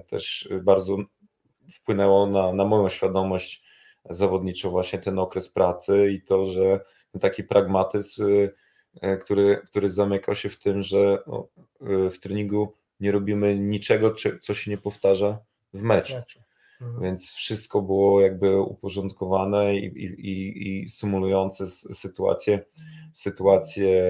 też 0.10 0.50
bardzo 0.62 0.98
wpłynęło 1.72 2.28
na, 2.28 2.54
na 2.54 2.66
moją 2.66 2.90
świadomość 2.90 3.64
zawodniczą 4.10 4.70
właśnie 4.70 5.00
ten 5.00 5.20
okres 5.20 5.50
pracy 5.50 6.12
i 6.12 6.22
to, 6.22 6.46
że 6.46 6.80
taki 7.22 7.44
pragmatyzm, 7.44 8.24
y, 8.24 8.54
y, 9.04 9.18
który, 9.18 9.62
który 9.70 9.90
zamykał 9.90 10.36
się 10.36 10.50
w 10.50 10.60
tym, 10.60 10.82
że 10.82 11.24
no, 11.28 11.48
y, 11.82 12.10
w 12.10 12.20
treningu 12.20 12.74
nie 13.00 13.12
robimy 13.12 13.60
niczego, 13.60 14.16
co 14.42 14.54
się 14.54 14.72
nie 14.72 14.78
powtarza 14.78 15.40
w 15.74 15.82
meczu. 15.82 16.16
Mhm. 16.82 17.04
Więc 17.04 17.34
wszystko 17.34 17.82
było 17.82 18.22
jakby 18.22 18.62
uporządkowane 18.62 19.76
i, 19.76 19.86
i, 19.86 20.06
i, 20.06 20.84
i 20.84 20.90
symulujące 20.90 21.68
sytuację, 21.68 22.66
sytuację 23.14 24.02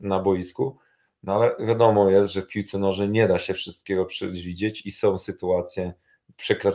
na 0.00 0.20
boisku. 0.20 0.78
No 1.22 1.34
ale 1.34 1.66
wiadomo 1.66 2.10
jest, 2.10 2.32
że 2.32 2.42
w 2.42 2.46
piłce 2.46 2.78
nożnej 2.78 3.08
nie 3.08 3.28
da 3.28 3.38
się 3.38 3.54
wszystkiego 3.54 4.04
przewidzieć 4.04 4.86
i 4.86 4.90
są 4.90 5.18
sytuacje, 5.18 5.92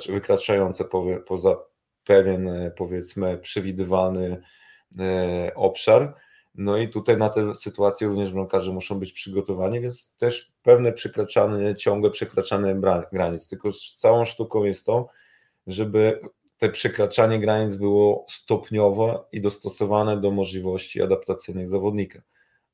wykraczające 0.10 0.86
poza 1.28 1.58
pewien, 2.04 2.48
e, 2.50 2.72
powiedzmy, 2.72 3.38
przewidywany 3.38 4.42
e, 5.00 5.52
obszar. 5.56 6.16
No 6.56 6.78
i 6.78 6.90
tutaj 6.90 7.18
na 7.18 7.30
tę 7.30 7.56
sytuację 7.56 8.08
również 8.08 8.32
bramkarze 8.32 8.72
muszą 8.72 9.00
być 9.00 9.12
przygotowani, 9.12 9.82
więc 9.82 10.14
też 10.18 10.52
pewne 10.64 10.94
przekraczane, 10.94 11.76
ciągłe 11.76 12.12
przekraczane 12.12 12.82
granic. 13.12 13.50
Tylko 13.50 13.70
całą 13.96 14.26
sztuką 14.26 14.64
jest 14.64 14.86
to, 14.86 15.10
żeby 15.68 16.22
te 16.58 16.70
przekraczanie 16.70 17.40
granic 17.40 17.76
było 17.76 18.26
stopniowe 18.30 19.20
i 19.32 19.42
dostosowane 19.42 20.22
do 20.22 20.32
możliwości 20.32 21.02
adaptacyjnych 21.02 21.68
zawodnika, 21.68 22.22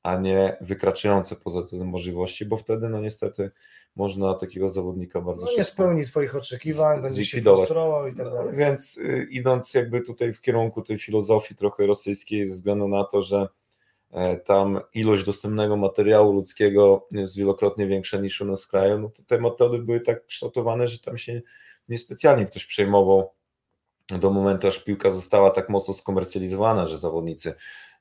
a 0.02 0.16
nie 0.16 0.56
wykraczające 0.60 1.36
poza 1.36 1.62
te 1.62 1.84
możliwości, 1.84 2.46
bo 2.46 2.56
wtedy 2.56 2.88
no 2.88 3.00
niestety 3.00 3.50
można 3.98 4.34
takiego 4.34 4.68
zawodnika 4.68 5.20
bardzo 5.20 5.46
no, 5.46 5.52
nie 5.56 5.64
spełni 5.64 6.04
Twoich 6.04 6.36
oczekiwań, 6.36 7.02
będzie 7.02 7.24
się 7.24 7.42
frustrował 7.42 8.06
i 8.06 8.14
tak 8.14 8.30
dalej. 8.30 8.56
Więc 8.56 8.96
y, 8.96 9.28
idąc 9.30 9.74
jakby 9.74 10.00
tutaj 10.00 10.32
w 10.32 10.40
kierunku 10.40 10.82
tej 10.82 10.98
filozofii 10.98 11.54
trochę 11.54 11.86
rosyjskiej, 11.86 12.46
ze 12.46 12.54
względu 12.54 12.88
na 12.88 13.04
to, 13.04 13.22
że 13.22 13.48
e, 14.10 14.36
tam 14.36 14.80
ilość 14.94 15.24
dostępnego 15.24 15.76
materiału 15.76 16.32
ludzkiego 16.32 17.06
jest 17.10 17.36
wielokrotnie 17.36 17.86
większa 17.86 18.18
niż 18.18 18.40
u 18.40 18.44
nas 18.44 18.64
w 18.64 18.68
kraju, 18.68 18.98
no 18.98 19.08
to 19.08 19.22
te 19.22 19.40
metody 19.40 19.78
były 19.78 20.00
tak 20.00 20.26
kształtowane, 20.26 20.86
że 20.86 20.98
tam 20.98 21.18
się 21.18 21.42
niespecjalnie 21.88 22.46
ktoś 22.46 22.66
przejmował 22.66 23.30
do 24.08 24.30
momentu, 24.30 24.68
aż 24.68 24.78
piłka 24.78 25.10
została 25.10 25.50
tak 25.50 25.68
mocno 25.68 25.94
skomercjalizowana, 25.94 26.86
że 26.86 26.98
zawodnicy 26.98 27.54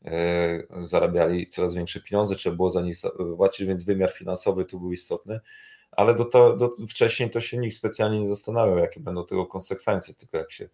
e, 0.06 0.64
zarabiali 0.82 1.48
coraz 1.48 1.74
większe 1.74 2.02
pieniądze, 2.02 2.36
trzeba 2.36 2.56
było 2.56 2.70
za 2.70 2.82
nich 2.82 2.98
płacić, 3.38 3.68
więc 3.68 3.84
wymiar 3.84 4.12
finansowy 4.12 4.66
tu 4.66 4.80
był 4.80 4.92
istotny 4.92 5.40
ale 5.92 6.16
do 6.16 6.26
to, 6.26 6.58
do, 6.58 6.72
wcześniej 6.90 7.30
to 7.30 7.42
się 7.42 7.58
nikt 7.58 7.76
specjalnie 7.76 8.20
nie 8.20 8.28
zastanawiał, 8.28 8.78
jakie 8.78 9.00
będą 9.00 9.26
tego 9.26 9.46
konsekwencje, 9.46 10.14
tylko 10.14 10.38
jak 10.38 10.52
się 10.52 10.70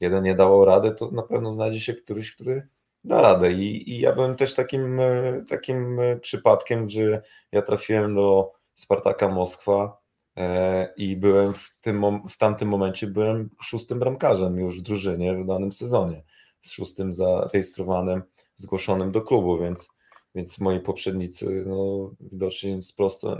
jeden 0.00 0.24
nie 0.24 0.34
dawał 0.34 0.64
rady, 0.64 0.90
to 0.90 1.10
na 1.10 1.22
pewno 1.22 1.52
znajdzie 1.52 1.80
się 1.80 1.94
któryś, 1.94 2.34
który 2.34 2.68
da 3.04 3.22
radę. 3.22 3.52
I, 3.52 3.90
i 3.90 4.00
ja 4.00 4.14
byłem 4.14 4.36
też 4.36 4.54
takim, 4.54 5.00
e, 5.00 5.44
takim 5.48 6.00
e, 6.00 6.16
przypadkiem, 6.16 6.90
że 6.90 7.22
ja 7.52 7.62
trafiłem 7.62 8.14
do 8.14 8.52
Spartaka 8.74 9.28
Moskwa 9.28 9.98
e, 10.36 10.92
i 10.96 11.16
byłem 11.16 11.54
w, 11.54 11.70
tym, 11.80 12.28
w 12.28 12.36
tamtym 12.36 12.68
momencie 12.68 13.06
byłem 13.06 13.50
szóstym 13.62 13.98
bramkarzem 13.98 14.58
już 14.58 14.80
w 14.80 14.82
drużynie 14.82 15.34
w 15.34 15.46
danym 15.46 15.72
sezonie, 15.72 16.24
z 16.60 16.70
szóstym 16.70 17.12
zarejestrowanym, 17.12 18.22
zgłoszonym 18.56 19.12
do 19.12 19.22
klubu, 19.22 19.58
więc 19.58 19.88
więc 20.34 20.58
moi 20.58 20.80
poprzednicy 20.80 21.64
no, 21.66 22.10
widocznie 22.20 22.80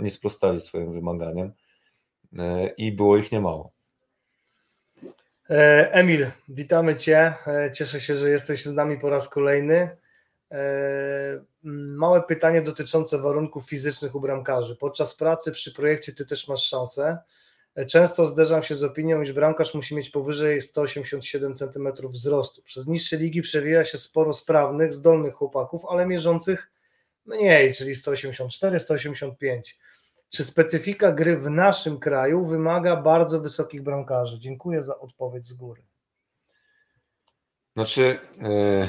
nie 0.01 0.11
sprostali 0.11 0.61
swoim 0.61 0.93
wymaganiom 0.93 1.51
e, 2.37 2.67
i 2.67 2.91
było 2.91 3.17
ich 3.17 3.31
niemało. 3.31 3.71
E, 5.49 5.91
Emil, 5.93 6.27
witamy 6.49 6.95
Cię. 6.95 7.33
E, 7.47 7.71
cieszę 7.71 7.99
się, 7.99 8.15
że 8.15 8.29
jesteś 8.29 8.65
z 8.65 8.73
nami 8.73 8.99
po 8.99 9.09
raz 9.09 9.29
kolejny. 9.29 9.97
Małe 11.63 12.23
pytanie 12.23 12.61
dotyczące 12.61 13.17
warunków 13.17 13.69
fizycznych 13.69 14.15
u 14.15 14.19
bramkarzy. 14.19 14.75
Podczas 14.75 15.15
pracy 15.15 15.51
przy 15.51 15.73
projekcie 15.73 16.13
Ty 16.13 16.25
też 16.25 16.47
masz 16.47 16.63
szansę. 16.63 17.17
Często 17.87 18.25
zderzam 18.25 18.63
się 18.63 18.75
z 18.75 18.83
opinią, 18.83 19.21
iż 19.21 19.33
bramkarz 19.33 19.73
musi 19.73 19.95
mieć 19.95 20.09
powyżej 20.09 20.61
187 20.61 21.55
cm 21.55 21.87
wzrostu. 22.09 22.61
Przez 22.61 22.87
niższe 22.87 23.17
ligi 23.17 23.41
przewija 23.41 23.85
się 23.85 23.97
sporo 23.97 24.33
sprawnych, 24.33 24.93
zdolnych 24.93 25.33
chłopaków, 25.33 25.81
ale 25.89 26.05
mierzących 26.05 26.71
mniej, 27.25 27.73
czyli 27.73 27.95
184, 27.95 28.79
185. 28.79 29.77
Czy 30.29 30.45
specyfika 30.45 31.11
gry 31.11 31.37
w 31.37 31.49
naszym 31.49 31.99
kraju 31.99 32.45
wymaga 32.45 32.95
bardzo 32.95 33.39
wysokich 33.39 33.83
bramkarzy? 33.83 34.39
Dziękuję 34.39 34.83
za 34.83 34.99
odpowiedź 34.99 35.45
z 35.45 35.53
góry. 35.53 35.83
Znaczy, 37.75 38.19
yy, 38.37 38.87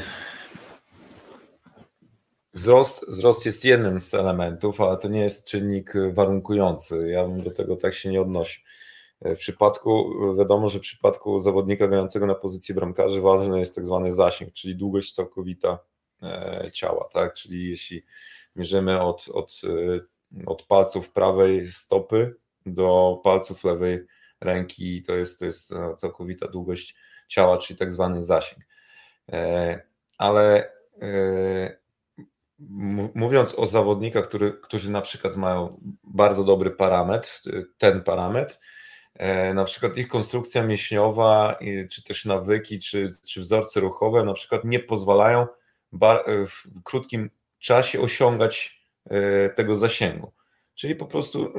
wzrost, 2.54 3.04
wzrost 3.08 3.46
jest 3.46 3.64
jednym 3.64 4.00
z 4.00 4.14
elementów, 4.14 4.80
ale 4.80 4.96
to 4.96 5.08
nie 5.08 5.20
jest 5.20 5.48
czynnik 5.48 5.92
warunkujący. 6.12 7.08
Ja 7.08 7.24
bym 7.24 7.42
do 7.42 7.50
tego 7.50 7.76
tak 7.76 7.94
się 7.94 8.10
nie 8.10 8.20
odnosił. 8.20 8.62
W 9.20 9.36
przypadku, 9.36 10.12
wiadomo, 10.38 10.68
że 10.68 10.78
w 10.78 10.82
przypadku 10.82 11.40
zawodnika 11.40 11.88
grającego 11.88 12.26
na 12.26 12.34
pozycji 12.34 12.74
bramkarzy 12.74 13.20
ważny 13.20 13.58
jest 13.58 13.74
tak 13.74 13.86
zwany 13.86 14.12
zasięg, 14.12 14.52
czyli 14.52 14.76
długość 14.76 15.14
całkowita 15.14 15.68
e, 15.68 15.78
ciała, 16.72 17.08
tak? 17.12 17.34
Czyli 17.34 17.68
jeśli 17.68 18.04
mierzymy 18.56 19.00
od, 19.00 19.28
od 19.32 19.60
od 20.46 20.62
palców 20.62 21.12
prawej 21.12 21.68
stopy 21.68 22.36
do 22.66 23.20
palców 23.24 23.64
lewej 23.64 24.06
ręki, 24.40 25.02
to 25.02 25.14
jest, 25.14 25.38
to 25.38 25.44
jest 25.44 25.72
e, 25.72 25.94
całkowita 25.96 26.48
długość 26.48 26.94
ciała, 27.28 27.58
czyli 27.58 27.78
tak 27.78 27.92
zwany 27.92 28.22
zasięg. 28.22 28.62
E, 29.32 29.80
ale 30.18 30.72
e, 31.02 31.80
mówiąc 33.14 33.54
o 33.54 33.66
zawodnikach, 33.66 34.28
który, 34.28 34.52
którzy 34.52 34.90
na 34.90 35.00
przykład 35.00 35.36
mają 35.36 35.80
bardzo 36.04 36.44
dobry 36.44 36.70
parametr, 36.70 37.42
ten 37.78 38.02
parametr, 38.02 38.58
na 39.54 39.64
przykład 39.64 39.96
ich 39.96 40.08
konstrukcja 40.08 40.62
mięśniowa, 40.62 41.58
czy 41.90 42.04
też 42.04 42.24
nawyki, 42.24 42.78
czy, 42.78 43.08
czy 43.26 43.40
wzorce 43.40 43.80
ruchowe 43.80 44.24
na 44.24 44.32
przykład 44.32 44.64
nie 44.64 44.80
pozwalają 44.80 45.46
w 46.46 46.82
krótkim 46.84 47.30
czasie 47.58 48.00
osiągać 48.00 48.80
E, 49.10 49.48
tego 49.50 49.76
zasięgu. 49.76 50.32
Czyli 50.74 50.94
po 50.94 51.06
prostu, 51.06 51.44
e, 51.44 51.50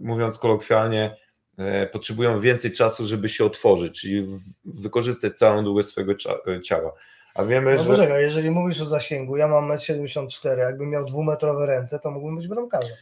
mówiąc 0.00 0.38
kolokwialnie, 0.38 1.16
e, 1.58 1.86
potrzebują 1.86 2.40
więcej 2.40 2.72
czasu, 2.72 3.06
żeby 3.06 3.28
się 3.28 3.44
otworzyć, 3.44 4.00
czyli 4.00 4.26
wykorzystać 4.64 5.38
całą 5.38 5.64
długość 5.64 5.88
swojego 5.88 6.14
ciała. 6.62 6.92
A 7.34 7.44
wiemy, 7.44 7.74
no 7.74 7.82
że. 7.82 7.90
Poczekaj, 7.90 8.22
jeżeli 8.22 8.50
mówisz 8.50 8.80
o 8.80 8.84
zasięgu, 8.84 9.36
ja 9.36 9.48
mam 9.48 9.68
1,74 9.68 10.52
m, 10.52 10.58
jakbym 10.58 10.90
miał 10.90 11.04
dwumetrowe 11.04 11.66
ręce, 11.66 11.98
to 11.98 12.10
mógłbym 12.10 12.36
być 12.36 12.48
bramkarzem. 12.48 12.96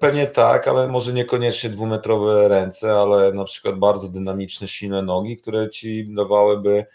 Pewnie 0.00 0.26
tak, 0.26 0.68
ale 0.68 0.88
może 0.88 1.12
niekoniecznie 1.12 1.70
dwumetrowe 1.70 2.48
ręce, 2.48 2.92
ale 2.92 3.32
na 3.32 3.44
przykład 3.44 3.78
bardzo 3.78 4.08
dynamiczne, 4.08 4.68
silne 4.68 5.02
nogi, 5.02 5.36
które 5.36 5.70
ci 5.70 6.14
dawałyby 6.14 6.86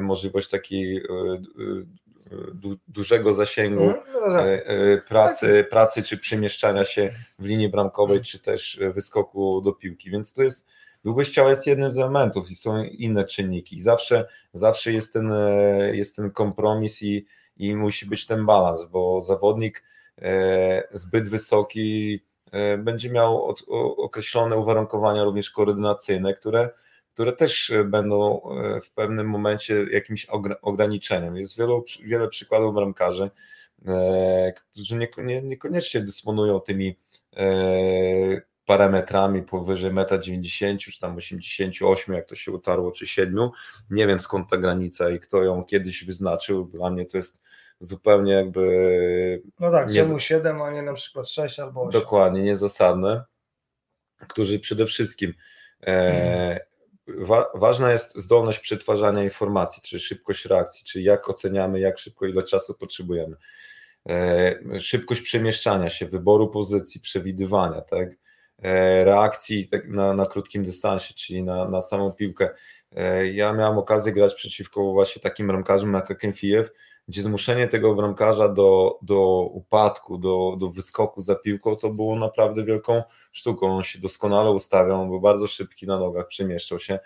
możliwość 0.00 0.48
takiej 0.48 1.02
du, 2.54 2.76
dużego 2.88 3.32
zasięgu 3.32 3.82
mhm, 3.82 4.02
no 4.14 4.42
e, 4.48 4.66
e, 4.66 4.98
pracy, 4.98 5.58
tak. 5.60 5.68
pracy 5.70 6.02
czy 6.02 6.18
przemieszczania 6.18 6.84
się 6.84 7.10
w 7.38 7.44
linii 7.44 7.68
bramkowej, 7.68 8.20
czy 8.20 8.38
też 8.38 8.80
wyskoku 8.94 9.60
do 9.60 9.72
piłki. 9.72 10.10
Więc 10.10 10.34
to 10.34 10.42
jest 10.42 10.66
długość 11.04 11.32
ciała 11.32 11.50
jest 11.50 11.66
jednym 11.66 11.90
z 11.90 11.98
elementów 11.98 12.50
i 12.50 12.54
są 12.54 12.84
inne 12.84 13.24
czynniki. 13.24 13.80
Zawsze, 13.80 14.28
zawsze 14.52 14.92
jest, 14.92 15.12
ten, 15.12 15.32
e, 15.32 15.96
jest 15.96 16.16
ten 16.16 16.30
kompromis 16.30 17.02
i, 17.02 17.26
i 17.56 17.76
musi 17.76 18.06
być 18.06 18.26
ten 18.26 18.46
balans, 18.46 18.84
bo 18.84 19.20
zawodnik 19.20 19.82
zbyt 20.92 21.28
wysoki 21.28 22.20
będzie 22.78 23.10
miał 23.10 23.54
określone 23.96 24.56
uwarunkowania 24.56 25.24
również 25.24 25.50
koordynacyjne, 25.50 26.34
które 26.34 26.70
które 27.14 27.32
też 27.32 27.70
e, 27.70 27.84
będą 27.84 28.42
e, 28.42 28.80
w 28.80 28.90
pewnym 28.90 29.28
momencie 29.28 29.86
jakimś 29.92 30.26
ograniczeniem. 30.62 31.36
Jest 31.36 31.58
wielu, 31.58 31.84
wiele 32.04 32.28
przykładów 32.28 32.74
bramkarzy, 32.74 33.30
e, 33.86 34.52
którzy 34.70 35.08
niekoniecznie 35.42 36.00
dysponują 36.00 36.60
tymi 36.60 36.96
parametrami 38.66 39.42
powyżej 39.42 39.92
1,90 39.92 40.66
m, 40.66 40.78
czy 40.78 41.00
tam 41.00 41.16
88, 41.16 42.14
jak 42.14 42.26
to 42.26 42.34
się 42.34 42.52
utarło, 42.52 42.92
czy 42.92 43.06
7. 43.06 43.50
Nie 43.90 44.06
wiem 44.06 44.20
skąd 44.20 44.50
ta 44.50 44.56
granica 44.56 45.10
i 45.10 45.20
kto 45.20 45.42
ją 45.42 45.64
kiedyś 45.64 46.04
wyznaczył. 46.04 46.64
Dla 46.64 46.90
mnie 46.90 47.06
to 47.06 47.16
jest 47.16 47.42
zupełnie 47.78 48.32
jakby. 48.32 49.42
No 49.60 49.70
tak, 49.70 49.88
nie... 49.88 49.94
czemu 49.94 50.20
7, 50.20 50.62
a 50.62 50.70
nie 50.70 50.82
na 50.82 50.94
przykład 50.94 51.28
6 51.28 51.60
albo 51.60 51.80
8. 51.80 52.00
Dokładnie, 52.00 52.42
niezasadne, 52.42 53.24
którzy 54.28 54.58
przede 54.58 54.86
wszystkim 54.86 55.34
e, 55.86 56.71
wa 57.06 57.50
ważna 57.54 57.92
jest 57.92 58.16
zdolność 58.16 58.58
przetwarzania 58.58 59.24
informacji, 59.24 59.82
czy 59.82 60.00
szybkość 60.00 60.44
reakcji, 60.44 60.84
czy 60.84 61.02
jak 61.02 61.28
oceniamy, 61.28 61.80
jak 61.80 61.98
szybko, 61.98 62.26
ile 62.26 62.42
czasu 62.42 62.74
potrzebujemy. 62.74 63.36
E, 64.08 64.80
szybkość 64.80 65.20
przemieszczania 65.20 65.88
się, 65.88 66.06
wyboru 66.06 66.48
pozycji, 66.48 67.00
przewidywania, 67.00 67.80
tak? 67.80 68.08
E, 68.62 69.04
reakcji 69.04 69.68
tak 69.68 69.88
na, 69.88 70.14
na 70.14 70.26
krótkim 70.26 70.64
dystansie, 70.64 71.14
czyli 71.14 71.42
na, 71.42 71.68
na 71.68 71.80
samą 71.80 72.12
piłkę. 72.12 72.50
E, 72.96 73.26
ja 73.26 73.52
miałem 73.52 73.78
okazję 73.78 74.12
grać 74.12 74.34
przeciwko 74.34 74.92
właśnie 74.92 75.22
takim 75.22 75.50
ramkarzom 75.50 75.94
jak 75.94 76.10
Akenfijew, 76.10 76.70
gdzie 77.08 77.22
zmuszenie 77.22 77.68
tego 77.68 77.94
bramkarza 77.94 78.48
do, 78.48 78.98
do 79.02 79.48
upadku, 79.52 80.18
do, 80.18 80.56
do 80.60 80.68
wyskoku 80.68 81.20
za 81.20 81.34
piłką, 81.34 81.76
to 81.76 81.90
było 81.90 82.16
naprawdę 82.16 82.64
wielką 82.64 83.02
sztuką. 83.32 83.76
On 83.76 83.82
się 83.82 83.98
doskonale 83.98 84.50
ustawiał, 84.50 85.02
on 85.02 85.08
był 85.08 85.20
bardzo 85.20 85.46
szybki 85.46 85.86
na 85.86 85.98
nogach, 85.98 86.26
przemieszczał 86.26 86.78
się. 86.78 86.98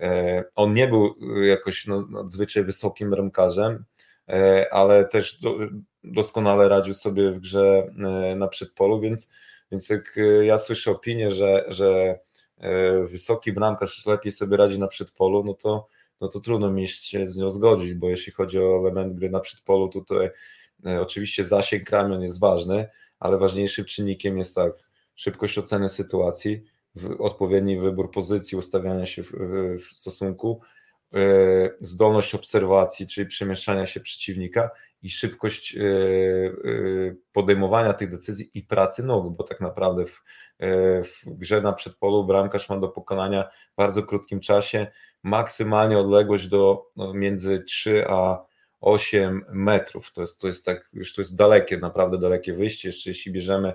E, 0.00 0.44
on 0.54 0.74
nie 0.74 0.88
był 0.88 1.14
jakoś 1.42 1.86
no, 1.86 2.06
nadzwyczaj 2.10 2.64
wysokim 2.64 3.10
bramkarzem, 3.10 3.84
e, 4.28 4.66
ale 4.72 5.04
też 5.04 5.40
do, 5.40 5.56
doskonale 6.04 6.68
radził 6.68 6.94
sobie 6.94 7.30
w 7.30 7.40
grze 7.40 7.90
e, 7.98 8.36
na 8.36 8.48
przedpolu, 8.48 9.00
więc, 9.00 9.30
więc 9.72 9.88
jak 9.88 10.18
ja 10.42 10.58
słyszę 10.58 10.90
opinię, 10.90 11.30
że, 11.30 11.64
że 11.68 12.18
wysoki 13.04 13.52
bramkarz 13.52 14.06
lepiej 14.06 14.32
sobie 14.32 14.56
radzi 14.56 14.78
na 14.78 14.88
przedpolu, 14.88 15.44
no 15.44 15.54
to 15.54 15.88
no 16.20 16.28
to 16.28 16.40
trudno 16.40 16.70
mi 16.70 16.88
się 16.88 17.28
z 17.28 17.38
nią 17.38 17.50
zgodzić, 17.50 17.94
bo 17.94 18.08
jeśli 18.08 18.32
chodzi 18.32 18.58
o 18.58 18.78
element 18.78 19.14
gry 19.14 19.30
na 19.30 19.40
przedpolu, 19.40 19.88
tutaj 19.88 20.30
e, 20.86 21.00
oczywiście 21.00 21.44
zasięg 21.44 21.90
ramion 21.90 22.22
jest 22.22 22.40
ważny, 22.40 22.88
ale 23.18 23.38
ważniejszym 23.38 23.84
czynnikiem 23.84 24.38
jest 24.38 24.54
tak 24.54 24.72
szybkość 25.14 25.58
oceny 25.58 25.88
sytuacji, 25.88 26.64
odpowiedni 27.18 27.80
wybór 27.80 28.10
pozycji, 28.10 28.58
ustawiania 28.58 29.06
się 29.06 29.22
w, 29.22 29.32
w 29.78 29.98
stosunku, 29.98 30.60
e, 31.14 31.18
zdolność 31.80 32.34
obserwacji, 32.34 33.06
czyli 33.06 33.26
przemieszczania 33.26 33.86
się 33.86 34.00
przeciwnika 34.00 34.70
i 35.02 35.10
szybkość 35.10 35.76
e, 35.76 35.82
podejmowania 37.32 37.92
tych 37.92 38.10
decyzji 38.10 38.50
i 38.54 38.62
pracy 38.62 39.02
nóg, 39.02 39.36
bo 39.36 39.44
tak 39.44 39.60
naprawdę 39.60 40.04
w, 40.04 40.22
w 41.26 41.38
grze 41.38 41.60
na 41.60 41.72
przedpolu 41.72 42.24
bramkarz 42.24 42.68
ma 42.68 42.76
do 42.76 42.88
pokonania 42.88 43.50
w 43.72 43.76
bardzo 43.76 44.02
krótkim 44.02 44.40
czasie 44.40 44.86
maksymalnie 45.22 45.98
odległość 45.98 46.48
do 46.48 46.86
no, 46.96 47.14
między 47.14 47.60
3 47.60 48.04
a 48.08 48.50
8 48.80 49.44
metrów. 49.52 50.12
To 50.12 50.20
jest, 50.20 50.40
to 50.40 50.46
jest 50.46 50.64
tak, 50.64 50.88
już 50.92 51.14
to 51.14 51.20
jest 51.20 51.36
dalekie, 51.36 51.78
naprawdę 51.78 52.18
dalekie 52.18 52.54
wyjście. 52.54 52.88
Jeszcze 52.88 53.10
jeśli 53.10 53.32
bierzemy 53.32 53.72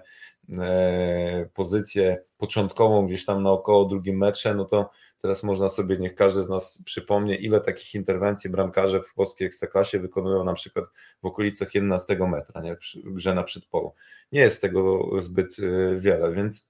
e, 0.49 1.49
pozycję 1.53 2.23
początkową 2.37 3.07
gdzieś 3.07 3.25
tam 3.25 3.43
na 3.43 3.51
około 3.51 3.85
drugim 3.85 4.17
metrze, 4.17 4.55
no 4.55 4.65
to 4.65 4.89
teraz 5.21 5.43
można 5.43 5.69
sobie, 5.69 5.97
niech 5.97 6.15
każdy 6.15 6.43
z 6.43 6.49
nas 6.49 6.81
przypomnie, 6.85 7.35
ile 7.35 7.61
takich 7.61 7.95
interwencji 7.95 8.49
bramkarze 8.49 9.01
w 9.01 9.13
polskiej 9.13 9.47
ekstraklasie 9.47 9.99
wykonują 9.99 10.43
na 10.43 10.53
przykład 10.53 10.85
w 11.21 11.25
okolicach 11.25 11.75
11 11.75 12.17
metra, 12.19 12.61
nie? 12.61 12.77
grze 12.95 13.33
na 13.33 13.43
przedpolu. 13.43 13.93
Nie 14.31 14.39
jest 14.39 14.61
tego 14.61 15.09
zbyt 15.21 15.55
e, 15.59 15.95
wiele, 15.99 16.31
więc, 16.31 16.69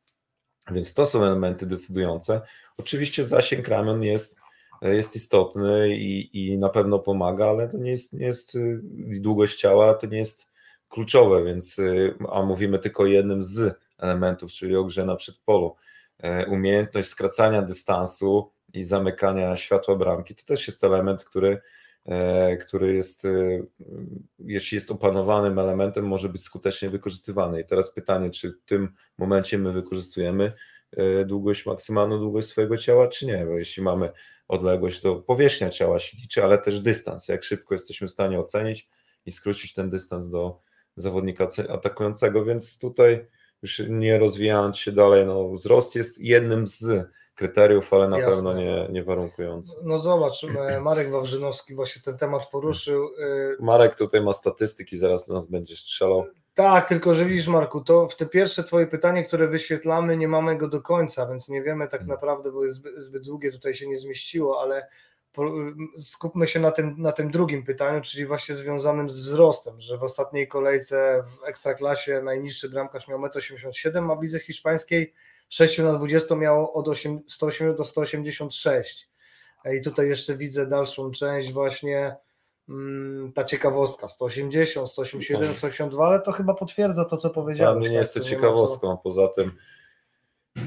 więc 0.72 0.94
to 0.94 1.06
są 1.06 1.24
elementy 1.24 1.66
decydujące. 1.66 2.42
Oczywiście 2.78 3.24
zasięg 3.24 3.68
ramion 3.68 4.04
jest 4.04 4.45
jest 4.94 5.16
istotny 5.16 5.98
i, 5.98 6.30
i 6.48 6.58
na 6.58 6.70
pewno 6.70 7.00
pomaga, 7.00 7.46
ale 7.46 7.70
to 7.70 7.78
nie 7.78 7.92
jest, 7.92 8.14
nie 8.14 8.26
jest 8.26 8.56
y, 8.56 8.82
długość 9.20 9.60
ciała, 9.60 9.94
to 9.94 10.08
nie 10.08 10.18
jest 10.18 10.48
kluczowe, 10.90 11.44
więc 11.44 11.80
y, 11.80 12.16
a 12.32 12.42
mówimy 12.44 12.80
tylko 12.80 13.04
o 13.04 13.06
jednym 13.06 13.44
z 13.44 13.80
elementów, 13.98 14.52
czyli 14.52 14.76
o 14.76 14.84
grze 14.84 15.06
na 15.06 15.16
przedpolu. 15.16 15.76
E, 16.20 16.46
umiejętność 16.46 17.08
skracania 17.08 17.62
dystansu 17.62 18.52
i 18.74 18.84
zamykania 18.84 19.56
światła 19.56 19.96
bramki 19.96 20.36
to 20.36 20.46
też 20.46 20.68
jest 20.68 20.84
element, 20.84 21.24
który, 21.24 21.62
e, 22.06 22.58
który 22.58 22.94
jest, 22.94 23.26
y, 23.26 23.68
jeśli 24.40 24.76
jest 24.76 24.92
opanowanym 24.92 25.60
elementem, 25.60 26.08
może 26.08 26.30
być 26.30 26.42
skutecznie 26.42 26.90
wykorzystywany. 26.90 27.62
I 27.62 27.66
teraz 27.66 27.94
pytanie, 27.94 28.30
czy 28.30 28.50
w 28.50 28.66
tym 28.66 28.94
momencie 29.18 29.58
my 29.58 29.72
wykorzystujemy 29.72 30.44
e, 30.46 30.54
długość, 31.26 31.66
maksymalną 31.66 32.20
długość 32.20 32.48
swojego 32.48 32.78
ciała, 32.78 33.08
czy 33.08 33.26
nie, 33.26 33.46
bo 33.46 33.58
jeśli 33.58 33.84
mamy 33.84 34.10
odległość, 34.48 35.02
to 35.02 35.16
powierzchnia 35.16 35.70
ciała 35.70 36.00
się 36.00 36.18
liczy, 36.18 36.43
ale 36.43 36.58
też 36.58 36.80
dystans, 36.80 37.28
jak 37.28 37.43
szybko 37.43 37.76
jesteśmy 37.76 38.08
w 38.08 38.12
stanie 38.12 38.39
ocenić 38.39 38.89
i 39.26 39.32
skrócić 39.32 39.74
ten 39.74 39.89
dystans 39.89 40.30
do 40.30 40.60
zawodnika 40.96 41.48
atakującego, 41.70 42.46
więc 42.46 42.80
tutaj 42.80 43.28
już 43.62 43.82
nie 43.89 44.20
rozwijając 44.20 44.78
się 44.78 44.91
dalej, 44.91 45.26
no 45.26 45.50
wzrost 45.50 45.96
jest 45.96 46.20
jednym 46.20 46.68
z 46.68 47.08
kryteriów, 47.36 47.93
ale 47.93 48.08
na 48.08 48.20
Jasne. 48.20 48.36
pewno 48.36 48.54
nie, 48.54 48.88
nie 48.91 49.04
warunkujący. 49.04 49.74
No 49.84 50.00
zobacz, 50.00 50.43
e, 50.43 50.82
Marek 50.82 51.12
Wawrzynowski 51.12 51.76
właśnie 51.76 52.02
ten 52.02 52.18
temat 52.18 52.50
poruszył. 52.52 53.04
E, 53.06 53.64
Marek 53.64 53.96
tutaj 53.96 54.22
ma 54.22 54.34
statystyki, 54.34 54.98
zaraz 54.98 55.28
nas 55.28 55.48
będzie 55.48 55.76
strzelał. 55.76 56.26
Tak, 56.56 56.88
tylko 56.88 57.14
że 57.14 57.26
widzisz 57.26 57.47
Marku, 57.47 57.82
to 57.82 58.08
w 58.08 58.16
te 58.16 58.26
pierwsze 58.26 58.64
twoje 58.64 58.88
pytanie, 58.88 59.24
które 59.24 59.47
wyświetlamy, 59.47 60.18
nie 60.18 60.28
mamy 60.28 60.58
go 60.58 60.68
do 60.68 60.82
końca, 60.82 61.26
więc 61.26 61.49
nie 61.49 61.62
wiemy 61.62 61.88
tak 61.88 61.99
hmm. 61.99 62.08
naprawdę, 62.08 62.51
bo 62.51 62.64
jest 62.64 62.76
zbyt, 62.76 63.03
zbyt 63.03 63.24
długie, 63.24 63.51
tutaj 63.51 63.74
się 63.74 63.88
nie 63.88 63.97
zmieściło, 63.97 64.62
ale 64.62 64.88
skupmy 65.97 66.47
się 66.47 66.60
na 66.60 66.72
tym, 66.72 66.95
na 66.97 67.12
tym 67.12 67.32
drugim 67.32 67.64
pytaniu, 67.64 68.01
czyli 68.01 68.26
właśnie 68.26 68.56
związanym 68.56 69.10
z 69.10 69.22
wzrostem, 69.22 69.82
że 69.82 69.97
w 69.97 70.03
ostatniej 70.03 70.47
kolejce 70.47 71.24
w 71.24 71.47
Ekstraklasie 71.47 72.22
najniższy 72.24 72.70
bramkarz 72.70 73.08
miał 73.08 73.20
1,87 73.20 73.97
m, 73.97 74.12
a 74.12 74.16
w 74.16 74.22
lidze 74.22 74.39
hiszpańskiej 74.39 75.14
6 75.49 75.78
na 75.78 75.93
20 75.93 76.36
miał 76.36 76.78
od 76.78 76.88
8, 76.88 77.20
108 77.28 77.76
do 77.76 77.86
186. 77.86 79.10
I 79.74 79.82
tutaj 79.82 80.08
jeszcze 80.08 80.38
widzę 80.38 80.68
dalszą 80.68 81.12
część 81.12 81.53
właśnie 81.53 81.97
mm, 81.97 82.16
ta 83.34 83.43
ciekawostka 83.43 84.07
180, 84.07 84.89
181, 84.89 85.53
182, 85.53 86.05
ale 86.05 86.22
to 86.22 86.32
chyba 86.32 86.53
potwierdza 86.53 87.05
to, 87.05 87.18
co 87.18 87.30
powiedziałeś. 87.30 87.74
Dla 87.74 87.80
mnie 87.80 87.89
nie 87.89 87.97
jest 87.97 88.13
to 88.13 88.20
ciekawostką, 88.20 88.97
poza 88.97 89.28
tym 89.28 89.51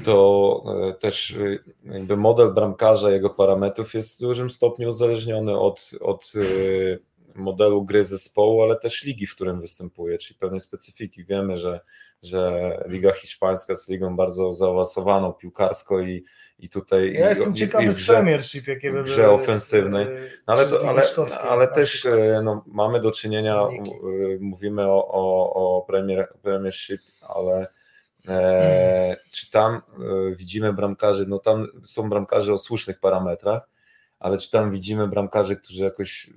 to 0.03 0.63
e, 0.89 0.93
też 0.93 1.31
e, 1.31 1.59
jakby 1.93 2.17
model 2.17 2.53
bramkarza, 2.53 3.11
jego 3.11 3.29
parametrów 3.29 3.93
jest 3.93 4.17
w 4.17 4.21
dużym 4.21 4.49
stopniu 4.49 4.87
uzależniony 4.87 5.59
od, 5.59 5.91
od 6.01 6.33
e, 6.35 7.39
modelu 7.39 7.85
gry 7.85 8.05
zespołu, 8.05 8.61
ale 8.61 8.75
też 8.75 9.03
ligi, 9.03 9.27
w 9.27 9.35
którym 9.35 9.61
występuje, 9.61 10.17
czyli 10.17 10.39
pewnej 10.39 10.59
specyfiki. 10.59 11.25
Wiemy, 11.25 11.57
że, 11.57 11.79
że 12.23 12.71
Liga 12.87 13.11
Hiszpańska 13.11 13.73
jest 13.73 13.89
ligą 13.89 14.15
bardzo 14.15 14.53
zaawansowaną 14.53 15.33
piłkarsko 15.33 15.99
i, 15.99 16.23
i 16.59 16.69
tutaj. 16.69 17.13
Ja 17.13 17.29
jestem 17.29 17.55
ciekawy 17.55 17.91
z 17.91 18.07
Premiership, 18.07 18.67
jakie 18.67 18.91
by 18.91 19.03
grze 19.03 19.31
ofensywnej. 19.31 20.07
No 20.47 20.53
ale, 20.53 20.65
to, 20.65 20.89
ale, 20.89 21.03
ale 21.41 21.67
też 21.67 22.07
no, 22.43 22.63
mamy 22.67 22.99
do 22.99 23.11
czynienia, 23.11 23.63
mówimy 24.39 24.87
o, 24.87 25.07
o, 25.07 25.53
o 25.53 25.81
premier, 25.81 26.27
Premiership, 26.41 27.01
ale 27.35 27.67
E, 28.27 29.17
czy 29.31 29.51
tam 29.51 29.73
e, 29.75 29.81
widzimy 30.35 30.73
bramkarzy, 30.73 31.25
no 31.27 31.39
tam 31.39 31.67
są 31.85 32.09
bramkarze 32.09 32.53
o 32.53 32.57
słusznych 32.57 32.99
parametrach, 32.99 33.69
ale 34.19 34.37
czy 34.37 34.51
tam 34.51 34.71
widzimy 34.71 35.07
bramkarzy, 35.07 35.55
którzy 35.55 35.83
jakoś 35.83 36.29
e, 36.29 36.31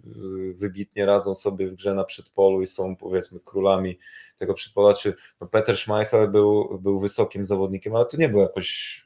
wybitnie 0.54 1.06
radzą 1.06 1.34
sobie 1.34 1.66
w 1.66 1.74
grze 1.74 1.94
na 1.94 2.04
przedpolu 2.04 2.62
i 2.62 2.66
są 2.66 2.96
powiedzmy 2.96 3.40
królami 3.40 3.98
tego 4.38 4.54
przedpola, 4.54 4.94
czy 4.94 5.14
no 5.40 5.46
Peter 5.46 5.76
Schmeichel 5.76 6.28
był, 6.28 6.78
był 6.78 7.00
wysokim 7.00 7.44
zawodnikiem, 7.44 7.96
ale 7.96 8.06
to 8.06 8.16
nie 8.16 8.28
był 8.28 8.40
jakoś 8.40 9.02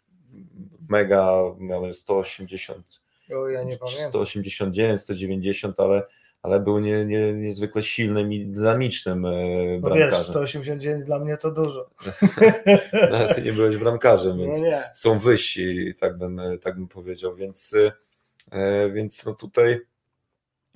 mega, 0.89 1.43
miałem 1.59 1.95
180 1.95 3.01
o, 3.35 3.49
ja 3.49 3.63
nie 3.63 3.79
189, 4.09 5.01
190, 5.01 5.81
ale 5.81 6.03
ale 6.43 6.61
był 6.61 6.79
nie, 6.79 7.05
nie, 7.05 7.33
niezwykle 7.33 7.83
silnym 7.83 8.33
i 8.33 8.47
dynamicznym 8.47 9.27
e, 9.27 9.31
no 9.75 9.81
bramkarzem. 9.81 10.19
Wiesz, 10.19 10.27
189 10.27 11.05
dla 11.05 11.19
mnie 11.19 11.37
to 11.37 11.51
dużo. 11.51 11.91
no, 13.11 13.35
ty 13.35 13.43
nie 13.43 13.53
byłeś 13.53 13.77
bramkarzem, 13.77 14.39
więc 14.41 14.61
no 14.61 14.67
są 14.95 15.19
wyżsi, 15.19 15.95
tak 16.01 16.19
bym, 16.19 16.41
tak 16.61 16.75
bym 16.75 16.89
powiedział, 16.89 17.37
więc, 17.37 17.75
e, 17.75 17.93
więc 18.95 19.27
no 19.27 19.35
tutaj 19.35 19.81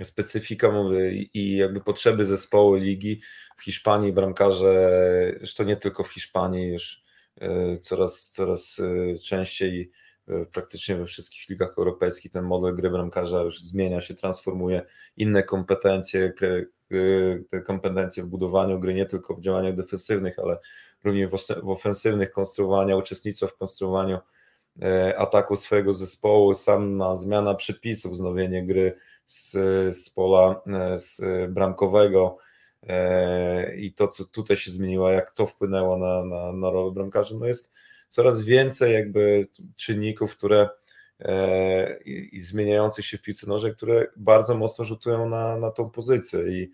specyfika 0.03 0.71
mówię 0.71 1.13
i 1.13 1.57
jakby 1.57 1.81
potrzeby 1.81 2.27
zespołu 2.27 2.75
ligi 2.75 3.21
w 3.57 3.63
Hiszpanii 3.63 4.13
bramkarze, 4.13 5.35
zresztą 5.39 5.65
nie 5.65 5.77
tylko 5.77 6.05
w 6.05 6.13
Hiszpanii 6.13 6.73
już 6.73 7.03
e, 7.41 7.79
coraz, 7.79 8.31
coraz 8.31 8.81
częściej 9.25 9.93
E, 10.31 10.47
praktycznie 10.47 10.97
we 10.97 11.07
wszystkich 11.07 11.49
ligach 11.49 11.79
europejskich 11.79 12.33
ten 12.33 12.45
model 12.45 12.77
gry 12.77 12.91
bramkarza 12.91 13.43
już 13.43 13.63
zmienia 13.63 14.01
się, 14.01 14.15
transformuje. 14.15 14.83
Inne 15.17 15.43
kompetencje, 15.43 16.33
te 17.51 17.61
kompetencje 17.61 18.23
w 18.23 18.27
budowaniu 18.27 18.81
gry, 18.81 18.95
nie 18.95 19.07
tylko 19.07 19.35
w 19.35 19.41
działaniach 19.41 19.77
defensywnych, 19.77 20.39
ale 20.39 20.59
również 21.05 21.31
w 21.63 21.69
ofensywnych, 21.69 22.31
konstruowania, 22.31 22.97
uczestnictwa 22.97 23.47
w 23.47 23.57
konstruowaniu 23.57 24.17
e, 24.17 24.21
ataku 25.17 25.57
swojego 25.57 25.93
zespołu, 25.93 26.55
sama 26.55 27.17
zmiana 27.17 27.55
przepisów, 27.55 28.13
wznowienie 28.13 28.67
gry 28.67 28.97
z, 29.27 29.53
z 29.97 30.11
pola 30.11 30.63
e, 30.67 30.99
z 30.99 31.21
bramkowego 31.53 32.39
i 33.77 33.93
to, 33.95 34.09
co 34.09 34.25
tutaj 34.25 34.57
się 34.57 34.71
zmieniło, 34.71 35.11
jak 35.11 35.31
to 35.31 35.47
wpłynęło 35.47 35.99
na, 35.99 36.25
na, 36.25 36.53
na 36.53 36.71
rolę 36.71 36.93
bramkarza, 36.93 37.35
no 37.39 37.47
jest 37.47 37.73
coraz 38.09 38.43
więcej 38.43 38.93
jakby 38.93 39.49
czynników, 39.77 40.37
które 40.37 40.69
e, 41.19 42.03
i, 42.03 42.37
i 42.37 42.41
zmieniających 42.41 43.07
się 43.07 43.19
w 43.19 43.23
piłce 43.23 43.47
nożnej, 43.47 43.75
które 43.77 44.07
bardzo 44.17 44.55
mocno 44.55 44.85
rzutują 44.85 45.29
na, 45.29 45.57
na 45.57 45.71
tą 45.71 45.91
pozycję. 45.91 46.41
I 46.49 46.73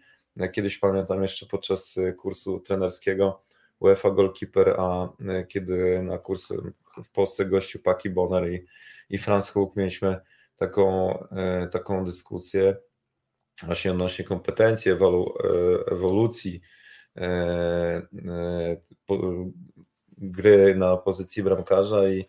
kiedyś 0.53 0.79
pamiętam 0.79 1.23
jeszcze 1.23 1.47
podczas 1.47 1.99
kursu 2.19 2.61
trenerskiego 2.61 3.43
UEFA 3.81 4.11
Goalkeeper, 4.11 4.75
a 4.79 5.09
e, 5.29 5.45
kiedy 5.45 6.03
na 6.03 6.19
kurs 6.19 6.53
w 7.05 7.11
Polsce 7.11 7.47
gościu 7.47 7.79
Paki 7.79 8.11
Bonner 8.11 8.53
i, 8.53 8.67
i 9.11 9.19
Franz 9.19 9.51
Hook 9.51 9.77
mieliśmy 9.77 10.21
taką, 10.57 11.19
e, 11.31 11.69
taką 11.73 12.05
dyskusję 12.05 12.77
właśnie 13.63 13.91
odnośnie 13.91 14.25
kompetencji, 14.25 14.91
ewolu, 14.91 15.35
ewolucji 15.91 16.61
gry 20.19 20.75
na 20.75 20.97
pozycji 20.97 21.43
bramkarza 21.43 22.09
i, 22.09 22.27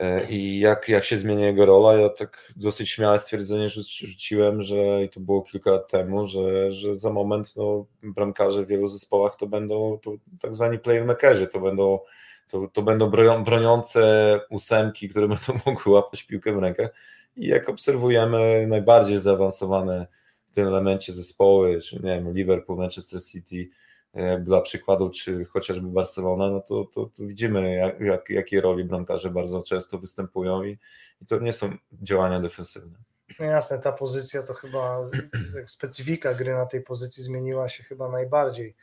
e, 0.00 0.30
i 0.30 0.58
jak, 0.58 0.88
jak 0.88 1.04
się 1.04 1.16
zmienia 1.16 1.46
jego 1.46 1.66
rola. 1.66 1.94
Ja 1.94 2.08
tak 2.08 2.52
dosyć 2.56 2.90
śmiałe 2.90 3.18
stwierdzenie 3.18 3.68
rzuciłem, 3.68 4.62
że 4.62 5.04
i 5.04 5.08
to 5.08 5.20
było 5.20 5.42
kilka 5.42 5.70
lat 5.70 5.88
temu, 5.88 6.26
że, 6.26 6.72
że 6.72 6.96
za 6.96 7.10
moment 7.10 7.56
no, 7.56 7.86
bramkarze 8.02 8.64
w 8.64 8.68
wielu 8.68 8.86
zespołach 8.86 9.36
to 9.36 9.46
będą 9.46 9.98
to 9.98 10.12
tak 10.40 10.54
zwani 10.54 10.78
playmakerzy, 10.78 11.46
to 11.46 11.60
będą 11.60 11.98
to, 12.52 12.68
to 12.72 12.82
będą 12.82 13.10
broniące 13.44 14.40
ósemki, 14.50 15.08
które 15.08 15.28
będą 15.28 15.52
mogły 15.66 15.92
łapać 15.92 16.22
piłkę 16.22 16.52
w 16.52 16.58
rękach. 16.58 16.90
I 17.36 17.46
jak 17.46 17.68
obserwujemy 17.68 18.66
najbardziej 18.66 19.18
zaawansowane 19.18 20.06
w 20.46 20.52
tym 20.52 20.66
elemencie 20.66 21.12
zespoły, 21.12 21.80
czy 21.80 21.96
nie 21.96 22.02
wiem, 22.02 22.34
Liverpool, 22.34 22.78
Manchester 22.78 23.22
City, 23.22 23.68
E, 24.14 24.38
dla 24.38 24.60
przykładu, 24.60 25.10
czy 25.10 25.44
chociażby 25.44 25.88
Barcelona, 25.88 26.50
no 26.50 26.60
to, 26.60 26.84
to, 26.84 27.06
to 27.06 27.26
widzimy, 27.26 27.74
jak, 27.74 28.00
jak, 28.00 28.30
jakie 28.30 28.60
roli 28.60 28.84
bramkarze 28.84 29.30
bardzo 29.30 29.62
często 29.62 29.98
występują 29.98 30.62
i, 30.62 30.78
i 31.22 31.26
to 31.26 31.38
nie 31.38 31.52
są 31.52 31.76
działania 31.92 32.40
defensywne. 32.40 32.98
No 33.40 33.46
jasne, 33.46 33.78
ta 33.78 33.92
pozycja 33.92 34.42
to 34.42 34.54
chyba 34.54 35.02
specyfika 35.66 36.34
gry 36.34 36.54
na 36.54 36.66
tej 36.66 36.80
pozycji 36.80 37.22
zmieniła 37.22 37.68
się 37.68 37.82
chyba 37.82 38.08
najbardziej. 38.08 38.74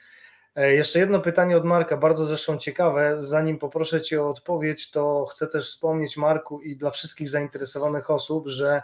E, 0.60 0.74
jeszcze 0.74 1.00
jedno 1.00 1.20
pytanie 1.20 1.58
od 1.58 1.66
Marka, 1.66 1.98
bardzo 1.98 2.28
zresztą 2.28 2.58
ciekawe. 2.58 3.16
Zanim 3.18 3.58
poproszę 3.58 4.02
Cię 4.02 4.24
o 4.24 4.30
odpowiedź, 4.30 4.92
to 4.92 5.26
chcę 5.32 5.48
też 5.48 5.68
wspomnieć 5.68 6.18
Marku 6.18 6.62
i 6.62 6.76
dla 6.76 6.92
wszystkich 6.92 7.30
zainteresowanych 7.30 8.10
osób, 8.10 8.48
że 8.48 8.82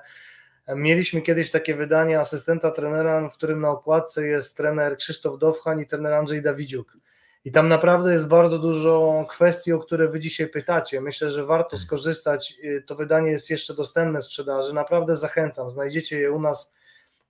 Mieliśmy 0.76 1.22
kiedyś 1.22 1.52
takie 1.52 1.76
wydanie 1.76 2.20
asystenta 2.20 2.72
trenera, 2.72 3.30
w 3.30 3.34
którym 3.34 3.62
na 3.62 3.70
okładce 3.70 4.28
jest 4.28 4.58
trener 4.58 4.98
Krzysztof 4.98 5.40
Dowchan 5.40 5.82
i 5.82 5.86
trener 5.86 6.14
Andrzej 6.14 6.42
Dawidziuk. 6.42 6.98
I 7.46 7.52
tam 7.52 7.68
naprawdę 7.68 8.14
jest 8.14 8.28
bardzo 8.28 8.60
dużo 8.60 9.26
kwestii, 9.30 9.74
o 9.74 9.80
które 9.80 10.08
wy 10.08 10.20
dzisiaj 10.20 10.48
pytacie. 10.48 11.02
Myślę, 11.02 11.32
że 11.32 11.46
warto 11.46 11.78
skorzystać. 11.78 12.54
To 12.86 12.96
wydanie 12.96 13.32
jest 13.32 13.50
jeszcze 13.50 13.74
dostępne 13.74 14.22
w 14.22 14.26
sprzedaży. 14.26 14.74
Naprawdę 14.74 15.16
zachęcam. 15.16 15.70
Znajdziecie 15.70 16.20
je 16.20 16.32
u 16.32 16.42
nas. 16.42 16.74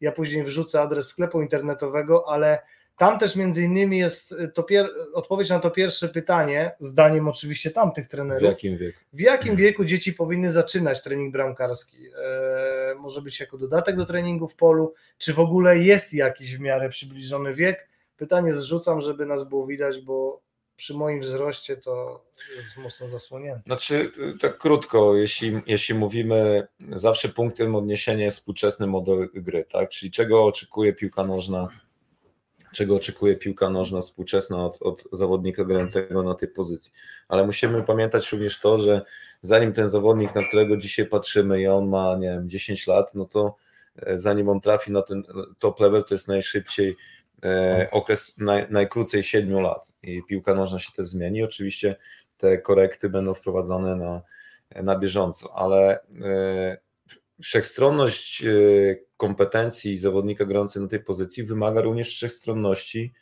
Ja 0.01 0.11
później 0.11 0.43
wrzucę 0.43 0.81
adres 0.81 1.07
sklepu 1.07 1.41
internetowego, 1.41 2.23
ale 2.27 2.59
tam 2.97 3.19
też 3.19 3.35
między 3.35 3.63
innymi 3.63 3.97
jest 3.97 4.31
y, 4.31 4.51
to 4.53 4.63
pier... 4.63 4.89
odpowiedź 5.13 5.49
na 5.49 5.59
to 5.59 5.71
pierwsze 5.71 6.09
pytanie, 6.09 6.75
zdaniem 6.79 7.27
oczywiście 7.27 7.71
tamtych 7.71 8.07
trenerów. 8.07 8.41
W 8.41 8.45
jakim 8.45 8.77
wieku? 8.77 8.99
W 9.13 9.19
jakim 9.19 9.55
wieku 9.55 9.85
dzieci 9.85 10.13
powinny 10.13 10.51
zaczynać 10.51 11.03
trening 11.03 11.33
bramkarski? 11.33 11.97
E, 12.07 12.95
może 12.95 13.21
być 13.21 13.39
jako 13.39 13.57
dodatek 13.57 13.95
do 13.95 14.05
treningu 14.05 14.47
w 14.47 14.55
polu, 14.55 14.93
czy 15.17 15.33
w 15.33 15.39
ogóle 15.39 15.77
jest 15.77 16.13
jakiś 16.13 16.57
w 16.57 16.59
miarę 16.59 16.89
przybliżony 16.89 17.53
wiek? 17.53 17.89
Pytanie 18.17 18.55
zrzucam, 18.55 19.01
żeby 19.01 19.25
nas 19.25 19.43
było 19.43 19.67
widać, 19.67 20.01
bo 20.01 20.45
przy 20.75 20.93
moim 20.93 21.21
wzroście 21.21 21.77
to 21.77 22.25
jest 22.55 22.77
mocno 22.77 23.09
zasłonięte. 23.09 23.61
Znaczy, 23.65 24.11
tak 24.41 24.57
krótko, 24.57 25.15
jeśli, 25.15 25.61
jeśli 25.67 25.95
mówimy, 25.95 26.67
zawsze 26.79 27.29
punktem 27.29 27.75
odniesienia 27.75 28.25
jest 28.25 28.37
współczesny 28.37 28.87
model 28.87 29.29
gry, 29.33 29.65
tak? 29.71 29.89
Czyli 29.89 30.11
czego 30.11 30.45
oczekuje 30.45 30.93
piłka 30.93 31.23
nożna 31.23 31.67
czego 32.76 32.95
oczekuje 32.95 33.36
piłka 33.36 33.69
nożna 33.69 34.01
współczesna 34.01 34.65
od, 34.65 34.82
od 34.82 35.03
zawodnika 35.11 35.63
grającego 35.65 36.23
na 36.23 36.36
tej 36.36 36.49
pozycji. 36.49 36.91
Ale 37.28 37.45
musimy 37.45 37.84
pamiętać 37.84 38.32
również 38.32 38.59
to, 38.59 38.80
że 38.80 39.01
zanim 39.41 39.73
ten 39.73 39.89
zawodnik, 39.89 40.36
na 40.36 40.43
którego 40.43 40.78
dzisiaj 40.78 41.05
patrzymy 41.05 41.61
i 41.61 41.67
on 41.67 41.88
ma, 41.89 42.15
nie 42.15 42.28
wiem, 42.28 42.49
10 42.49 42.88
lat, 42.88 43.15
no 43.15 43.26
to 43.26 43.55
e, 43.95 44.17
zanim 44.17 44.49
on 44.49 44.61
trafi 44.61 44.91
na 44.91 45.01
ten 45.01 45.23
top 45.59 45.80
level, 45.80 46.03
to 46.03 46.13
jest 46.13 46.28
najszybciej 46.28 46.95
e, 47.43 47.88
okres 47.91 48.38
naj, 48.38 48.67
najkrócej 48.69 49.23
7 49.23 49.61
lat 49.61 49.91
i 50.03 50.23
piłka 50.23 50.53
nożna 50.53 50.80
się 50.80 50.91
też 50.91 51.05
zmieni. 51.05 51.43
Oczywiście 51.43 51.95
te 52.38 52.57
korekty 52.57 53.09
będą 53.09 53.34
wprowadzone 53.34 53.95
na, 53.95 54.21
na 54.84 54.99
bieżąco, 54.99 55.53
ale 55.55 55.99
e, 56.23 56.78
wszechstronność 57.43 58.43
e, 58.43 58.49
kompetencji 59.17 59.97
zawodnika 59.97 60.45
grającego 60.45 60.86
na 60.86 60.89
tej 60.89 60.99
pozycji 60.99 61.43
wymaga 61.43 61.81
również 61.81 62.09
wszechstronności 62.09 63.13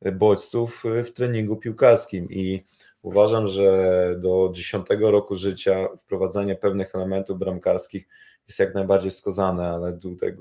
e, 0.00 0.12
bodźców 0.12 0.84
e, 0.86 1.04
w 1.04 1.12
treningu 1.12 1.56
piłkarskim 1.56 2.30
i 2.30 2.64
uważam, 3.02 3.48
że 3.48 4.16
do 4.18 4.50
10 4.54 4.86
roku 5.00 5.36
życia 5.36 5.88
wprowadzanie 6.04 6.56
pewnych 6.56 6.94
elementów 6.94 7.38
bramkarskich 7.38 8.08
jest 8.48 8.58
jak 8.58 8.74
najbardziej 8.74 9.10
wskazane, 9.10 9.68
ale 9.68 9.98
tutaj 9.98 10.36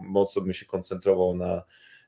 mocno 0.00 0.42
bym 0.42 0.52
się 0.52 0.66
koncentrował 0.66 1.36
na, 1.36 1.62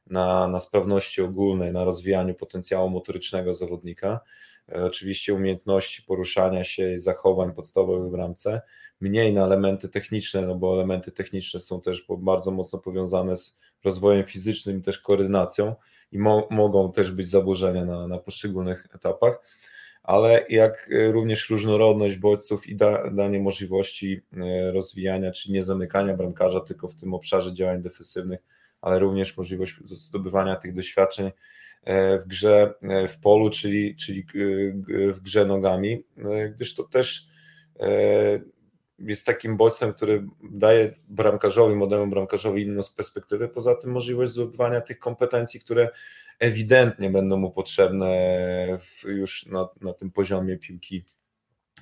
na, 0.06 0.48
na 0.48 0.60
sprawności 0.60 1.22
ogólnej, 1.22 1.72
na 1.72 1.84
rozwijaniu 1.84 2.34
potencjału 2.34 2.90
motorycznego 2.90 3.54
zawodnika. 3.54 4.20
Oczywiście 4.72 5.34
umiejętności 5.34 6.02
poruszania 6.02 6.64
się 6.64 6.94
i 6.94 6.98
zachowań 6.98 7.54
podstawowych 7.54 8.08
w 8.08 8.12
bramce, 8.12 8.62
mniej 9.00 9.32
na 9.32 9.44
elementy 9.44 9.88
techniczne, 9.88 10.42
no 10.42 10.54
bo 10.54 10.74
elementy 10.74 11.12
techniczne 11.12 11.60
są 11.60 11.80
też 11.80 12.06
bardzo 12.18 12.50
mocno 12.50 12.78
powiązane 12.78 13.36
z 13.36 13.58
rozwojem 13.84 14.24
fizycznym 14.24 14.82
też 14.82 14.98
koordynacją 14.98 15.74
i 16.12 16.18
mo 16.18 16.48
mogą 16.50 16.92
też 16.92 17.10
być 17.10 17.28
zaburzenia 17.28 17.84
na, 17.84 18.08
na 18.08 18.18
poszczególnych 18.18 18.86
etapach, 18.94 19.40
ale 20.02 20.46
jak 20.48 20.90
e, 20.92 21.12
również 21.12 21.50
różnorodność 21.50 22.16
bodźców 22.16 22.66
i 22.68 22.76
da, 22.76 23.10
danie 23.10 23.40
możliwości 23.40 24.22
e, 24.36 24.72
rozwijania, 24.72 25.32
czy 25.32 25.52
nie 25.52 25.62
zamykania 25.62 26.16
bramkarza 26.16 26.60
tylko 26.60 26.88
w 26.88 26.94
tym 26.94 27.14
obszarze 27.14 27.52
działań 27.52 27.82
defensywnych, 27.82 28.40
ale 28.80 28.98
również 28.98 29.36
możliwość 29.36 29.74
zdobywania 29.84 30.56
tych 30.56 30.74
doświadczeń 30.74 31.30
e, 31.84 32.18
w 32.18 32.26
grze 32.26 32.74
w 33.08 33.20
polu, 33.20 33.50
czyli, 33.50 33.96
czyli 33.96 34.26
w 35.12 35.20
grze 35.20 35.46
nogami, 35.46 36.04
gdyż 36.54 36.74
to 36.74 36.82
też 36.82 37.26
jest 38.98 39.26
takim 39.26 39.56
bodźcem, 39.56 39.92
który 39.92 40.26
daje 40.50 40.94
bramkarzowi, 41.08 41.74
młodemu 41.74 42.06
bramkarzowi 42.06 42.62
inną 42.62 42.82
perspektywę, 42.96 43.48
poza 43.48 43.74
tym 43.74 43.90
możliwość 43.90 44.32
zdobywania 44.32 44.80
tych 44.80 44.98
kompetencji, 44.98 45.60
które 45.60 45.88
ewidentnie 46.38 47.10
będą 47.10 47.36
mu 47.36 47.50
potrzebne 47.50 48.08
już 49.04 49.46
na, 49.46 49.68
na 49.80 49.92
tym 49.92 50.10
poziomie 50.10 50.58
piłki, 50.58 51.04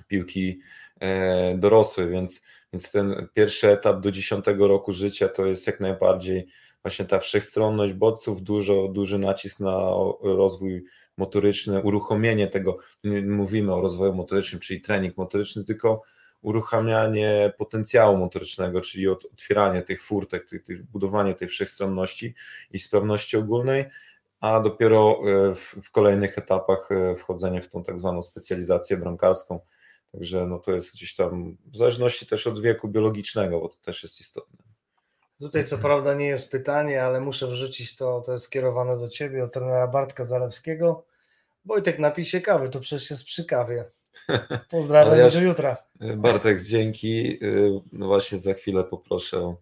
piłki 0.09 0.61
e, 1.01 1.59
dorosłej, 1.59 2.09
więc, 2.09 2.43
więc 2.73 2.93
ten 2.93 3.29
pierwszy 3.35 3.69
etap 3.69 4.01
do 4.01 4.13
10 4.13 4.45
roku 4.59 4.93
życia 4.93 5.29
to 5.29 5.47
jest 5.47 5.67
jak 5.67 5.81
najbardziej 5.81 6.47
właśnie 6.83 7.05
ta 7.05 7.21
wszechstronność 7.21 7.93
bodźców, 7.93 8.43
dużo, 8.43 8.89
duży 8.89 9.19
nacisk 9.19 9.61
na 9.61 9.91
rozwój 10.23 10.85
motoryczny, 11.17 11.83
uruchomienie 11.83 12.47
tego, 12.47 12.79
mówimy 13.27 13.75
o 13.75 13.81
rozwoju 13.81 14.15
motorycznym, 14.15 14.61
czyli 14.61 14.81
trening 14.81 15.17
motoryczny, 15.17 15.65
tylko 15.65 16.03
uruchamianie 16.45 17.53
potencjału 17.59 18.17
motorycznego, 18.17 18.81
czyli 18.81 19.09
otwieranie 19.09 19.83
tych 19.83 20.03
furtek, 20.03 20.49
tych, 20.49 20.65
tych, 20.65 20.83
budowanie 20.83 21.35
tej 21.35 21.49
wszechstronności 21.49 22.35
i 22.71 22.79
sprawności 22.79 23.37
ogólnej, 23.37 23.85
a 24.41 24.61
dopiero 24.61 25.21
e, 25.51 25.55
w, 25.55 25.77
w, 25.83 25.91
kolejnych 25.91 26.39
etapach 26.39 26.89
e, 26.93 27.17
wchodzenie 27.17 27.63
w 27.63 27.69
tą 27.69 27.83
tak 27.83 27.99
zwaną 27.99 28.23
specjalizację 28.23 28.97
bramkarską. 28.97 29.61
Także 30.13 30.47
no 30.47 30.59
to 30.59 30.73
jest 30.73 30.95
gdzieś 30.95 31.15
tam 31.15 31.57
w 31.67 31.77
zależności 31.77 32.27
też 32.27 32.47
od 32.47 32.61
wieku 32.61 32.89
biologicznego, 32.89 33.61
bo 33.61 33.69
to 33.69 33.77
też 33.83 34.03
jest 34.03 34.21
istotne. 34.21 34.65
Tutaj 35.39 35.65
co 35.65 35.79
prawda 35.79 36.15
nie 36.15 36.27
jest 36.27 36.51
pytanie, 36.51 37.05
ale 37.05 37.21
muszę 37.21 37.47
wrzucić 37.47 37.97
to, 37.97 38.23
to 38.27 38.33
jest 38.33 38.45
skierowane 38.45 38.99
do 38.99 39.09
Ciebie, 39.09 39.45
od 39.45 39.53
trenera 39.53 39.89
Bartka 39.89 40.25
Zalewskiego. 40.25 41.05
Wojtek, 41.65 41.99
napij 41.99 42.25
się 42.25 42.41
kawy, 42.41 42.69
to 42.69 42.81
przecież 42.81 43.11
jest 43.11 43.25
przy 43.25 43.45
kawie. 43.45 43.85
Pozdrawiam, 44.71 45.19
ja, 45.19 45.31
do 45.31 45.41
jutra. 45.41 45.77
Bartek, 46.17 46.63
dzięki. 46.63 47.41
No 47.93 48.07
właśnie 48.07 48.39
za 48.39 48.55
chwilę 48.55 48.85
poproszę 48.85 49.39
o, 49.39 49.57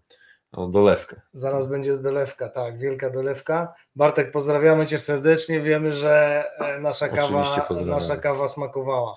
o 0.52 0.66
dolewkę. 0.66 1.20
Zaraz 1.32 1.66
będzie 1.66 1.96
dolewka, 1.96 2.48
tak, 2.48 2.78
wielka 2.78 3.10
dolewka. 3.10 3.74
Bartek, 3.96 4.30
pozdrawiamy 4.30 4.86
Cię 4.86 4.98
serdecznie. 4.98 5.60
Wiemy, 5.60 5.92
że 5.92 6.44
e, 6.58 6.80
nasza 6.80 7.08
kawa, 7.08 7.66
nasza 7.86 8.16
kawa 8.16 8.48
smakowała. 8.48 9.14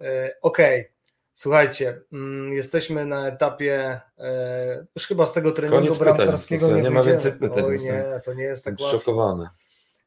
E, 0.00 0.34
okej. 0.42 0.80
Okay. 0.80 0.92
Słuchajcie, 1.34 2.00
mm, 2.12 2.52
jesteśmy 2.52 3.06
na 3.06 3.28
etapie 3.28 4.00
e, 4.18 4.86
już 4.96 5.06
chyba 5.06 5.26
z 5.26 5.32
tego 5.32 5.52
treningu 5.52 5.96
bramkarskiego 5.96 6.68
nie, 6.76 6.82
nie 6.82 6.90
ma 6.90 7.02
więcej 7.02 7.32
pytań. 7.32 7.64
Oj, 7.66 7.78
nie, 7.78 8.20
to 8.24 8.34
nie 8.34 8.42
jest 8.42 8.64
tak 8.64 8.80
łatwo. 8.80 8.98
Szokowany 8.98 9.48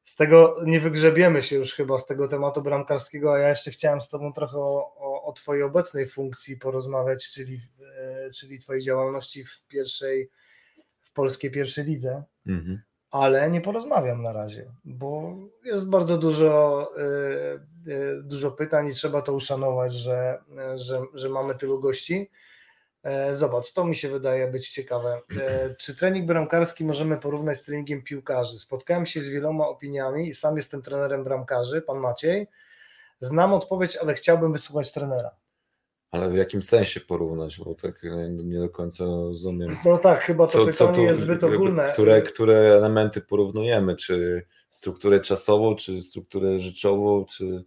z 0.04 0.16
tego 0.16 0.56
nie 0.66 0.80
wygrzebiemy 0.80 1.44
się 1.44 1.56
już 1.56 1.74
chyba 1.74 1.98
z 1.98 2.08
tego 2.08 2.28
tematu 2.28 2.62
bramkarskiego, 2.62 3.34
a 3.34 3.40
ja 3.40 3.50
jeszcze 3.50 3.72
chciałem 3.72 4.02
z 4.02 4.10
Tobą 4.10 4.34
trochę 4.34 4.58
o, 4.58 4.96
o, 4.98 5.24
o 5.24 5.34
Twojej 5.34 5.64
obecnej 5.64 6.08
funkcji 6.08 6.58
porozmawiać, 6.58 7.32
czyli, 7.34 7.62
e, 7.98 8.32
czyli 8.32 8.60
Twojej 8.60 8.82
działalności 8.82 9.44
w 9.44 9.62
pierwszej, 9.68 10.30
w 11.00 11.14
polskiej 11.14 11.52
pierwszej 11.52 11.86
lidze, 11.86 12.24
mhm. 12.48 12.82
ale 13.12 13.52
nie 13.52 13.62
porozmawiam 13.62 14.22
na 14.24 14.34
razie, 14.34 14.72
bo 14.86 15.36
jest 15.66 15.90
bardzo 15.90 16.18
dużo, 16.18 16.92
e, 16.98 17.04
e, 17.94 18.24
dużo 18.24 18.52
pytań 18.52 18.88
i 18.88 18.94
trzeba 18.94 19.22
to 19.22 19.34
uszanować, 19.34 19.94
że, 19.94 20.44
że, 20.76 21.02
że 21.14 21.30
mamy 21.30 21.56
tylu 21.56 21.80
gości. 21.80 22.30
E, 23.04 23.36
zobacz, 23.36 23.74
to 23.74 23.86
mi 23.86 23.96
się 23.96 24.10
wydaje 24.10 24.48
być 24.48 24.70
ciekawe. 24.70 25.22
E, 25.42 25.76
czy 25.76 25.96
trening 25.96 26.26
bramkarski 26.26 26.86
możemy 26.86 27.18
porównać 27.18 27.58
z 27.58 27.64
treningiem 27.64 28.04
piłkarzy? 28.04 28.60
Spotkałem 28.60 29.06
się 29.06 29.22
z 29.22 29.30
wieloma 29.30 29.68
opiniami 29.68 30.30
i 30.30 30.36
sam 30.36 30.58
jestem 30.58 30.82
trenerem 30.82 31.24
bramkarzy, 31.24 31.82
pan 31.82 32.00
Maciej. 32.00 32.48
Znam 33.20 33.54
odpowiedź, 33.54 33.98
ale 33.98 34.14
chciałbym 34.14 34.54
wysłuchać 34.54 34.92
trenera. 34.92 35.32
Ale 36.12 36.30
w 36.30 36.36
jakim 36.36 36.62
sensie 36.62 37.00
porównać? 37.00 37.60
Bo 37.60 37.76
tak 37.76 38.02
nie 38.30 38.60
do 38.60 38.70
końca 38.70 39.06
rozumiem. 39.06 39.78
No 39.86 39.98
tak, 39.98 40.20
chyba 40.20 40.48
to 40.48 40.54
co, 40.54 40.66
pytanie 40.66 40.90
co 40.90 40.96
tu, 40.96 41.02
jest 41.02 41.20
zbyt 41.20 41.44
ogólne. 41.44 41.92
Które, 41.94 42.22
które 42.22 42.56
elementy 42.56 43.22
porównujemy? 43.22 43.96
Czy 43.96 44.46
strukturę 44.70 45.20
czasową, 45.20 45.76
czy 45.76 46.02
strukturę 46.02 46.60
rzeczową, 46.60 47.26
czy 47.26 47.64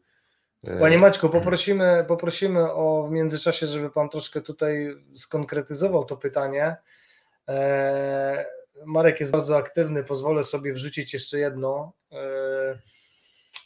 Panie 0.81 0.99
Maćku, 0.99 1.29
poprosimy, 1.29 2.05
poprosimy 2.09 2.73
o 2.73 3.07
w 3.09 3.11
międzyczasie, 3.11 3.67
żeby 3.67 3.91
Pan 3.91 4.09
troszkę 4.09 4.41
tutaj 4.41 4.97
skonkretyzował 5.17 6.05
to 6.05 6.17
pytanie. 6.17 6.77
E, 7.49 8.47
Marek 8.87 9.21
jest 9.21 9.33
bardzo 9.33 9.57
aktywny, 9.57 10.05
pozwolę 10.05 10.45
sobie 10.45 10.73
wrzucić 10.73 11.13
jeszcze 11.13 11.39
jedno. 11.39 11.93
E, 12.13 12.17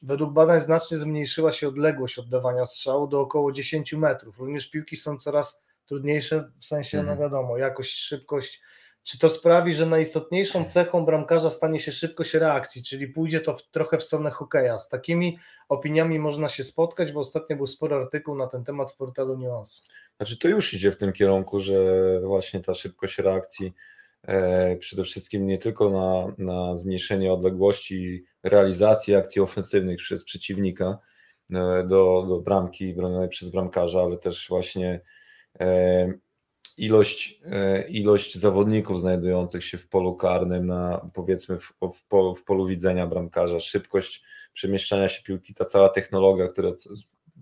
według 0.03 0.33
badań 0.33 0.61
znacznie 0.61 0.99
zmniejszyła 0.99 1.53
się 1.53 1.69
odległość 1.69 2.19
oddawania 2.19 2.65
strzału 2.65 3.07
do 3.07 3.21
około 3.21 3.53
10 3.53 3.93
metrów. 3.93 4.39
Również 4.39 4.71
piłki 4.71 4.97
są 4.97 5.19
coraz 5.19 5.63
trudniejsze, 5.87 6.51
w 6.61 6.65
sensie, 6.65 6.97
no 6.97 7.13
mhm. 7.13 7.19
wiadomo, 7.19 7.59
jakość, 7.59 7.99
szybkość 7.99 8.61
czy 9.09 9.19
to 9.19 9.29
sprawi, 9.31 9.75
że 9.75 9.87
najistotniejszą 9.87 10.65
cechą 10.65 11.05
bramkarza 11.05 11.51
stanie 11.51 11.81
się 11.81 11.93
szybkość 11.93 12.35
reakcji, 12.35 12.83
czyli 12.83 13.09
pójdzie 13.09 13.41
to 13.41 13.57
w, 13.57 13.63
trochę 13.71 13.99
w 13.99 14.03
stronę 14.03 14.31
hokeja? 14.31 14.79
Z 14.79 14.89
takimi 14.89 15.39
opiniami 15.69 16.19
można 16.19 16.49
się 16.49 16.65
spotkać, 16.65 17.13
bo 17.13 17.21
ostatnio 17.21 17.57
był 17.57 17.67
spory 17.67 17.97
artykuł 17.97 18.35
na 18.35 18.47
ten 18.47 18.65
temat 18.65 18.93
w 18.93 18.97
portalu 18.97 19.39
Nuance. 19.39 19.83
Znaczy 20.17 20.39
to 20.39 20.49
już 20.49 20.75
idzie 20.75 20.93
w 20.93 20.97
tym 20.97 21.13
kierunku, 21.13 21.61
że 21.61 21.75
właśnie 22.21 22.61
ta 22.61 22.75
szybkość 22.75 23.19
reakcji 23.19 23.75
e, 24.23 24.77
przede 24.77 25.05
wszystkim 25.05 25.47
nie 25.47 25.59
tylko 25.59 25.91
na, 25.91 26.35
na 26.39 26.77
zmniejszenie 26.77 27.33
odległości 27.33 28.25
realizacji 28.43 29.15
akcji 29.15 29.43
ofensywnych 29.43 29.99
przez 29.99 30.25
przeciwnika 30.25 30.99
e, 31.51 31.85
do, 31.87 32.27
do 32.29 32.41
bramki 32.41 32.95
bronionej 32.95 33.29
przez 33.29 33.51
bramkarza, 33.51 34.01
ale 34.01 34.19
też 34.19 34.49
właśnie 34.49 35.01
e, 35.61 36.13
ilość, 36.79 37.41
e, 37.45 37.89
ilość 37.89 38.39
zawodników 38.39 39.01
znajdujących 39.01 39.65
się 39.65 39.79
w 39.79 39.89
polu 39.89 40.15
karnym, 40.15 40.67
na 40.67 41.11
powiedzmy 41.15 41.59
w, 41.59 41.73
w, 41.95 42.05
polu, 42.09 42.35
w 42.35 42.45
polu 42.45 42.67
widzenia 42.67 43.07
bramkarza, 43.07 43.61
szybkość 43.61 44.23
przemieszczania 44.53 45.09
się 45.09 45.23
piłki, 45.23 45.55
ta 45.55 45.65
cała 45.65 45.89
technologia, 45.89 46.49
która 46.49 46.73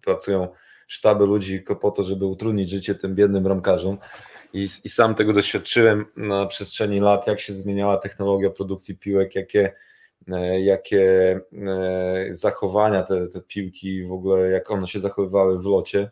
pracują 0.02 0.48
sztaby 0.86 1.26
ludzi 1.26 1.56
tylko 1.56 1.76
po 1.76 1.90
to, 1.90 2.02
żeby 2.02 2.26
utrudnić 2.26 2.70
życie 2.70 2.94
tym 2.94 3.14
biednym 3.14 3.42
bramkarzom. 3.42 3.98
I, 4.52 4.68
I 4.84 4.88
sam 4.88 5.14
tego 5.14 5.32
doświadczyłem 5.32 6.06
na 6.16 6.46
przestrzeni 6.46 7.00
lat, 7.00 7.26
jak 7.26 7.40
się 7.40 7.52
zmieniała 7.52 7.96
technologia 7.96 8.50
produkcji 8.50 8.98
piłek, 8.98 9.34
jakie, 9.34 9.72
e, 10.28 10.60
jakie 10.60 11.40
e, 11.66 12.28
zachowania 12.30 13.02
te, 13.02 13.28
te 13.28 13.40
piłki, 13.40 14.04
w 14.04 14.12
ogóle 14.12 14.50
jak 14.50 14.70
one 14.70 14.86
się 14.86 15.00
zachowywały 15.00 15.58
w 15.58 15.64
locie. 15.64 16.10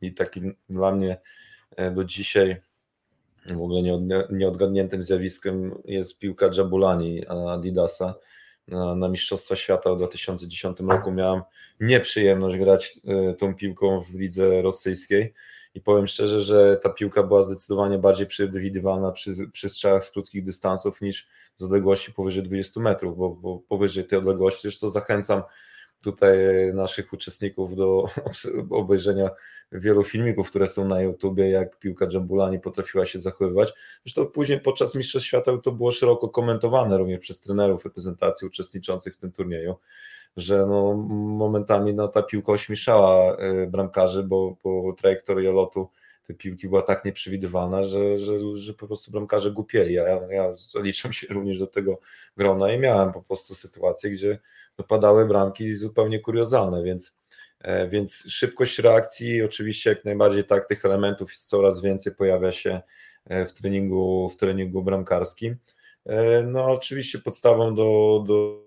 I 0.00 0.14
takim 0.14 0.56
dla 0.68 0.92
mnie 0.92 1.20
do 1.94 2.04
dzisiaj 2.04 2.56
w 3.46 3.62
ogóle 3.62 3.82
nieodgadniętym 4.30 5.02
zjawiskiem 5.02 5.74
jest 5.84 6.18
piłka 6.18 6.50
Jabulani 6.58 7.26
Adidasa, 7.26 8.14
na, 8.68 9.08
Mistrzostwa 9.08 9.56
Świata 9.56 9.94
w 9.94 9.96
2010 9.96 10.80
roku. 10.80 11.12
Miałem 11.12 11.42
nieprzyjemność 11.80 12.56
grać 12.56 13.00
tą 13.38 13.54
piłką 13.54 14.00
w 14.00 14.14
lidze 14.14 14.62
rosyjskiej 14.62 15.34
i 15.74 15.80
powiem 15.80 16.06
szczerze, 16.06 16.40
że 16.40 16.76
ta 16.82 16.90
piłka 16.90 17.22
była 17.22 17.42
zdecydowanie 17.42 17.98
bardziej 17.98 18.26
przewidywalna 18.26 19.12
przy, 19.12 19.30
przy 19.52 19.68
strzałach 19.68 20.04
z 20.04 20.10
krótkich 20.10 20.44
dystansów 20.44 21.00
niż 21.00 21.28
z 21.56 21.62
odległości 21.62 22.12
powyżej 22.12 22.42
20 22.42 22.80
metrów, 22.80 23.16
bo, 23.16 23.30
bo 23.30 23.58
powyżej 23.58 24.04
tej 24.04 24.18
odległości, 24.18 24.62
zresztą 24.62 24.88
zachęcam 24.88 25.42
tutaj 26.02 26.38
naszych 26.74 27.12
uczestników 27.12 27.76
do 27.76 28.04
obejrzenia 28.70 29.30
wielu 29.72 30.04
filmików, 30.04 30.50
które 30.50 30.68
są 30.68 30.88
na 30.88 31.00
YouTubie, 31.00 31.50
jak 31.50 31.78
piłka 31.78 32.06
Dżambulani 32.06 32.60
potrafiła 32.60 33.06
się 33.06 33.18
zachowywać. 33.18 33.72
Zresztą 34.04 34.26
później 34.26 34.60
podczas 34.60 34.94
Mistrzostw 34.94 35.28
Świata 35.28 35.58
to 35.58 35.72
było 35.72 35.92
szeroko 35.92 36.28
komentowane 36.28 36.98
również 36.98 37.20
przez 37.20 37.40
trenerów 37.40 37.84
reprezentacji 37.84 38.48
uczestniczących 38.48 39.14
w 39.14 39.16
tym 39.16 39.32
turnieju, 39.32 39.74
że 40.36 40.66
no, 40.66 40.94
momentami 41.18 41.94
no, 41.94 42.08
ta 42.08 42.22
piłka 42.22 42.52
ośmieszała 42.52 43.36
e, 43.36 43.66
bramkarzy, 43.66 44.22
bo, 44.22 44.56
bo 44.64 44.92
trajektoria 44.92 45.50
lotu 45.50 45.88
tej 46.22 46.36
piłki 46.36 46.68
była 46.68 46.82
tak 46.82 47.04
nieprzewidywalna, 47.04 47.84
że, 47.84 48.18
że, 48.18 48.32
że 48.54 48.74
po 48.74 48.86
prostu 48.86 49.10
bramkarze 49.10 49.50
głupieli. 49.50 49.94
Ja, 49.94 50.04
ja 50.30 50.56
zaliczam 50.56 51.12
się 51.12 51.26
również 51.26 51.58
do 51.58 51.66
tego 51.66 52.00
grona 52.36 52.72
i 52.72 52.78
miałem 52.78 53.12
po 53.12 53.22
prostu 53.22 53.54
sytuacje, 53.54 54.10
gdzie 54.10 54.38
padały 54.88 55.26
bramki 55.26 55.74
zupełnie 55.74 56.20
kuriozalne, 56.20 56.82
więc, 56.82 57.16
e, 57.60 57.88
więc 57.88 58.24
szybkość 58.28 58.78
reakcji, 58.78 59.42
oczywiście 59.42 59.90
jak 59.90 60.04
najbardziej 60.04 60.44
tak, 60.44 60.68
tych 60.68 60.84
elementów 60.84 61.30
jest 61.30 61.48
coraz 61.48 61.82
więcej, 61.82 62.14
pojawia 62.14 62.52
się 62.52 62.80
e, 63.24 63.46
w 63.46 63.52
treningu, 63.52 64.28
w 64.28 64.36
treningu 64.36 64.82
bramkarskim. 64.82 65.56
No 66.46 66.64
oczywiście 66.64 67.18
podstawą 67.18 67.74
do, 67.74 68.24
do 68.26 68.62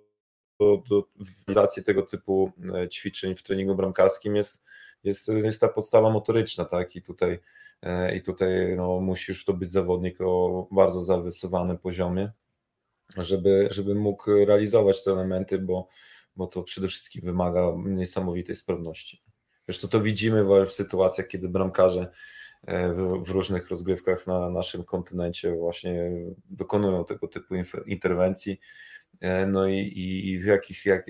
do, 0.59 0.83
do 0.89 1.03
realizacji 1.47 1.83
tego 1.83 2.01
typu 2.01 2.51
e, 2.75 2.89
ćwiczeń 2.89 3.35
w 3.35 3.43
treningu 3.43 3.75
bramkarskim 3.75 4.35
jest, 4.35 4.63
jest, 5.05 5.27
jest 5.27 5.61
ta 5.61 5.67
podstawa 5.67 6.09
motoryczna, 6.09 6.65
tak? 6.65 6.95
I 6.95 7.01
tutaj, 7.01 7.39
e, 7.81 8.15
i 8.15 8.21
tutaj 8.21 8.75
no, 8.77 8.99
musisz 8.99 9.45
to 9.45 9.53
być 9.53 9.69
zawodnik 9.69 10.21
o 10.21 10.67
bardzo 10.71 11.01
zaawansowanym 11.01 11.77
poziomie, 11.77 12.31
żeby, 13.17 13.67
żeby 13.71 13.95
mógł 13.95 14.45
realizować 14.45 15.03
te 15.03 15.11
elementy, 15.11 15.59
bo, 15.59 15.87
bo 16.35 16.47
to 16.47 16.63
przede 16.63 16.87
wszystkim 16.87 17.21
wymaga 17.25 17.73
niesamowitej 17.85 18.55
sprawności. 18.55 19.23
Zresztą 19.67 19.87
to 19.87 20.01
widzimy 20.01 20.65
w 20.65 20.73
sytuacjach, 20.73 21.27
kiedy 21.27 21.49
bramkarze 21.49 22.11
e, 22.67 22.93
w, 22.93 23.29
różnych 23.29 23.69
rozgrywkach 23.69 24.27
na 24.27 24.49
naszym 24.49 24.83
kontynencie 24.83 25.55
właśnie 25.55 26.11
dokonują 26.49 27.05
tego 27.05 27.27
typu 27.27 27.55
interwencji 27.85 28.59
no 29.47 29.67
i, 29.67 30.21
i 30.25 30.39
w 30.39 30.45
jakich, 30.45 30.85
jak, 30.85 31.05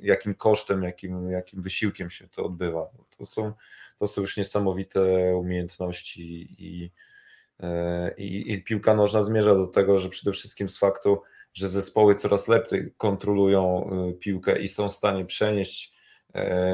jakim 0.00 0.34
kosztem, 0.34 0.82
jakim, 0.82 1.30
jakim 1.30 1.62
wysiłkiem 1.62 2.10
się 2.10 2.28
to 2.28 2.44
odbywa. 2.44 2.90
To 3.18 3.26
są, 3.26 3.52
to 3.98 4.06
są 4.06 4.20
już 4.20 4.36
niesamowite 4.36 5.00
umiejętności 5.36 6.56
i, 6.58 6.90
e, 7.60 8.14
i, 8.18 8.52
i 8.52 8.64
piłka 8.64 8.94
nożna 8.94 9.22
zmierza 9.22 9.54
do 9.54 9.66
tego, 9.66 9.98
że 9.98 10.08
przede 10.08 10.32
wszystkim 10.32 10.68
z 10.68 10.78
faktu, 10.78 11.22
że 11.54 11.68
zespoły 11.68 12.14
coraz 12.14 12.48
lepiej 12.48 12.92
kontrolują 12.96 13.90
e, 13.90 14.12
piłkę 14.12 14.58
i 14.58 14.68
są 14.68 14.88
w 14.88 14.92
stanie 14.92 15.24
przenieść 15.24 16.00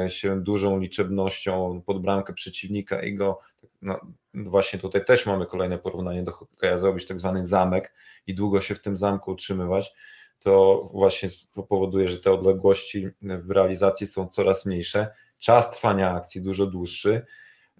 się 0.09 0.43
dużą 0.43 0.81
liczebnością 0.81 1.83
pod 1.87 2.03
bramkę 2.03 2.33
przeciwnika 2.33 3.03
i 3.03 3.15
go, 3.15 3.41
no 3.83 4.01
właśnie 4.35 4.79
tutaj 4.79 5.05
też 5.05 5.27
mamy 5.27 5.47
kolejne 5.47 5.79
porównanie 5.79 6.23
do 6.23 6.33
hokeja, 6.33 6.79
zrobić 6.79 7.07
tak 7.07 7.19
zwany 7.19 7.45
zamek 7.45 7.95
i 8.27 8.35
długo 8.35 8.61
się 8.61 8.75
w 8.75 8.81
tym 8.81 8.97
zamku 8.97 9.31
utrzymywać, 9.31 9.93
to 10.39 10.89
właśnie 10.93 11.29
powoduje, 11.69 12.09
że 12.09 12.19
te 12.19 12.33
odległości 12.33 13.09
w 13.23 13.51
realizacji 13.51 14.07
są 14.07 14.29
coraz 14.29 14.67
mniejsze, 14.67 15.09
czas 15.39 15.71
trwania 15.71 16.11
akcji 16.11 16.43
dużo 16.43 16.67
dłuższy, 16.67 17.27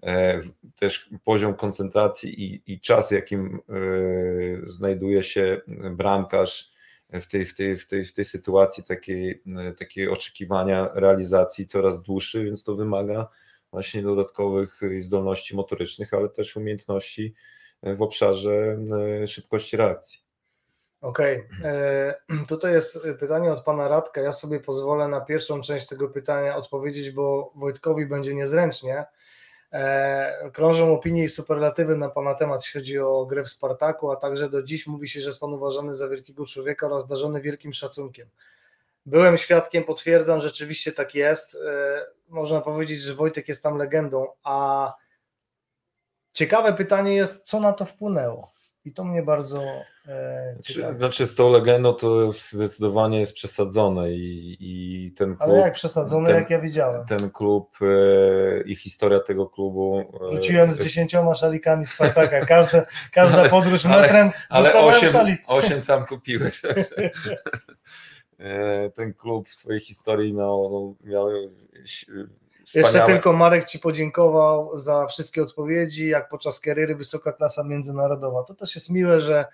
e, 0.03 0.41
też 0.75 1.09
poziom 1.23 1.53
koncentracji 1.55 2.43
i, 2.43 2.73
i 2.73 2.81
czas, 2.81 3.11
jakim 3.11 3.59
e, 3.69 3.71
znajduje 4.63 5.23
się 5.23 5.61
bramkarz 5.91 6.71
w 7.09 7.27
tej, 7.27 7.45
w 7.45 7.53
tej, 7.53 7.77
w 7.77 7.87
tej, 7.87 8.05
w 8.05 8.13
tej 8.13 8.25
sytuacji 8.25 8.83
takiej, 8.83 9.43
takiej 9.79 10.09
oczekiwania 10.09 10.89
realizacji 10.93 11.65
coraz 11.65 12.01
dłuższy, 12.01 12.43
więc 12.43 12.63
to 12.63 12.75
wymaga 12.75 13.27
właśnie 13.71 14.01
dodatkowych 14.01 14.81
zdolności 14.99 15.55
motorycznych, 15.55 16.13
ale 16.13 16.29
też 16.29 16.55
umiejętności 16.55 17.33
w 17.83 18.01
obszarze 18.01 18.77
e, 19.23 19.27
szybkości 19.27 19.77
reakcji. 19.77 20.26
Okej, 21.01 21.43
okay. 21.59 21.71
E, 21.71 22.15
tutaj 22.47 22.73
jest 22.73 22.99
pytanie 23.19 23.51
od 23.51 23.63
pana 23.63 23.87
Radka. 23.87 24.21
Ja 24.21 24.31
sobie 24.31 24.59
pozwolę 24.59 25.07
na 25.07 25.21
pierwszą 25.21 25.61
część 25.61 25.87
tego 25.87 26.09
pytania 26.09 26.55
odpowiedzieć, 26.55 27.11
bo 27.11 27.51
Wojtkowi 27.55 28.05
będzie 28.05 28.35
niezręcznie. 28.35 29.05
E, 29.73 30.51
krążą 30.53 30.93
opinie 30.93 31.23
i 31.23 31.29
superlatywy 31.29 31.95
na 31.97 32.09
pana 32.09 32.33
temat, 32.33 32.61
jeśli 32.61 32.79
chodzi 32.79 32.99
o 32.99 33.25
grę 33.25 33.43
w 33.43 33.49
Spartaku, 33.49 34.11
a 34.11 34.15
także 34.15 34.49
do 34.49 34.63
dziś 34.63 34.87
mówi 34.87 35.09
się, 35.09 35.21
że 35.21 35.29
jest 35.29 35.39
pan 35.39 35.53
uważany 35.53 35.95
za 35.95 36.09
wielkiego 36.09 36.45
człowieka 36.45 36.85
oraz 36.85 37.07
darzony 37.07 37.41
wielkim 37.41 37.73
szacunkiem. 37.73 38.29
Byłem 39.05 39.37
świadkiem, 39.37 39.83
potwierdzam, 39.83 40.41
rzeczywiście 40.41 40.91
tak 40.91 41.15
jest. 41.15 41.55
E, 41.55 42.05
można 42.29 42.61
powiedzieć, 42.61 43.01
że 43.01 43.13
Wojtek 43.13 43.47
jest 43.47 43.63
tam 43.63 43.77
legendą, 43.77 44.27
a 44.43 44.93
ciekawe 46.33 46.73
pytanie 46.73 47.15
jest, 47.15 47.43
co 47.43 47.59
na 47.59 47.73
to 47.73 47.85
wpłynęło? 47.85 48.56
I 48.87 48.93
to 48.93 49.03
mnie 49.03 49.23
bardzo 49.23 49.63
e, 50.07 50.53
znaczy, 50.53 50.97
znaczy, 50.97 51.27
z 51.27 51.35
tą 51.35 51.49
legendą 51.49 51.93
to 51.93 52.31
zdecydowanie 52.31 53.19
jest 53.19 53.33
przesadzone 53.33 54.11
i, 54.11 54.57
i 54.59 55.11
ten 55.11 55.35
klub... 55.35 55.49
Ale 55.49 55.59
jak 55.59 55.73
przesadzone, 55.73 56.27
ten, 56.27 56.35
jak 56.35 56.49
ja 56.49 56.59
widziałem. 56.59 57.05
Ten 57.05 57.29
klub 57.31 57.77
e, 57.81 58.61
i 58.61 58.75
historia 58.75 59.19
tego 59.19 59.49
klubu... 59.49 59.99
E, 59.99 60.29
Wróciłem 60.29 60.73
z 60.73 60.83
dziesięcioma 60.83 61.35
szalikami 61.35 61.85
Spartaka, 61.85 62.45
każda, 62.45 62.85
każda 63.13 63.49
podróż 63.49 63.85
metrem 63.85 64.31
ale, 64.49 64.73
ale 64.73 64.85
osiem, 64.85 65.09
szalik. 65.09 65.41
osiem 65.47 65.81
sam 65.81 66.05
kupiłeś. 66.05 66.61
E, 68.39 68.89
ten 68.89 69.13
klub 69.13 69.49
w 69.49 69.55
swojej 69.55 69.81
historii 69.81 70.33
miał, 70.33 70.95
miał 71.03 71.27
Wspaniałe. 72.67 72.93
Jeszcze 72.93 73.13
tylko 73.13 73.33
Marek 73.33 73.65
Ci 73.65 73.79
podziękował 73.79 74.77
za 74.77 75.07
wszystkie 75.07 75.43
odpowiedzi, 75.43 76.07
jak 76.07 76.29
podczas 76.29 76.59
kariery 76.59 76.95
wysoka 76.95 77.33
klasa 77.33 77.63
międzynarodowa. 77.63 78.43
To 78.43 78.53
też 78.53 78.75
jest 78.75 78.89
miłe, 78.89 79.21
że 79.21 79.45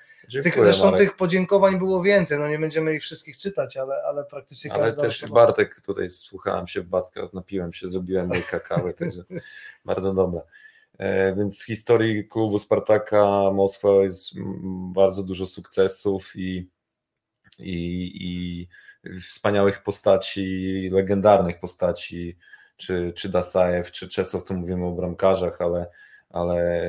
tych, 0.44 0.56
zresztą 0.56 0.86
Marek. 0.86 1.00
tych 1.00 1.18
podziękowań 1.18 1.80
było 1.80 2.04
więcej, 2.04 2.40
no 2.40 2.48
nie 2.48 2.60
będziemy 2.60 2.96
ich 2.96 3.02
wszystkich 3.02 3.38
czytać, 3.38 3.78
ale, 3.78 3.96
ale 4.08 4.24
praktycznie 4.24 4.74
Ale 4.74 4.94
też 4.94 5.24
osoba... 5.24 5.46
Bartek, 5.46 5.82
tutaj 5.82 6.10
słuchałem 6.10 6.68
się 6.68 6.82
Bartka, 6.82 7.30
napiłem 7.34 7.74
się, 7.74 7.88
zrobiłem 7.88 8.28
mój 8.28 8.44
kakao, 8.44 8.94
także 9.00 9.24
bardzo 9.86 10.14
dobra. 10.14 10.42
E, 10.98 11.36
więc 11.36 11.62
w 11.62 11.66
historii 11.66 12.28
klubu 12.28 12.60
Spartaka 12.60 13.52
Moskwa 13.54 13.90
jest 13.90 14.32
bardzo 14.94 15.24
dużo 15.24 15.46
sukcesów 15.46 16.36
i, 16.36 16.70
i, 17.60 18.12
i 18.22 18.68
wspaniałych 19.20 19.84
postaci, 19.84 20.90
legendarnych 20.94 21.60
postaci, 21.60 22.38
czy, 22.78 23.14
czy 23.16 23.30
Dasajew, 23.30 23.92
czy 23.92 24.08
Czesow, 24.08 24.44
to 24.44 24.54
mówimy 24.54 24.86
o 24.86 24.92
bramkarzach, 24.92 25.62
ale, 25.62 25.88
ale 26.30 26.82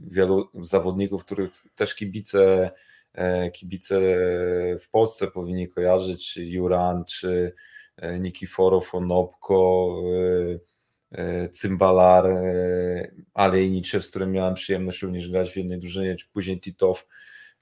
wielu 0.00 0.48
zawodników, 0.62 1.24
których 1.24 1.50
też 1.76 1.94
kibice, 1.94 2.70
e, 3.12 3.50
kibice 3.50 4.00
w 4.80 4.88
Polsce 4.90 5.26
powinni 5.26 5.68
kojarzyć, 5.68 6.36
Juran, 6.36 7.04
czy 7.04 7.54
e, 7.96 8.18
Nikiforow, 8.18 8.94
Onopko, 8.94 9.94
e, 11.12 11.48
Cymbalar, 11.48 12.26
Alejniczew, 13.34 14.04
z 14.04 14.10
którym 14.10 14.32
miałem 14.32 14.54
przyjemność 14.54 15.02
również 15.02 15.28
grać 15.28 15.52
w 15.52 15.56
jednej 15.56 15.78
drużynie, 15.78 16.16
czy 16.16 16.26
później 16.32 16.60
Titow, 16.60 17.06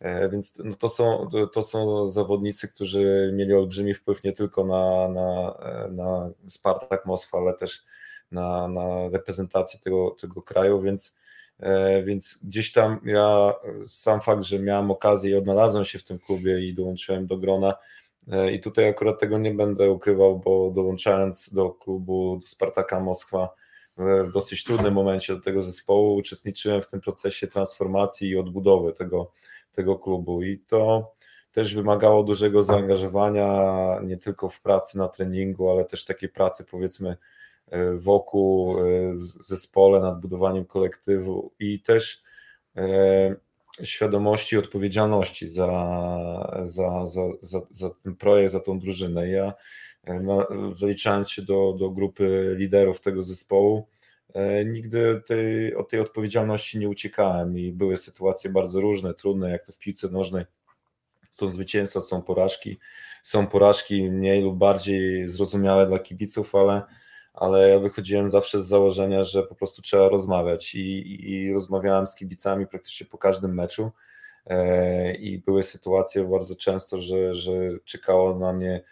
więc 0.01 0.63
no 0.65 0.77
to, 0.77 0.89
są, 0.89 1.29
to 1.53 1.63
są 1.63 2.07
zawodnicy, 2.07 2.69
którzy 2.69 3.33
mieli 3.35 3.55
olbrzymi 3.55 3.95
wpływ 3.95 4.25
nie 4.25 4.33
tylko 4.33 4.65
na, 4.65 5.09
na, 5.09 5.55
na 5.91 6.31
Spartak 6.49 7.07
Moskwa, 7.07 7.39
ale 7.39 7.55
też 7.55 7.85
na, 8.33 8.69
na 8.69 9.09
reprezentację 9.09 9.81
tego, 9.81 10.17
tego 10.21 10.43
kraju, 10.43 10.81
więc, 10.81 11.17
e, 11.61 12.03
więc 12.03 12.39
gdzieś 12.45 12.73
tam 12.73 13.01
ja 13.05 13.55
sam 13.87 14.21
fakt, 14.21 14.43
że 14.43 14.59
miałem 14.59 14.91
okazję 14.91 15.31
i 15.31 15.35
odnalazłem 15.35 15.85
się 15.85 15.99
w 15.99 16.05
tym 16.05 16.19
klubie 16.19 16.69
i 16.69 16.75
dołączyłem 16.75 17.27
do 17.27 17.37
grona 17.37 17.75
e, 18.33 18.53
i 18.53 18.61
tutaj 18.61 18.89
akurat 18.89 19.21
tego 19.21 19.39
nie 19.39 19.55
będę 19.55 19.91
ukrywał, 19.91 20.39
bo 20.39 20.71
dołączając 20.71 21.55
do 21.55 21.71
klubu, 21.71 22.39
do 22.41 22.47
Spartaka 22.47 23.01
Moskwa 23.01 23.49
w 23.99 24.33
dosyć 24.33 24.65
trudnym 24.65 24.95
momencie 24.95 25.35
do 25.35 25.41
tego 25.41 25.61
zespołu 25.63 26.17
uczestniczyłem 26.17 26.83
w 26.83 26.87
tym 26.87 27.01
procesie 27.01 27.47
transformacji 27.47 28.29
i 28.29 28.37
odbudowy 28.37 28.93
tego, 28.93 29.33
tego 29.73 29.99
klubu 29.99 30.43
i 30.43 30.59
to 30.59 31.12
też 31.53 31.75
wymagało 31.75 32.23
dużego 32.23 32.62
zaangażowania 32.62 34.01
nie 34.05 34.16
tylko 34.16 34.49
w 34.49 34.61
pracy 34.61 34.99
na 34.99 35.09
treningu, 35.09 35.71
ale 35.71 35.85
też 35.85 36.05
takiej 36.05 36.29
pracy 36.29 36.64
powiedzmy 36.71 37.16
e, 37.71 37.95
wokół 37.95 38.79
e, 38.79 38.83
zespole 39.41 40.01
nad 40.01 40.21
budowaniem 40.21 40.64
kolektywu 40.64 41.53
i 41.59 41.83
też 41.83 42.23
e, 42.77 43.37
świadomości 43.83 44.57
odpowiedzialności 44.57 45.49
za, 45.49 45.71
za, 46.62 47.07
za, 47.07 47.23
za, 47.41 47.61
za 47.71 47.91
ten 47.91 48.16
projekt, 48.16 48.53
za 48.53 48.61
tą 48.61 48.79
drużynę. 48.79 49.29
Ja 49.29 49.53
na, 50.07 50.47
zaliczając 50.73 51.31
się 51.31 51.43
do, 51.43 51.77
do 51.79 51.91
grupy 51.91 52.55
liderów 52.59 53.01
tego 53.01 53.23
zespołu, 53.23 53.87
nigdy 54.66 55.22
tej, 55.26 55.74
od 55.74 55.91
tej 55.91 56.01
odpowiedzialności 56.01 56.78
nie 56.78 56.89
uciekałem 56.89 57.59
i 57.59 57.72
były 57.72 57.97
sytuacje 57.97 58.51
bardzo 58.51 58.80
różne, 58.80 59.14
trudne, 59.14 59.51
jak 59.51 59.66
to 59.66 59.72
w 59.72 59.78
piłce 59.78 60.09
nożnej. 60.09 60.45
Są 61.30 61.49
zwycięstwa, 61.49 62.01
są 62.01 62.22
porażki, 62.22 62.78
są 63.22 63.47
porażki 63.47 64.11
mniej 64.11 64.43
lub 64.43 64.59
bardziej 64.59 65.28
zrozumiałe 65.28 65.86
dla 65.86 65.99
kibiców, 65.99 66.55
ale 66.55 66.82
ale 67.39 67.68
ja 67.68 67.78
wychodziłem 67.78 68.28
zawsze 68.28 68.62
z 68.62 68.66
założenia, 68.66 69.24
że 69.24 69.43
po 69.43 69.55
prostu 69.55 69.82
trzeba 69.82 70.09
rozmawiać 70.09 70.74
i, 70.74 71.30
i 71.30 71.53
rozmawiałem 71.53 72.07
z 72.07 72.14
kibicami 72.14 72.66
praktycznie 72.66 73.07
po 73.07 73.18
każdym 73.18 73.55
meczu 73.55 73.91
e, 74.47 75.14
i 75.14 75.39
były 75.39 75.62
sytuacje 75.62 76.24
bardzo 76.24 76.57
często, 76.57 76.99
że, 76.99 77.34
że 77.34 77.53
czekało 77.84 78.39
na 78.39 78.53
mnie 78.53 78.82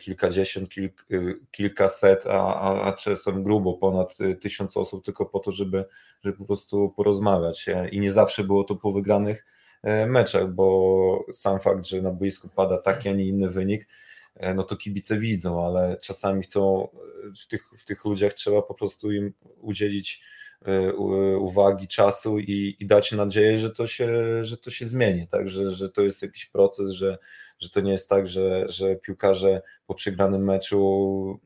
kilkadziesiąt, 0.00 0.68
kilk, 0.68 1.06
kilkaset, 1.50 2.26
a, 2.26 2.54
a, 2.54 2.82
a 2.82 2.92
czasem 2.92 3.42
grubo 3.42 3.74
ponad 3.74 4.18
tysiąc 4.40 4.76
osób 4.76 5.04
tylko 5.04 5.26
po 5.26 5.38
to, 5.38 5.50
żeby, 5.50 5.84
żeby 6.24 6.36
po 6.36 6.44
prostu 6.44 6.92
porozmawiać 6.96 7.66
i 7.92 8.00
nie 8.00 8.10
zawsze 8.10 8.44
było 8.44 8.64
to 8.64 8.76
po 8.76 8.92
wygranych 8.92 9.46
e, 9.82 10.06
meczach, 10.06 10.52
bo 10.52 11.24
sam 11.32 11.60
fakt, 11.60 11.86
że 11.86 12.02
na 12.02 12.10
boisku 12.10 12.48
pada 12.56 12.78
taki, 12.78 13.08
a 13.08 13.12
nie 13.12 13.26
inny 13.26 13.50
wynik, 13.50 13.88
E, 14.34 14.54
no 14.54 14.62
to 14.62 14.76
kibice 14.76 15.18
widzą, 15.18 15.66
ale 15.66 15.96
czasami 16.00 16.42
chcą, 16.42 16.88
e, 16.88 16.88
w 17.42 17.46
tych, 17.46 17.70
w 17.78 17.84
tych 17.84 18.04
ludziach 18.04 18.32
trzeba 18.32 18.62
po 18.62 18.74
prostu 18.74 19.12
im 19.12 19.32
udzielić 19.60 20.22
e, 20.66 20.92
uwagi, 21.36 21.88
czasu 21.88 22.38
i, 22.38 22.76
i 22.80 22.86
dać 22.86 23.12
nadzieję, 23.12 23.58
że 23.58 23.70
to 23.70 23.86
się, 23.86 24.08
że 24.44 24.56
to 24.56 24.70
się 24.70 24.86
zmieni, 24.86 25.28
tak? 25.28 25.48
że, 25.48 25.70
że 25.70 25.90
to 25.90 26.02
jest 26.02 26.22
jakiś 26.22 26.46
proces, 26.46 26.90
że, 26.90 27.18
że 27.62 27.70
to 27.70 27.80
nie 27.80 27.92
jest 27.92 28.08
tak, 28.08 28.26
że, 28.26 28.68
że 28.68 28.96
piłkarze 28.96 29.62
po 29.86 29.94
przegranym 29.94 30.44
meczu, 30.44 31.40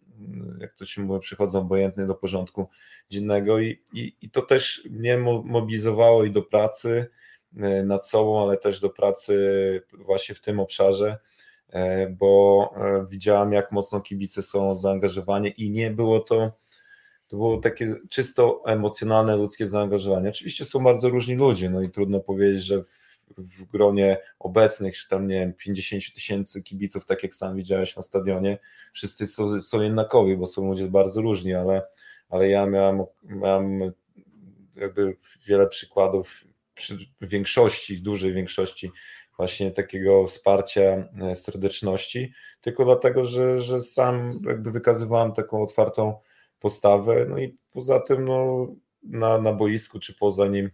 jak 0.60 0.74
to 0.74 0.84
się 0.84 1.02
mówi, 1.02 1.20
przychodzą 1.20 1.58
obojętnie 1.58 2.06
do 2.06 2.14
porządku 2.14 2.68
dziennego 3.10 3.60
i, 3.60 3.82
i, 3.92 4.16
i 4.22 4.30
to 4.30 4.42
też 4.42 4.88
mnie 4.90 5.18
mobilizowało 5.44 6.24
i 6.24 6.30
do 6.30 6.42
pracy 6.42 7.10
nad 7.84 8.08
sobą, 8.08 8.42
ale 8.42 8.56
też 8.56 8.80
do 8.80 8.90
pracy 8.90 9.82
właśnie 9.92 10.34
w 10.34 10.40
tym 10.40 10.60
obszarze, 10.60 11.18
E, 11.76 12.10
bo 12.10 12.70
e, 12.76 13.06
widziałam, 13.10 13.52
jak 13.52 13.72
mocno 13.72 14.00
kibice 14.00 14.42
są 14.42 14.74
zaangażowani 14.74 15.54
i 15.56 15.70
nie 15.70 15.90
było 15.90 16.20
to, 16.20 16.52
to 17.28 17.36
było 17.36 17.60
takie 17.60 17.94
czysto 18.10 18.62
emocjonalne, 18.66 19.36
ludzkie 19.36 19.66
zaangażowanie. 19.66 20.28
Oczywiście 20.28 20.64
są 20.64 20.84
bardzo 20.84 21.08
różni 21.08 21.34
ludzie, 21.34 21.70
no 21.70 21.82
i 21.82 21.90
trudno 21.90 22.20
powiedzieć, 22.20 22.64
że 22.64 22.82
w, 22.82 22.96
w 23.38 23.64
gronie 23.64 24.18
obecnych, 24.38 24.96
czy 24.96 25.08
tam 25.08 25.28
nie 25.28 25.40
wiem, 25.40 25.52
50 25.52 26.14
tysięcy 26.14 26.62
kibiców, 26.62 27.06
tak 27.06 27.22
jak 27.22 27.34
sam 27.34 27.56
widziałeś 27.56 27.96
na 27.96 28.02
stadionie, 28.02 28.58
wszyscy 28.92 29.26
są, 29.26 29.60
są 29.60 29.82
jednakowi, 29.82 30.36
bo 30.36 30.46
są 30.46 30.66
ludzie 30.68 30.86
bardzo 30.88 31.22
różni, 31.22 31.54
ale, 31.54 31.86
ale 32.28 32.48
ja 32.48 32.66
miałem, 32.66 33.04
miałem 33.22 33.92
jakby 34.76 35.16
wiele 35.46 35.68
przykładów 35.68 36.44
przy 36.74 36.98
większości, 37.20 38.02
dużej 38.02 38.32
większości 38.32 38.90
właśnie 39.36 39.70
takiego 39.70 40.26
wsparcia, 40.26 41.08
e, 41.22 41.36
serdeczności, 41.36 42.32
tylko 42.60 42.84
dlatego, 42.84 43.24
że, 43.24 43.60
że 43.60 43.80
sam 43.80 44.40
jakby 44.46 44.70
wykazywałem 44.70 45.32
taką 45.32 45.62
otwartą 45.62 46.18
postawę, 46.58 47.26
no 47.28 47.38
i 47.38 47.58
poza 47.70 48.00
tym 48.00 48.24
no, 48.24 48.66
na, 49.02 49.38
na 49.38 49.52
boisku 49.52 50.00
czy 50.00 50.14
poza 50.14 50.46
nim 50.46 50.70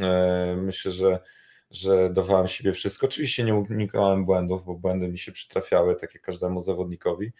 e, 0.00 0.56
myślę, 0.56 0.92
że, 0.92 1.20
że 1.70 2.10
dawałem 2.10 2.48
siebie 2.48 2.72
wszystko. 2.72 3.06
Oczywiście 3.06 3.44
nie 3.44 3.54
unikałem 3.54 4.24
błędów, 4.24 4.64
bo 4.64 4.74
błędy 4.74 5.08
mi 5.08 5.18
się 5.18 5.32
przytrafiały, 5.32 5.96
tak 5.96 6.14
jak 6.14 6.22
każdemu 6.22 6.60
zawodnikowi, 6.60 7.32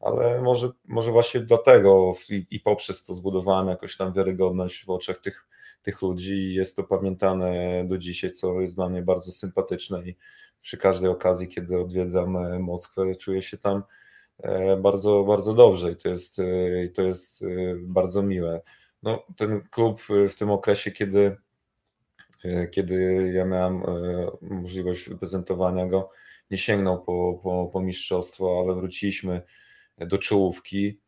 ale 0.00 0.42
może, 0.42 0.70
może 0.84 1.10
właśnie 1.10 1.40
dlatego 1.40 2.12
i, 2.30 2.46
i 2.50 2.60
poprzez 2.60 3.04
to 3.04 3.14
zbudowałem 3.14 3.68
jakoś 3.68 3.96
tam 3.96 4.12
wiarygodność 4.12 4.84
w 4.84 4.90
oczach 4.90 5.20
tych 5.20 5.46
tych 5.84 6.02
ludzi 6.02 6.34
i 6.34 6.54
jest 6.54 6.76
to 6.76 6.84
pamiętane 6.84 7.84
do 7.88 7.98
dzisiaj, 7.98 8.30
co 8.30 8.60
jest 8.60 8.76
dla 8.76 8.88
mnie 8.88 9.02
bardzo 9.02 9.32
sympatyczne 9.32 10.02
i 10.02 10.16
przy 10.62 10.76
każdej 10.76 11.10
okazji, 11.10 11.48
kiedy 11.48 11.80
odwiedzam 11.80 12.36
e, 12.36 12.58
Moskwę, 12.58 13.14
czuję 13.14 13.42
się 13.42 13.58
tam 13.58 13.82
e, 14.38 14.76
bardzo, 14.76 15.24
bardzo 15.24 15.54
dobrze 15.54 15.92
i 15.92 15.96
to 15.96 16.08
jest, 16.08 16.38
e, 16.38 16.88
to 16.94 17.02
jest 17.02 17.44
bardzo 17.78 18.22
miłe. 18.22 18.60
No, 19.02 19.26
ten 19.36 19.60
klub 19.70 20.02
w 20.28 20.34
tym 20.34 20.50
okresie, 20.50 20.90
kiedy, 20.90 21.36
kiedy 22.70 23.30
ja 23.34 23.44
miałem 23.44 23.82
możliwość 24.40 25.10
prezentowania 25.18 25.86
go, 25.86 26.10
nie 26.50 26.58
sięgnął 26.58 27.04
po, 27.04 27.40
po, 27.42 27.70
po 27.72 27.80
mistrzostwo, 27.80 28.64
ale 28.64 28.74
wróciliśmy 28.74 29.42
do 29.98 30.18
czołówki 30.18 31.00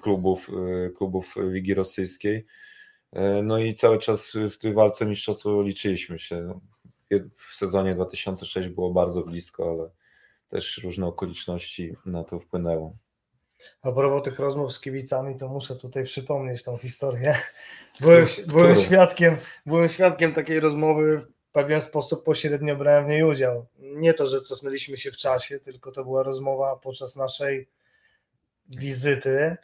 klubów, 0.00 0.50
klubów 0.96 1.34
Ligi 1.36 1.74
Rosyjskiej. 1.74 2.46
E, 3.12 3.42
no 3.42 3.58
i 3.58 3.74
cały 3.74 3.98
czas 3.98 4.32
w 4.50 4.58
tej 4.58 4.74
walce 4.74 5.06
mistrzostwo 5.06 5.62
liczyliśmy 5.62 6.18
się. 6.18 6.60
W 7.36 7.56
sezonie 7.56 7.94
2006 7.94 8.68
było 8.68 8.92
bardzo 8.92 9.22
blisko, 9.22 9.70
ale 9.70 9.90
też 10.48 10.80
różne 10.84 11.06
okoliczności 11.06 11.96
na 12.06 12.24
to 12.24 12.40
wpłynęły. 12.40 12.90
A 13.82 13.92
propos 13.92 14.22
tych 14.22 14.38
rozmów 14.38 14.72
z 14.72 14.80
kibicami, 14.80 15.36
to 15.36 15.48
muszę 15.48 15.76
tutaj 15.76 16.04
przypomnieć 16.04 16.62
tą 16.62 16.76
historię. 16.76 17.34
Byłem, 18.00 18.26
byłem, 18.46 18.76
świadkiem, 18.76 19.36
byłem 19.66 19.88
świadkiem 19.88 20.32
takiej 20.32 20.60
rozmowy, 20.60 21.18
w 21.18 21.52
pewien 21.52 21.80
sposób 21.80 22.24
pośrednio 22.24 22.76
brałem 22.76 23.04
w 23.04 23.08
niej 23.08 23.22
udział. 23.22 23.66
Nie 23.78 24.14
to, 24.14 24.26
że 24.26 24.40
cofnęliśmy 24.40 24.96
się 24.96 25.10
w 25.10 25.16
czasie, 25.16 25.58
tylko 25.58 25.92
to 25.92 26.04
była 26.04 26.22
rozmowa 26.22 26.76
podczas 26.76 27.16
naszej 27.16 27.68
wizyty 28.68 29.56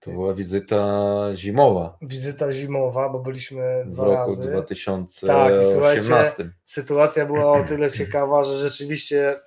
to 0.00 0.10
była 0.10 0.34
wizyta 0.34 1.30
zimowa. 1.34 1.98
Wizyta 2.02 2.52
zimowa, 2.52 3.08
bo 3.08 3.18
byliśmy 3.18 3.84
dwa 3.86 4.04
w 4.04 4.06
roku 4.06 4.30
razy. 4.30 4.50
2018. 4.50 6.36
Tak, 6.36 6.46
sytuacja 6.64 7.26
była 7.26 7.52
o 7.52 7.64
tyle 7.64 7.90
ciekawa, 7.90 8.44
że 8.44 8.58
rzeczywiście 8.58 9.40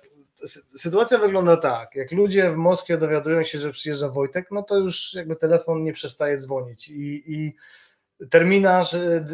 sytuacja 0.76 1.18
wygląda 1.18 1.56
tak. 1.56 1.94
Jak 1.94 2.12
ludzie 2.12 2.50
w 2.50 2.56
Moskwie 2.56 2.98
dowiadują 2.98 3.44
się, 3.44 3.58
że 3.58 3.70
przyjeżdża 3.70 4.08
Wojtek, 4.08 4.48
no 4.50 4.62
to 4.62 4.76
już 4.76 5.14
jakby 5.14 5.36
telefon 5.36 5.84
nie 5.84 5.92
przestaje 5.92 6.36
dzwonić 6.36 6.88
i, 6.88 7.22
i 7.26 7.56
terminarz 8.30 8.94
y, 8.94 9.24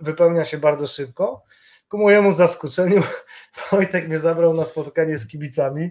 wypełnia 0.00 0.44
się 0.44 0.58
bardzo 0.58 0.86
szybko. 0.86 1.44
Ku 1.88 1.98
mojemu 1.98 2.32
zaskoczeniu 2.32 3.02
Wojtek 3.70 4.08
mnie 4.08 4.18
zabrał 4.18 4.54
na 4.54 4.64
spotkanie 4.64 5.18
z 5.18 5.28
kibicami 5.28 5.90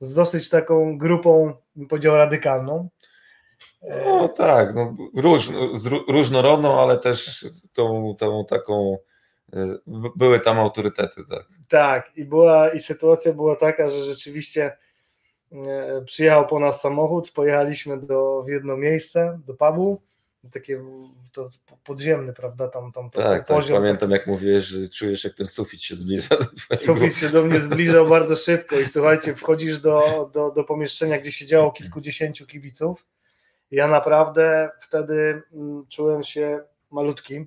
z 0.00 0.14
dosyć 0.14 0.48
taką 0.48 0.98
grupą, 0.98 1.54
bym 1.76 1.88
powiedział, 1.88 2.16
radykalną. 2.16 2.88
No 4.06 4.28
tak, 4.28 4.74
no, 4.74 4.96
róż, 5.16 5.50
różnorodną, 6.08 6.80
ale 6.80 6.98
też 6.98 7.46
tą, 7.72 8.14
tą 8.18 8.44
taką 8.44 8.98
były 10.16 10.40
tam 10.40 10.58
autorytety, 10.58 11.22
tak. 11.30 11.46
Tak, 11.68 12.16
i 12.16 12.24
była 12.24 12.68
i 12.68 12.80
sytuacja 12.80 13.32
była 13.32 13.56
taka, 13.56 13.90
że 13.90 14.04
rzeczywiście 14.04 14.76
e, 15.52 16.02
przyjechał 16.04 16.46
po 16.46 16.60
nas 16.60 16.80
samochód, 16.80 17.30
pojechaliśmy 17.30 17.98
do, 17.98 18.42
w 18.42 18.48
jedno 18.48 18.76
miejsce, 18.76 19.40
do 19.46 19.54
pubu, 19.54 20.02
takie 20.52 20.82
to 21.32 21.50
podziemny, 21.84 22.32
prawda, 22.32 22.68
tam, 22.68 22.92
tam 22.92 23.10
tak, 23.10 23.24
tak, 23.24 23.46
poziom. 23.46 23.82
Pamiętam 23.82 24.10
jak 24.10 24.26
mówiłeś, 24.26 24.64
że 24.64 24.88
czujesz 24.88 25.24
jak 25.24 25.34
ten 25.34 25.46
sufit 25.46 25.82
się 25.82 25.96
zbliża 25.96 26.28
do 26.28 26.44
twojego. 26.44 26.84
Sufit 26.84 27.16
się 27.16 27.28
do 27.28 27.42
mnie 27.42 27.60
zbliżał 27.60 28.08
bardzo 28.08 28.36
szybko 28.36 28.80
i 28.80 28.86
słuchajcie, 28.86 29.34
wchodzisz 29.34 29.78
do, 29.78 30.30
do, 30.32 30.50
do 30.50 30.64
pomieszczenia, 30.64 31.18
gdzie 31.18 31.32
siedziało 31.32 31.72
kilkudziesięciu 31.72 32.46
kibiców 32.46 33.04
ja 33.70 33.88
naprawdę 33.88 34.70
wtedy 34.80 35.42
mm, 35.52 35.86
czułem 35.88 36.22
się 36.22 36.60
malutki. 36.90 37.46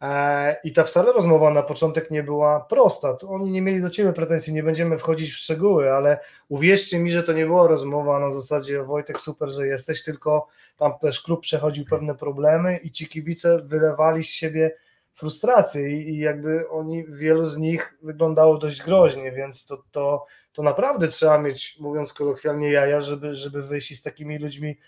E, 0.00 0.56
I 0.64 0.72
ta 0.72 0.84
wcale 0.84 1.12
rozmowa 1.12 1.50
na 1.50 1.62
początek 1.62 2.10
nie 2.10 2.22
była 2.22 2.60
prosta. 2.60 3.14
To 3.14 3.28
oni 3.28 3.50
nie 3.50 3.62
mieli 3.62 3.82
do 3.82 3.90
ciebie 3.90 4.12
pretensji, 4.12 4.52
nie 4.52 4.62
będziemy 4.62 4.98
wchodzić 4.98 5.32
w 5.32 5.36
szczegóły, 5.36 5.92
ale 5.92 6.20
uwierzcie 6.48 6.98
mi, 6.98 7.10
że 7.10 7.22
to 7.22 7.32
nie 7.32 7.46
była 7.46 7.68
rozmowa 7.68 8.18
na 8.20 8.32
zasadzie 8.32 8.82
Wojtek, 8.82 9.20
super, 9.20 9.50
że 9.50 9.66
jesteś, 9.66 10.04
tylko 10.04 10.48
tam 10.76 10.98
też 10.98 11.20
klub 11.20 11.40
przechodził 11.40 11.84
pewne 11.84 12.14
problemy 12.14 12.76
i 12.76 12.90
ci 12.90 13.08
kibice 13.08 13.58
wylewali 13.58 14.24
z 14.24 14.30
siebie 14.30 14.76
frustrację 15.14 16.02
i, 16.02 16.18
jakby 16.18 16.68
oni, 16.70 17.04
wielu 17.08 17.46
z 17.46 17.56
nich 17.56 17.98
wyglądało 18.02 18.58
dość 18.58 18.82
groźnie, 18.82 19.32
więc 19.32 19.66
to, 19.66 19.82
to, 19.90 20.26
to 20.52 20.62
naprawdę 20.62 21.08
trzeba 21.08 21.38
mieć, 21.38 21.76
mówiąc 21.80 22.12
kolokwialnie, 22.12 22.72
jaja, 22.72 23.00
żeby, 23.00 23.34
żeby 23.34 23.62
wyjść 23.62 23.98
z 23.98 24.02
takimi 24.02 24.38
ludźmi 24.38 24.78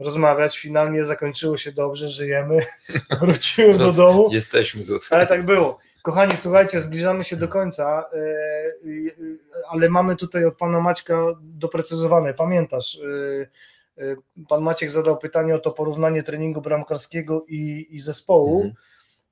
rozmawiać. 0.00 0.58
Finalnie 0.58 1.04
zakończyło 1.04 1.56
się 1.56 1.72
dobrze, 1.72 2.08
żyjemy. 2.08 2.60
Wróciłem 3.20 3.78
do 3.78 3.92
domu. 3.92 4.28
Jesteśmy 4.32 4.84
tutaj. 4.84 5.08
Ale 5.10 5.26
tak 5.26 5.44
było. 5.44 5.78
Kochani, 6.02 6.36
słuchajcie, 6.36 6.80
zbliżamy 6.80 7.24
się 7.24 7.36
do 7.36 7.48
końca, 7.48 8.10
e, 8.12 8.18
e, 8.18 8.72
ale 9.70 9.88
mamy 9.88 10.16
tutaj 10.16 10.44
od 10.44 10.56
pana 10.56 10.80
Maćka 10.80 11.14
doprecyzowane. 11.40 12.34
Pamiętasz, 12.34 12.98
e, 12.98 13.46
pan 14.48 14.62
Maciek 14.62 14.90
zadał 14.90 15.18
pytanie 15.18 15.54
o 15.54 15.58
to 15.58 15.70
porównanie 15.70 16.22
treningu 16.22 16.60
bramkarskiego 16.60 17.44
i, 17.48 17.86
i 17.90 18.00
zespołu. 18.00 18.56
Mhm. 18.56 18.74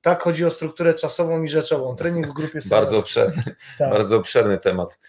tak 0.01 0.23
chodzi 0.23 0.45
o 0.45 0.51
strukturę 0.51 0.93
czasową 0.93 1.43
i 1.43 1.49
rzeczową. 1.49 1.95
Trening 1.95 2.27
w 2.27 2.33
grupie 2.33 2.59
Bardzo 2.69 2.97
obszerny, 2.97 3.43
tak. 3.77 3.89
bardzo 3.91 4.17
obszerny 4.17 4.57
temat. 4.57 4.99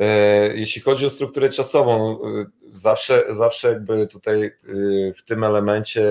E, 0.00 0.56
jeśli 0.56 0.82
chodzi 0.82 1.06
o 1.06 1.10
strukturę 1.10 1.48
czasową, 1.48 2.12
e, 2.12 2.46
zawsze, 2.68 3.24
zawsze 3.30 3.68
jakby 3.68 4.06
tutaj 4.06 4.44
e, 4.44 4.52
w 5.12 5.24
tym 5.24 5.44
elemencie 5.44 6.06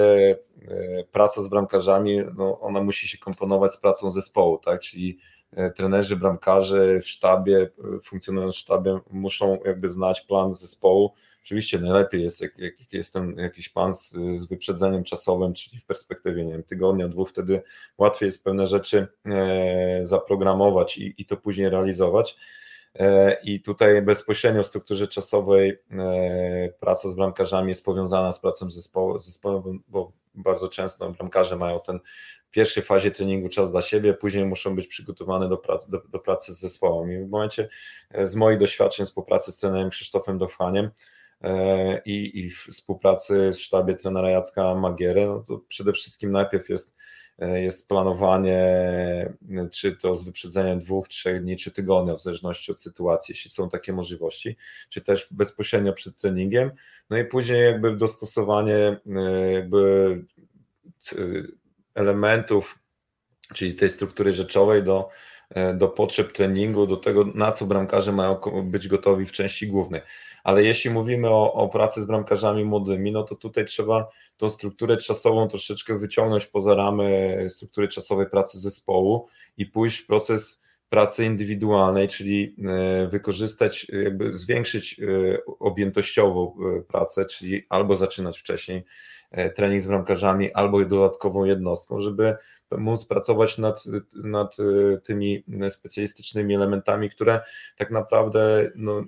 praca 1.11 1.41
z 1.41 1.47
bramkarzami, 1.47 2.21
no 2.37 2.59
ona 2.59 2.81
musi 2.81 3.07
się 3.07 3.17
komponować 3.17 3.71
z 3.71 3.77
pracą 3.77 4.09
zespołu, 4.09 4.57
tak? 4.57 4.81
Czyli 4.81 5.19
trenerzy, 5.75 6.15
bramkarze 6.15 6.99
w 6.99 7.07
sztabie, 7.07 7.69
funkcjonując 8.03 8.55
w 8.55 8.59
sztabie, 8.59 8.99
muszą 9.11 9.59
jakby 9.65 9.89
znać 9.89 10.21
plan 10.21 10.53
zespołu. 10.53 11.13
Oczywiście 11.43 11.79
najlepiej 11.79 12.23
jest, 12.23 12.41
jak, 12.41 12.57
jak 12.57 12.73
jest 12.91 13.13
ten 13.13 13.37
jakiś 13.37 13.69
plan 13.69 13.93
z, 13.93 14.11
z, 14.11 14.45
wyprzedzeniem 14.45 15.03
czasowym, 15.03 15.53
czyli 15.53 15.79
w 15.79 15.85
perspektywie 15.85 16.45
nie 16.45 16.51
wiem, 16.51 16.63
tygodnia, 16.63 17.07
dwóch, 17.07 17.29
wtedy 17.29 17.61
łatwiej 17.97 18.27
jest 18.27 18.43
pewne 18.43 18.67
rzeczy 18.67 19.07
zaprogramować 20.01 20.97
i, 20.97 21.13
i 21.17 21.25
to 21.25 21.37
później 21.37 21.69
realizować. 21.69 22.37
E, 22.95 23.37
I 23.43 23.61
tutaj 23.61 24.01
bezpośrednio 24.01 24.63
w 24.63 24.67
strukturze 24.67 25.07
czasowej 25.07 25.77
e, 25.91 26.69
praca 26.79 27.09
z 27.09 27.15
bramkarzami 27.15 27.67
jest 27.67 27.85
powiązana 27.85 28.31
z 28.31 28.39
pracą 28.39 28.71
zespołu, 28.71 29.19
zespołową, 29.19 29.79
bo 29.87 30.11
bardzo 30.35 30.67
często 30.69 31.09
bramkarze 31.09 31.55
mają 31.55 31.79
ten 31.79 31.99
w 32.47 32.51
pierwszej 32.51 32.83
fazie 32.83 33.11
treningu 33.11 33.49
czas 33.49 33.71
dla 33.71 33.81
siebie, 33.81 34.13
później 34.13 34.45
muszą 34.45 34.75
być 34.75 34.87
przygotowane 34.87 35.49
do 35.49 35.57
pracy, 35.57 35.91
do, 35.91 36.01
do 36.09 36.19
pracy 36.19 36.53
z 36.53 36.59
zespołem. 36.59 37.11
I 37.11 37.25
w 37.25 37.29
momencie 37.29 37.69
e, 38.11 38.27
z 38.27 38.35
moich 38.35 38.59
doświadczeń 38.59 39.05
współpracy 39.05 39.51
z 39.51 39.57
trenerem 39.57 39.89
Krzysztofem 39.89 40.37
Dowchaniem 40.37 40.89
i, 42.05 42.39
i 42.39 42.49
współpracy 42.49 43.51
w 43.51 43.59
sztabie 43.59 43.95
trenera 43.95 44.29
Jacka 44.29 44.75
Magiery, 44.75 45.25
no 45.25 45.43
to 45.47 45.61
przede 45.67 45.93
wszystkim 45.93 46.31
najpierw 46.31 46.69
jest 46.69 46.94
jest 47.39 47.89
planowanie, 47.89 48.57
e, 48.57 49.69
czy 49.71 49.95
to 49.95 50.15
z 50.15 50.23
wyprzedzeniem 50.23 50.79
dwóch, 50.79 51.07
trzech 51.07 51.41
dni, 51.41 51.57
czy 51.57 51.71
tygodnia, 51.71 52.15
w 52.15 52.21
zależności 52.21 52.71
od 52.71 52.81
sytuacji, 52.81 53.31
jeśli 53.31 53.51
są 53.51 53.69
takie 53.69 53.93
możliwości, 53.93 54.57
czy 54.89 55.01
też 55.01 55.27
bezpośrednio 55.31 55.93
przed 55.93 56.15
treningiem. 56.15 56.71
No 57.09 57.17
i 57.17 57.25
później 57.25 57.63
jakby 57.63 57.95
dostosowanie 57.95 58.99
e, 59.15 59.51
jakby 59.51 60.25
elementów, 61.95 62.79
czyli 63.53 63.75
tej 63.75 63.89
struktury 63.89 64.33
rzeczowej 64.33 64.83
do 64.83 65.09
E, 65.09 65.34
do 65.73 65.87
potrzeb 65.87 66.31
treningu, 66.31 66.87
do 66.87 66.97
tego, 66.97 67.25
na 67.35 67.51
co 67.51 67.65
bramkarze 67.65 68.11
mają 68.11 68.39
być 68.63 68.87
gotowi 68.87 69.25
w 69.25 69.31
części 69.31 69.67
głównej. 69.67 70.01
Ale 70.43 70.63
jeśli 70.63 70.91
mówimy 70.91 71.29
o, 71.29 71.53
o 71.53 71.69
pracy 71.69 72.01
z 72.01 72.05
bramkarzami 72.05 72.65
młodymi, 72.65 73.11
no 73.11 73.23
to 73.23 73.35
tutaj 73.35 73.65
trzeba 73.65 74.07
tą 74.37 74.49
strukturę 74.49 74.97
czasową 74.97 75.47
troszeczkę 75.47 75.97
wyciągnąć 75.97 76.45
poza 76.45 76.75
ramy 76.75 77.37
struktury 77.49 77.87
czasowej 77.87 78.29
pracy 78.29 78.59
zespołu 78.59 79.27
i 79.57 79.65
pójść 79.65 79.97
w 79.97 80.07
proces 80.07 80.61
pracy 80.89 81.25
indywidualnej, 81.25 82.07
czyli 82.07 82.55
e, 82.67 83.07
wykorzystać, 83.07 83.87
jakby 84.03 84.33
zwiększyć 84.33 84.99
e, 84.99 85.05
objętościową 85.59 86.57
pracę, 86.87 87.25
czyli 87.25 87.65
albo 87.69 87.95
zaczynać 87.95 88.39
wcześniej 88.39 88.83
trening 89.55 89.81
z 89.81 89.87
bramkarzami, 89.87 90.53
albo 90.53 90.85
dodatkową 90.85 91.45
jednostką, 91.45 91.99
żeby 91.99 92.35
móc 92.71 93.05
pracować 93.05 93.57
nad, 93.57 93.83
nad 94.23 94.57
e, 94.59 94.97
tymi 94.97 95.43
specjalistycznymi 95.69 96.55
elementami, 96.55 97.09
które 97.09 97.41
tak 97.77 97.91
naprawdę 97.91 98.71
no, 98.75 99.03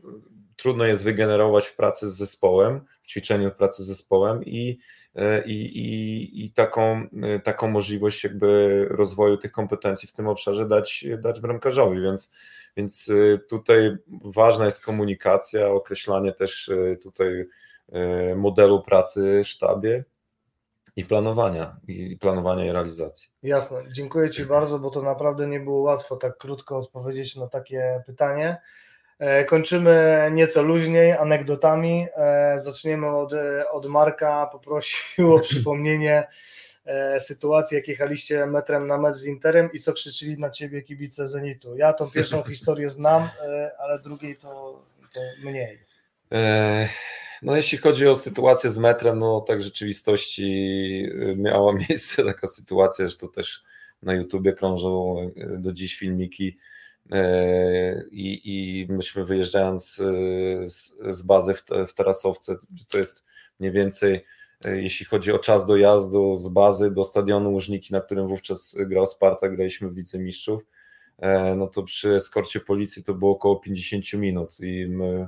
trudno 0.55 0.85
jest 0.85 1.03
wygenerować 1.03 1.67
w 1.67 1.75
pracy 1.75 2.09
z 2.09 2.17
zespołem, 2.17 2.81
w 3.03 3.07
ćwiczeniu 3.07 3.51
pracy 3.51 3.83
z 3.83 3.85
zespołem 3.85 4.45
i, 4.45 4.79
e, 5.15 5.45
i, 5.45 5.77
i, 5.77 6.45
i 6.45 6.51
taką, 6.51 7.07
e, 7.23 7.39
taką 7.39 7.67
możliwość 7.67 8.23
jakby 8.23 8.85
rozwoju 8.89 9.37
tych 9.37 9.51
kompetencji 9.51 10.07
w 10.07 10.13
tym 10.13 10.27
obszarze 10.27 10.67
dać, 10.67 11.05
dać 11.17 11.39
bramkarzowi, 11.39 12.01
więc, 12.01 12.31
więc 12.77 13.11
tutaj 13.49 13.97
ważna 14.23 14.65
jest 14.65 14.85
komunikacja, 14.85 15.67
określanie 15.67 16.33
też 16.33 16.71
tutaj 17.01 17.45
modelu 18.35 18.81
pracy 18.81 19.41
w 19.43 19.47
sztabie, 19.47 20.03
i 20.97 21.05
planowania, 21.05 21.77
i 21.87 22.17
planowania 22.17 22.65
i 22.65 22.71
realizacji. 22.71 23.29
Jasne, 23.43 23.77
dziękuję 23.91 24.29
Ci 24.29 24.45
bardzo, 24.45 24.79
bo 24.79 24.89
to 24.89 25.01
naprawdę 25.01 25.47
nie 25.47 25.59
było 25.59 25.81
łatwo 25.81 26.15
tak 26.15 26.37
krótko 26.37 26.77
odpowiedzieć 26.77 27.35
na 27.35 27.47
takie 27.47 28.03
pytanie. 28.05 28.57
E, 29.19 29.45
kończymy 29.45 30.29
nieco 30.33 30.61
luźniej, 30.61 31.11
anegdotami. 31.11 32.07
E, 32.15 32.59
zaczniemy 32.59 33.07
od, 33.07 33.33
od 33.71 33.85
Marka. 33.85 34.49
Poprosił 34.51 35.35
o 35.35 35.39
przypomnienie 35.49 36.27
e, 36.85 37.19
sytuacji, 37.19 37.75
jak 37.75 37.87
jechaliście 37.87 38.45
metrem 38.45 38.87
na 38.87 38.97
mecz 38.97 39.15
z 39.15 39.25
Interem 39.25 39.71
i 39.73 39.79
co 39.79 39.93
krzyczyli 39.93 40.39
na 40.39 40.49
ciebie 40.49 40.81
kibice 40.81 41.27
Zenitu. 41.27 41.75
Ja 41.75 41.93
tą 41.93 42.11
pierwszą 42.11 42.43
historię 42.53 42.89
znam, 42.89 43.29
ale 43.79 43.99
drugiej 43.99 44.37
to, 44.37 44.81
to 45.13 45.19
mniej. 45.43 45.79
No 47.41 47.55
jeśli 47.55 47.77
chodzi 47.77 48.07
o 48.07 48.15
sytuację 48.15 48.71
z 48.71 48.77
metrem, 48.77 49.19
no 49.19 49.41
tak 49.41 49.59
w 49.59 49.61
rzeczywistości 49.61 50.43
y, 51.05 51.35
miała 51.37 51.73
miejsce 51.89 52.23
taka 52.23 52.47
sytuacja, 52.47 53.09
że 53.09 53.17
to 53.17 53.27
też 53.27 53.63
na 54.01 54.13
YouTubie 54.13 54.53
krążą 54.53 55.17
y, 55.37 55.57
do 55.59 55.73
dziś 55.73 55.97
filmiki 55.97 56.57
y, 57.05 57.17
i, 58.11 58.41
i 58.43 58.87
myśmy 58.93 59.25
wyjeżdżając 59.25 59.95
z, 60.65 60.93
z 61.09 61.21
bazy 61.21 61.53
w, 61.53 61.63
w 61.87 61.93
Tarasowce, 61.93 62.55
to 62.89 62.97
jest 62.97 63.25
mniej 63.59 63.71
więcej 63.71 64.25
jeśli 64.65 65.05
chodzi 65.05 65.31
o 65.31 65.39
czas 65.39 65.65
dojazdu 65.65 66.35
z 66.35 66.47
bazy 66.47 66.91
do 66.91 67.03
stadionu 67.03 67.51
Łużniki, 67.51 67.93
na 67.93 68.01
którym 68.01 68.27
wówczas 68.27 68.75
grał 68.79 69.07
Sparta, 69.07 69.49
graliśmy 69.49 69.89
w 69.89 69.97
Lidze 69.97 70.19
Mistrzów, 70.19 70.61
no 71.57 71.67
to 71.67 71.83
przy 71.83 72.15
eskorcie 72.15 72.59
policji 72.59 73.03
to 73.03 73.13
było 73.13 73.31
około 73.31 73.55
50 73.55 74.13
minut 74.13 74.59
i 74.59 74.87
my 74.87 75.27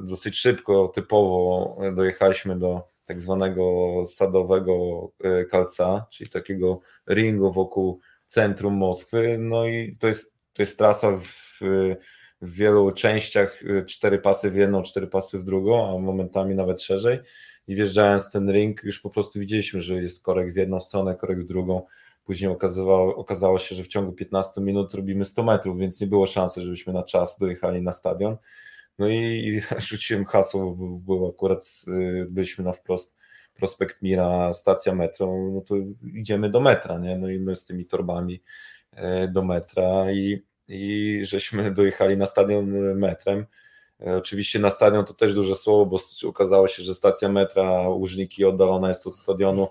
dosyć 0.00 0.38
szybko, 0.38 0.88
typowo 0.94 1.76
dojechaliśmy 1.94 2.58
do 2.58 2.96
tak 3.06 3.20
zwanego 3.20 3.92
sadowego 4.06 5.08
e, 5.24 5.44
kalca, 5.44 6.06
czyli 6.10 6.30
takiego 6.30 6.80
ringu 7.08 7.52
wokół 7.52 8.00
centrum 8.26 8.74
Moskwy. 8.74 9.38
No 9.40 9.66
i 9.66 9.96
to 10.00 10.06
jest, 10.06 10.36
to 10.52 10.62
jest 10.62 10.78
trasa 10.78 11.16
w, 11.16 11.60
w 12.40 12.54
wielu 12.54 12.92
częściach, 12.92 13.62
e, 13.62 13.84
cztery 13.84 14.18
pasy 14.18 14.50
w 14.50 14.54
jedną, 14.54 14.82
cztery 14.82 15.06
pasy 15.06 15.38
w 15.38 15.44
drugą, 15.44 15.96
a 15.96 15.98
momentami 15.98 16.54
nawet 16.54 16.82
szerzej. 16.82 17.18
I 17.68 17.74
wjeżdżając 17.74 18.32
ten 18.32 18.52
ring, 18.52 18.84
już 18.84 19.00
po 19.00 19.10
prostu 19.10 19.40
widzieliśmy, 19.40 19.80
że 19.80 19.94
jest 19.94 20.24
korek 20.24 20.52
w 20.52 20.56
jedną 20.56 20.80
stronę, 20.80 21.14
korek 21.14 21.40
w 21.40 21.46
drugą. 21.46 21.82
Później 22.24 22.50
okazywało, 22.50 23.16
okazało 23.16 23.58
się, 23.58 23.74
że 23.74 23.84
w 23.84 23.88
ciągu 23.88 24.12
15 24.12 24.60
minut 24.60 24.94
robimy 24.94 25.24
100 25.24 25.42
metrów, 25.42 25.78
więc 25.78 26.00
nie 26.00 26.06
było 26.06 26.26
szansy, 26.26 26.62
żebyśmy 26.62 26.92
na 26.92 27.02
czas 27.02 27.38
dojechali 27.38 27.82
na 27.82 27.92
stadion. 27.92 28.36
No 28.98 29.08
i 29.08 29.60
rzuciłem 29.78 30.24
hasło, 30.24 30.76
bo, 30.78 31.30
akurat 31.34 31.84
y, 31.88 32.26
byliśmy 32.30 32.64
na 32.64 32.72
wprost 32.72 33.16
prospekt 33.56 34.02
Mira, 34.02 34.52
stacja 34.52 34.94
metro, 34.94 35.50
no 35.52 35.60
to 35.60 35.74
idziemy 36.14 36.50
do 36.50 36.60
metra, 36.60 36.98
nie? 36.98 37.18
No 37.18 37.30
i 37.30 37.38
my 37.38 37.56
z 37.56 37.64
tymi 37.64 37.86
torbami 37.86 38.42
e, 38.92 39.28
do 39.28 39.44
metra 39.44 40.12
i, 40.12 40.42
i 40.68 41.20
żeśmy 41.24 41.70
dojechali 41.74 42.16
na 42.16 42.26
stadion 42.26 42.94
metrem. 42.94 43.46
E, 44.06 44.16
oczywiście 44.16 44.58
na 44.58 44.70
stadion 44.70 45.04
to 45.04 45.14
też 45.14 45.34
duże 45.34 45.54
słowo, 45.54 45.86
bo 45.86 45.98
okazało 46.28 46.68
się, 46.68 46.82
że 46.82 46.94
stacja 46.94 47.28
metra 47.28 47.88
Łużniki 47.88 48.44
oddalona 48.44 48.88
jest 48.88 49.06
od 49.06 49.14
stadionu 49.14 49.68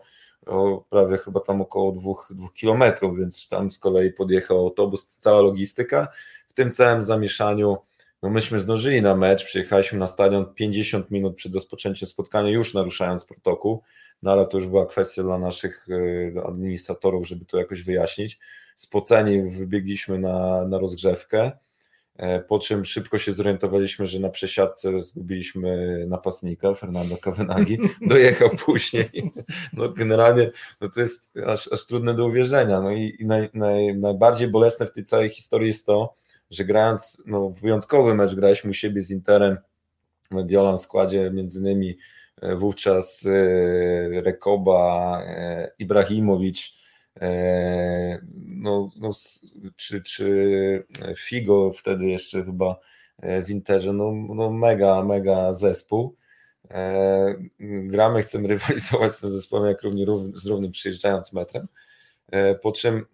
prawie 0.90 1.18
chyba 1.18 1.40
tam 1.40 1.62
około 1.62 1.92
dwóch, 1.92 2.32
dwóch 2.36 2.54
kilometrów, 2.54 3.18
więc 3.18 3.50
tam 3.50 3.72
z 3.72 3.80
kolei 3.80 4.14
podjechał 4.14 4.58
autobus, 4.58 5.18
cała 5.20 5.42
logistyka. 5.42 6.08
W 6.48 6.54
tym 6.54 6.72
całym 6.72 7.04
zamieszaniu 7.04 7.78
no 8.26 8.32
myśmy 8.32 8.60
zdążyli 8.60 9.02
na 9.02 9.16
mecz, 9.16 9.46
przyjechaliśmy 9.46 10.00
na 10.00 10.08
stadion 10.08 10.54
50 10.54 11.12
minut 11.12 11.36
przed 11.36 11.54
rozpoczęciem 11.54 12.08
spotkania, 12.08 12.50
już 12.50 12.74
naruszając 12.74 13.26
protokół, 13.26 13.82
no 14.22 14.32
ale 14.32 14.48
to 14.48 14.58
już 14.58 14.68
była 14.68 14.86
kwestia 14.86 15.24
dla 15.24 15.40
naszych 15.40 15.88
e, 16.36 16.48
administratorów, 16.48 17.28
żeby 17.28 17.46
to 17.46 17.58
jakoś 17.58 17.84
wyjaśnić. 17.84 18.40
Spoceni 18.76 19.50
wybiegliśmy 19.50 20.20
na, 20.20 20.66
na 20.66 20.78
rozgrzewkę, 20.78 21.52
e, 22.16 22.40
po 22.40 22.60
czym 22.60 22.86
szybko 22.86 23.18
się 23.18 23.34
zorientowaliśmy, 23.34 24.08
że 24.08 24.20
na 24.20 24.30
przesiadce 24.30 25.02
zgubiliśmy 25.02 26.04
napastnika, 26.08 26.74
Fernando 26.74 27.18
Cavenaghi, 27.18 27.78
dojechał 28.02 28.50
później. 28.50 29.32
No 29.74 29.90
generalnie 29.90 30.52
no 30.82 30.90
to 30.90 31.02
jest 31.02 31.38
aż, 31.48 31.72
aż 31.72 31.86
trudne 31.86 32.14
do 32.14 32.28
uwierzenia. 32.28 32.82
No 32.82 32.92
i, 32.92 33.18
i 33.20 33.26
naj, 33.26 33.50
naj, 33.54 33.98
najbardziej 33.98 34.48
bolesne 34.48 34.86
w 34.86 34.92
tej 34.92 35.04
całej 35.04 35.30
historii 35.30 35.68
jest 35.68 35.86
to, 35.86 36.16
że 36.56 36.66
grając 36.66 37.24
no, 37.26 37.50
wyjątkowy 37.50 38.16
mecz, 38.16 38.36
graliśmy 38.36 38.70
u 38.70 38.74
siebie 38.74 39.02
z 39.02 39.12
Interem, 39.12 39.58
Mediolan 40.32 40.78
w 40.78 40.82
składzie 40.82 41.32
między 41.32 41.60
innymi 41.60 41.98
e, 42.42 42.56
wówczas 42.56 43.26
e, 43.26 44.22
Rekoba, 44.22 45.22
e, 45.26 45.72
Ibrahimowicz, 45.80 46.86
no, 48.48 48.92
no, 49.00 49.12
czy, 49.76 50.04
czy 50.04 50.84
Figo 51.18 51.72
wtedy 51.72 52.06
jeszcze 52.06 52.44
chyba 52.44 52.80
w 53.46 53.50
Interze, 53.50 53.94
no, 53.94 54.12
no 54.12 54.52
mega, 54.52 55.04
mega 55.04 55.54
zespół. 55.54 56.16
Gramy, 57.60 58.22
chcemy 58.22 58.48
rywalizować 58.54 59.14
z 59.14 59.20
tym 59.20 59.30
zespołem 59.30 59.66
jak 59.66 59.82
równie, 59.82 60.06
z 60.34 60.46
równym 60.46 60.72
przyjeżdżając 60.72 61.34
metrem. 61.34 61.68
Po 62.62 62.72
czym 62.72 63.06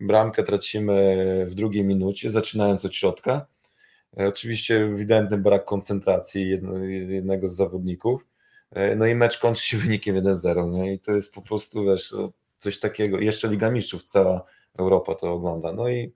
bramkę 0.00 0.42
tracimy 0.42 1.46
w 1.48 1.54
drugiej 1.54 1.84
minucie, 1.84 2.30
zaczynając 2.30 2.84
od 2.84 2.94
środka. 2.94 3.46
Oczywiście 4.16 4.76
ewidentny 4.76 5.38
brak 5.38 5.64
koncentracji 5.64 6.48
jednego 7.08 7.48
z 7.48 7.56
zawodników. 7.56 8.26
No 8.96 9.06
i 9.06 9.14
mecz 9.14 9.38
kończy 9.38 9.66
się 9.66 9.76
wynikiem 9.86 10.16
1-0. 10.16 10.70
Nie? 10.70 10.92
I 10.92 10.98
to 10.98 11.12
jest 11.12 11.34
po 11.34 11.42
prostu 11.42 11.84
wiesz, 11.84 12.14
coś 12.58 12.78
takiego. 12.78 13.20
Jeszcze 13.20 13.48
Liga 13.48 13.70
Mistrzów, 13.70 14.02
cała 14.02 14.44
Europa 14.78 15.14
to 15.14 15.32
ogląda. 15.32 15.72
No 15.72 15.88
i 15.88 16.12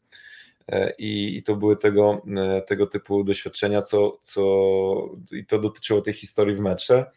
E, 0.69 0.95
i, 0.99 1.37
i 1.37 1.43
to 1.43 1.57
były 1.57 1.77
tego, 1.77 2.23
e, 2.37 2.63
tego 2.63 2.87
typu 2.87 3.25
doświadczenia, 3.25 3.83
co, 3.83 4.19
co 4.21 4.43
i 5.33 5.47
to 5.47 5.59
dotyczyło 5.59 6.01
tej 6.01 6.15
historii 6.15 6.55
w 6.55 6.61
mecze. 6.61 7.11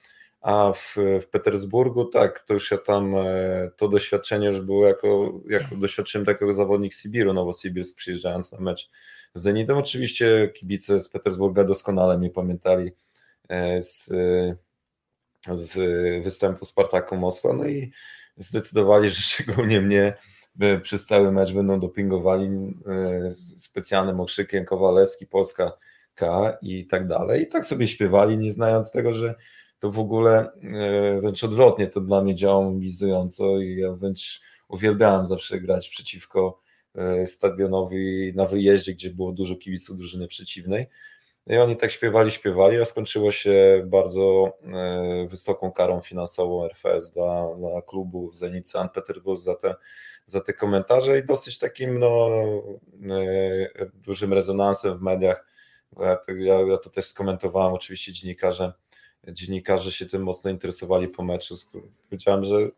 A 0.48 0.74
w, 0.74 0.96
w 1.22 1.28
Petersburgu, 1.28 2.06
tak, 2.06 2.40
to 2.40 2.54
już 2.54 2.72
ja 2.72 2.78
tam, 2.78 3.16
e, 3.16 3.72
to 3.78 3.88
doświadczenie 3.88 4.48
już 4.48 4.62
było 4.62 4.88
jako, 4.88 5.40
jako 5.50 5.76
doświadczyłem 5.76 6.26
takiego 6.26 6.54
zawodnik 6.54 6.94
Sibiru, 6.94 7.34
Nowosibirsk 7.34 7.98
przyjeżdżając 7.98 8.52
na 8.52 8.60
mecz 8.60 8.90
z 9.34 9.42
Zenitem. 9.42 9.78
Oczywiście 9.78 10.52
kibice 10.56 11.02
z 11.02 11.10
Petersburga 11.10 11.64
doskonale 11.64 12.18
mnie 12.18 12.30
pamiętali 12.30 12.92
z, 13.80 14.10
z 15.54 15.74
występu 16.24 16.66
Spartaku 16.66 17.18
Moskwa, 17.18 17.54
no 17.54 17.68
i 17.68 17.92
zdecydowali, 18.38 19.10
że 19.16 19.22
szczególnie 19.22 19.82
mnie 19.82 20.18
przez 20.84 21.06
cały 21.06 21.32
mecz 21.32 21.54
będą 21.54 21.80
dopingowali 21.80 22.48
e, 22.88 23.32
specjalnym 23.58 24.20
okrzykiem 24.20 24.66
Kowalewski, 24.66 25.28
Polska 25.28 25.72
K 26.16 26.58
i 26.62 26.88
tak 26.88 27.08
dalej. 27.08 27.42
I 27.42 27.48
tak 27.48 27.66
sobie 27.66 27.88
śpiewali, 27.88 28.38
nie 28.38 28.52
znając 28.52 28.92
tego, 28.92 29.14
że 29.14 29.36
to 29.80 29.92
w 29.92 30.00
ogóle 30.00 30.52
e, 30.64 31.22
wręcz 31.22 31.44
odwrotnie 31.44 31.88
to 31.88 32.02
dla 32.02 32.22
mnie 32.22 32.36
działało 32.36 32.64
mobilizująco 32.64 33.60
i 33.60 33.76
ja 33.76 33.94
wręcz 33.94 34.42
uwielbiałem 34.68 35.26
zawsze 35.26 35.60
grać 35.60 35.90
przeciwko 35.90 36.62
e, 36.96 37.28
stadionowi 37.28 38.34
na 38.36 38.46
wyjeździe, 38.46 38.94
gdzie 38.94 39.10
było 39.10 39.32
dużo 39.32 39.56
kibiców 39.56 39.98
drużyny 39.98 40.28
przeciwnej. 40.28 40.88
I 41.48 41.58
oni 41.58 41.76
tak 41.76 41.92
śpiewali, 41.92 42.32
śpiewali, 42.32 42.78
a 42.78 42.86
skończyło 42.86 43.32
się 43.32 43.84
bardzo 43.86 44.54
wysoką 45.30 45.72
karą 45.72 46.02
finansową 46.02 46.66
RFS 46.66 47.12
dla, 47.12 47.56
dla 47.56 47.82
klubu 47.82 48.34
Zenit 48.34 48.70
Sankt 48.70 48.96
Petersburg 48.96 49.40
za 49.40 49.56
te 49.56 49.76
za 50.28 50.42
te 50.42 50.54
komentarze 50.54 51.20
i 51.20 51.26
dosyć 51.26 51.60
takim 51.60 52.00
no, 52.00 52.30
e, 53.10 53.86
dużym 53.94 54.34
rezonansem 54.34 54.98
w 54.98 55.02
mediach. 55.02 55.46
Ja 56.00 56.18
ja, 56.70 56.78
to 56.78 56.90
też 56.90 57.06
skomentowałem, 57.06 57.74
oczywiście 57.74 58.14
dziennikarze, 58.14 58.74
dziennikarze 59.34 59.92
się 59.92 60.06
tym 60.06 60.24
mocno 60.24 60.52
interesowali 60.52 61.08
po 61.08 61.24
meczu. 61.24 61.56
Powiedziałem, 62.10 62.44
że 62.44 62.70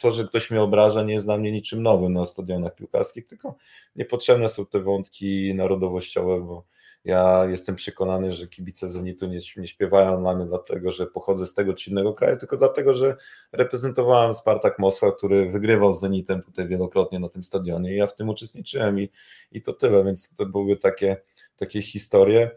to, 0.00 0.10
że 0.10 0.24
ktoś 0.24 0.50
mnie 0.50 0.62
obraża, 0.62 1.02
nie 1.02 1.14
jest 1.14 1.26
dla 1.26 1.38
mnie 1.38 1.52
niczym 1.52 1.82
nowym 1.82 2.12
na 2.12 2.26
stadionach 2.26 2.74
piłkarskich, 2.74 3.26
tylko 3.26 3.54
niepotrzebne 3.96 4.48
są 4.48 4.66
te 4.66 4.80
wątki 4.80 5.54
narodowościowe, 5.54 6.40
bo 6.40 6.64
ja 7.04 7.46
jestem 7.50 7.74
przekonany, 7.74 8.32
że 8.32 8.48
kibice 8.48 8.88
Zenitu 8.88 9.26
nie, 9.26 9.38
nie 9.56 9.66
śpiewają 9.66 10.20
dla 10.20 10.36
mnie 10.36 10.46
dlatego, 10.46 10.92
że 10.92 11.06
pochodzę 11.06 11.46
z 11.46 11.54
tego 11.54 11.74
czy 11.74 11.90
innego 11.90 12.14
kraju, 12.14 12.36
tylko 12.38 12.56
dlatego, 12.56 12.94
że 12.94 13.16
reprezentowałem 13.52 14.34
Spartak 14.34 14.78
Moskwa, 14.78 15.12
który 15.12 15.50
wygrywał 15.50 15.92
z 15.92 16.00
Zenitem 16.00 16.42
tutaj 16.42 16.68
wielokrotnie 16.68 17.18
na 17.18 17.28
tym 17.28 17.44
stadionie 17.44 17.94
i 17.94 17.96
ja 17.96 18.06
w 18.06 18.14
tym 18.14 18.28
uczestniczyłem 18.28 19.00
i, 19.00 19.10
i 19.52 19.62
to 19.62 19.72
tyle, 19.72 20.04
więc 20.04 20.34
to 20.36 20.46
były 20.46 20.76
takie, 20.76 21.16
takie 21.56 21.82
historie. 21.82 22.50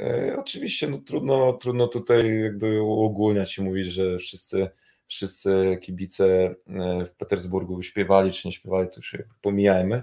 E, 0.00 0.36
oczywiście 0.38 0.88
no, 0.88 0.98
trudno, 0.98 1.52
trudno 1.52 1.88
tutaj 1.88 2.40
jakby 2.40 2.82
uogólniać 2.82 3.58
i 3.58 3.62
mówić, 3.62 3.86
że 3.86 4.18
wszyscy 4.18 4.68
wszyscy 5.06 5.78
kibice 5.80 6.54
e, 6.68 7.04
w 7.04 7.10
Petersburgu 7.10 7.82
śpiewali 7.82 8.32
czy 8.32 8.48
nie 8.48 8.52
śpiewali, 8.52 8.88
to 8.88 8.96
już 8.96 9.16
pomijajmy. 9.42 10.02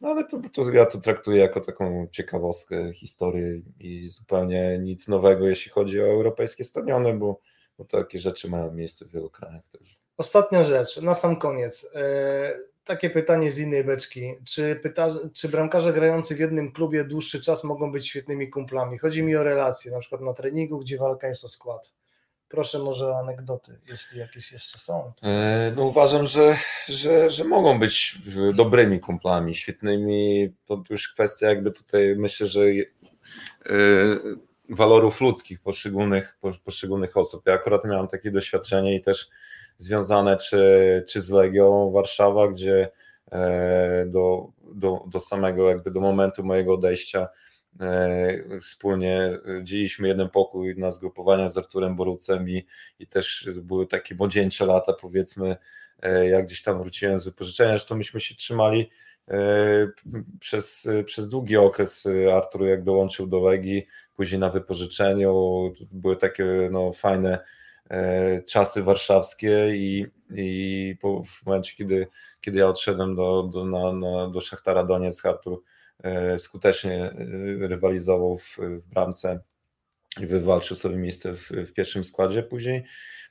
No 0.00 0.08
ale 0.08 0.24
to, 0.24 0.40
to 0.52 0.70
ja 0.70 0.86
to 0.86 1.00
traktuję 1.00 1.40
jako 1.40 1.60
taką 1.60 2.08
ciekawostkę 2.12 2.92
historii 2.92 3.64
i 3.80 4.08
zupełnie 4.08 4.78
nic 4.78 5.08
nowego, 5.08 5.48
jeśli 5.48 5.70
chodzi 5.70 6.00
o 6.00 6.04
europejskie 6.04 6.64
stadiony, 6.64 7.14
bo, 7.14 7.40
bo 7.78 7.84
takie 7.84 8.18
rzeczy 8.18 8.48
mają 8.48 8.72
miejsce 8.72 9.04
w 9.04 9.10
wielu 9.10 9.30
krajach 9.30 9.62
też. 9.72 9.98
Ostatnia 10.16 10.62
rzecz, 10.62 11.00
na 11.00 11.14
sam 11.14 11.36
koniec. 11.36 11.90
E, 11.94 12.58
takie 12.84 13.10
pytanie 13.10 13.50
z 13.50 13.58
innej 13.58 13.84
beczki. 13.84 14.34
Czy, 14.44 14.80
pyta, 14.82 15.08
czy 15.32 15.48
bramkarze 15.48 15.92
grający 15.92 16.34
w 16.34 16.40
jednym 16.40 16.72
klubie 16.72 17.04
dłuższy 17.04 17.40
czas 17.40 17.64
mogą 17.64 17.92
być 17.92 18.08
świetnymi 18.08 18.50
kumplami? 18.50 18.98
Chodzi 18.98 19.22
mi 19.22 19.36
o 19.36 19.42
relacje, 19.42 19.92
na 19.92 19.98
przykład 19.98 20.20
na 20.20 20.32
treningu, 20.32 20.78
gdzie 20.78 20.98
walka 20.98 21.28
jest 21.28 21.44
o 21.44 21.48
skład. 21.48 21.92
Proszę 22.48 22.78
może 22.78 23.16
anegdoty, 23.16 23.80
jeśli 23.90 24.18
jakieś 24.18 24.52
jeszcze 24.52 24.78
są. 24.78 25.12
E, 25.22 25.72
no 25.76 25.84
uważam, 25.84 26.26
że, 26.26 26.56
że, 26.88 27.30
że 27.30 27.44
mogą 27.44 27.78
być 27.78 28.18
dobrymi 28.54 29.00
kumplami, 29.00 29.54
świetnymi. 29.54 30.52
To 30.66 30.82
już 30.90 31.12
kwestia 31.12 31.48
jakby 31.48 31.70
tutaj 31.70 32.16
myślę, 32.16 32.46
że 32.46 32.60
e, 32.60 33.74
walorów 34.68 35.20
ludzkich 35.20 35.60
poszczególnych, 35.60 36.38
poszczególnych 36.64 37.16
osób. 37.16 37.46
Ja 37.46 37.54
akurat 37.54 37.84
miałem 37.84 38.08
takie 38.08 38.30
doświadczenie 38.30 38.96
i 38.96 39.02
też 39.02 39.28
związane 39.78 40.36
czy, 40.36 41.04
czy 41.08 41.20
z 41.20 41.30
Legią 41.30 41.90
Warszawa, 41.90 42.48
gdzie 42.48 42.90
e, 43.32 44.06
do, 44.06 44.48
do, 44.74 45.04
do 45.06 45.20
samego 45.20 45.68
jakby 45.68 45.90
do 45.90 46.00
momentu 46.00 46.44
mojego 46.44 46.74
odejścia 46.74 47.28
E, 47.80 48.60
wspólnie 48.60 49.38
dzieliśmy 49.62 50.08
jeden 50.08 50.28
pokój 50.28 50.74
na 50.78 50.90
zgrupowaniach 50.90 51.50
z 51.50 51.58
Arturem 51.58 51.96
Borucem 51.96 52.48
i, 52.48 52.66
i 52.98 53.06
też 53.06 53.48
były 53.62 53.86
takie 53.86 54.14
młodzieńcze 54.14 54.66
lata 54.66 54.92
powiedzmy, 54.92 55.56
e, 56.02 56.28
jak 56.28 56.46
gdzieś 56.46 56.62
tam 56.62 56.78
wróciłem 56.78 57.18
z 57.18 57.24
wypożyczenia, 57.24 57.70
zresztą 57.70 57.96
myśmy 57.96 58.20
się 58.20 58.34
trzymali 58.34 58.90
przez, 60.40 60.88
przez 61.04 61.28
długi 61.28 61.56
okres 61.56 62.04
Artur 62.32 62.66
jak 62.66 62.84
dołączył 62.84 63.26
do 63.26 63.40
Legii, 63.40 63.86
później 64.16 64.38
na 64.40 64.50
wypożyczeniu, 64.50 65.72
były 65.92 66.16
takie 66.16 66.68
no, 66.72 66.92
fajne 66.92 67.38
czasy 68.48 68.82
warszawskie 68.82 69.76
i, 69.76 70.06
i 70.34 70.96
w 71.26 71.46
momencie, 71.46 71.76
kiedy, 71.76 72.06
kiedy 72.40 72.58
ja 72.58 72.68
odszedłem 72.68 73.14
do, 73.14 73.42
do, 73.42 73.64
na, 73.64 73.92
na, 73.92 74.30
do 74.30 74.40
Szachtara 74.40 74.84
Donieck, 74.84 75.26
Artur 75.26 75.62
E, 76.02 76.38
skutecznie 76.38 77.02
e, 77.04 77.14
rywalizował 77.68 78.38
w, 78.38 78.58
w 78.58 78.86
bramce 78.86 79.40
i 80.20 80.26
wywalczył 80.26 80.76
sobie 80.76 80.96
miejsce 80.96 81.36
w, 81.36 81.48
w, 81.48 81.72
pierwszym 81.72 82.04
składzie. 82.04 82.42
Później, 82.42 82.84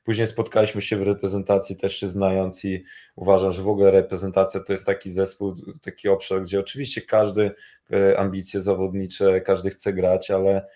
później 0.03 0.27
spotkaliśmy 0.27 0.81
się 0.81 0.97
w 0.97 1.01
reprezentacji 1.01 1.75
też 1.77 1.97
się 1.97 2.07
znając 2.07 2.65
i 2.65 2.83
uważam, 3.15 3.51
że 3.51 3.61
w 3.61 3.67
ogóle 3.67 3.91
reprezentacja 3.91 4.59
to 4.59 4.73
jest 4.73 4.85
taki 4.85 5.09
zespół, 5.09 5.55
taki 5.81 6.09
obszar, 6.09 6.43
gdzie 6.43 6.59
oczywiście 6.59 7.01
każdy 7.01 7.51
e, 7.93 8.19
ambicje 8.19 8.61
zawodnicze, 8.61 9.41
każdy 9.41 9.69
chce 9.69 9.93
grać, 9.93 10.31
ale 10.31 10.67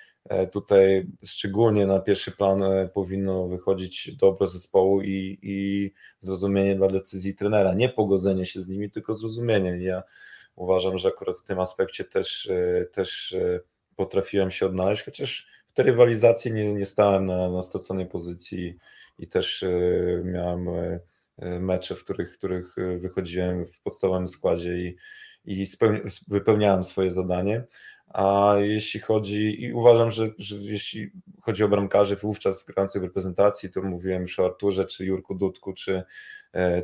tutaj 0.52 1.08
szczególnie 1.26 1.86
na 1.86 2.00
pierwszy 2.00 2.32
plan 2.32 2.64
powinno 2.94 3.48
wychodzić 3.48 4.16
dobro 4.16 4.48
zespołu 4.48 5.02
i, 5.02 5.40
i 5.42 5.92
zrozumienie 6.20 6.76
dla 6.76 6.88
decyzji 6.88 7.36
trenera, 7.36 7.74
nie 7.74 7.90
pogodzenie 7.90 8.46
się 8.46 8.62
z 8.62 8.68
nimi, 8.68 8.92
tylko 8.92 9.14
zrozumienie. 9.14 9.78
Ja 9.84 10.04
uważam, 10.58 10.98
że 10.98 11.08
akurat 11.08 11.40
w 11.40 11.44
tym 11.44 11.60
aspekcie 11.60 12.04
też, 12.04 12.50
e, 12.50 12.86
też 12.86 13.34
e, 13.34 13.60
potrafiłem 13.96 14.52
się 14.52 14.66
odnaleźć, 14.66 15.04
chociaż 15.04 15.48
w 15.68 15.74
tej 15.74 15.86
rywalizacji 15.86 16.54
nie, 16.54 16.74
nie 16.74 16.86
stałem 16.86 17.26
na, 17.26 17.50
na 17.52 17.62
straconej 17.62 18.06
pozycji 18.06 18.78
i 19.20 19.28
też 19.28 19.64
e, 19.64 19.70
miałem 20.24 20.70
mecze, 21.60 21.96
w 21.96 22.04
których, 22.04 22.34
w 22.34 22.38
których 22.38 22.76
wychodziłem 23.00 23.66
w 23.66 23.82
podstawowym 23.82 24.28
składzie 24.28 24.78
i, 24.78 24.98
i 25.46 25.66
wypełniałem 26.28 26.84
swoje 26.84 27.12
zadanie. 27.12 27.64
A 28.08 28.56
jeśli 28.60 29.00
chodzi, 29.00 29.64
i 29.64 29.74
uważam, 29.74 30.12
że, 30.12 30.28
że 30.38 30.56
jeśli 30.56 31.12
chodzi 31.42 31.64
o 31.64 31.70
bramkarzy 31.70 32.16
wówczas 32.16 32.66
grających 32.66 33.02
w 33.02 33.06
reprezentacji, 33.06 33.72
to 33.72 33.82
mówiłem 33.82 34.22
już 34.22 34.40
o 34.40 34.46
Arturze, 34.46 34.86
czy 34.86 35.06
Jurku 35.06 35.36
Dudku, 35.36 35.74
czy, 35.74 36.04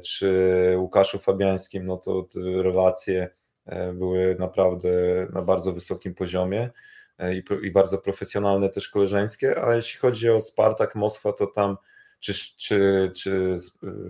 czy 0.04 0.76
Łukaszu 0.78 1.20
Fabiańskim, 1.20 1.86
no 1.86 1.98
to 1.98 2.28
relacje 2.64 3.30
E, 3.66 3.94
były 3.94 4.36
naprawdę 4.40 4.90
na 5.34 5.42
bardzo 5.42 5.74
wysokim 5.74 6.16
poziomie 6.16 6.70
e, 7.18 7.36
i, 7.36 7.44
i 7.64 7.72
bardzo 7.72 7.98
profesjonalne 7.98 8.70
też 8.70 8.90
koleżeńskie, 8.90 9.64
a 9.64 9.76
jeśli 9.76 10.00
chodzi 10.00 10.30
o 10.30 10.42
Spartak 10.42 10.96
Moskwa, 10.96 11.34
to 11.34 11.48
tam 11.48 11.78
czy, 12.20 12.34
czy, 12.58 13.12
czy 13.16 13.58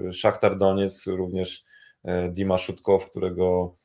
e, 0.07 0.13
Szachtar 0.13 0.57
Doniec, 0.57 1.07
również 1.07 1.63
Dima 2.29 2.57
Szutkow, 2.57 3.09
którego 3.09 3.75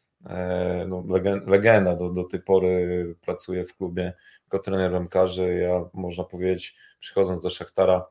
no, 0.89 1.05
legenda 1.47 1.97
do, 1.97 2.11
do 2.11 2.25
tej 2.25 2.41
pory 2.41 3.15
pracuje 3.21 3.65
w 3.65 3.77
klubie 3.77 4.13
jako 4.45 4.59
trener 4.59 4.91
bramkarzy. 4.91 5.55
Ja 5.55 5.85
można 5.93 6.25
powiedzieć, 6.25 6.77
przychodząc 6.99 7.43
do 7.43 7.51
Szachtara, 7.51 8.07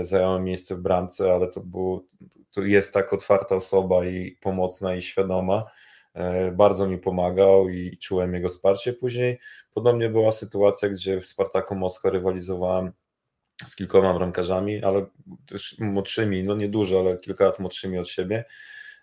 zająłem 0.00 0.44
miejsce 0.44 0.76
w 0.76 0.80
bramce, 0.80 1.32
ale 1.32 1.48
to, 1.48 1.60
był, 1.60 2.08
to 2.50 2.62
jest 2.62 2.94
tak 2.94 3.12
otwarta 3.12 3.56
osoba 3.56 4.04
i 4.04 4.38
pomocna 4.40 4.94
i 4.94 5.02
świadoma, 5.02 5.70
E, 6.14 6.52
bardzo 6.52 6.88
mi 6.88 6.98
pomagał 6.98 7.68
i 7.68 7.98
czułem 7.98 8.34
jego 8.34 8.48
wsparcie. 8.48 8.92
Później 8.92 9.38
podobnie 9.74 10.08
była 10.08 10.32
sytuacja, 10.32 10.88
gdzie 10.88 11.20
w 11.20 11.26
Spartaku 11.26 11.74
Moskwa 11.74 12.10
rywalizowałem 12.10 12.92
z 13.66 13.76
kilkoma 13.76 14.14
bramkarzami, 14.14 14.82
ale 14.84 15.06
też 15.46 15.76
młodszymi, 15.78 16.42
no 16.42 16.54
nie 16.54 16.68
dużo, 16.68 17.00
ale 17.00 17.18
kilka 17.18 17.44
lat 17.44 17.58
młodszymi 17.58 17.98
od 17.98 18.08
siebie. 18.08 18.44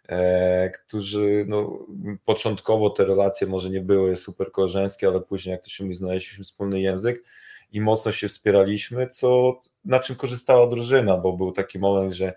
E, 0.08 0.70
którzy 0.70 1.46
no, 1.48 1.86
początkowo 2.26 2.90
te 2.90 3.06
relacje 3.06 3.48
może 3.48 3.70
nie 3.70 3.82
były 3.82 4.16
super 4.16 4.52
koleżeńskie, 4.52 5.08
ale 5.08 5.22
później 5.22 5.52
jak 5.52 5.64
to 5.64 5.70
się 5.70 5.84
mówi, 5.84 5.96
znaleźliśmy 5.96 6.44
wspólny 6.44 6.82
język 6.82 7.24
i 7.72 7.82
mocno 7.82 8.12
się 8.12 8.28
wspieraliśmy, 8.28 9.08
co, 9.08 9.60
na 9.86 10.00
czym 10.00 10.16
korzystała 10.16 10.68
drużyna, 10.68 11.18
bo 11.18 11.34
był 11.34 11.52
taki 11.52 11.80
moment, 11.80 12.14
że 12.14 12.34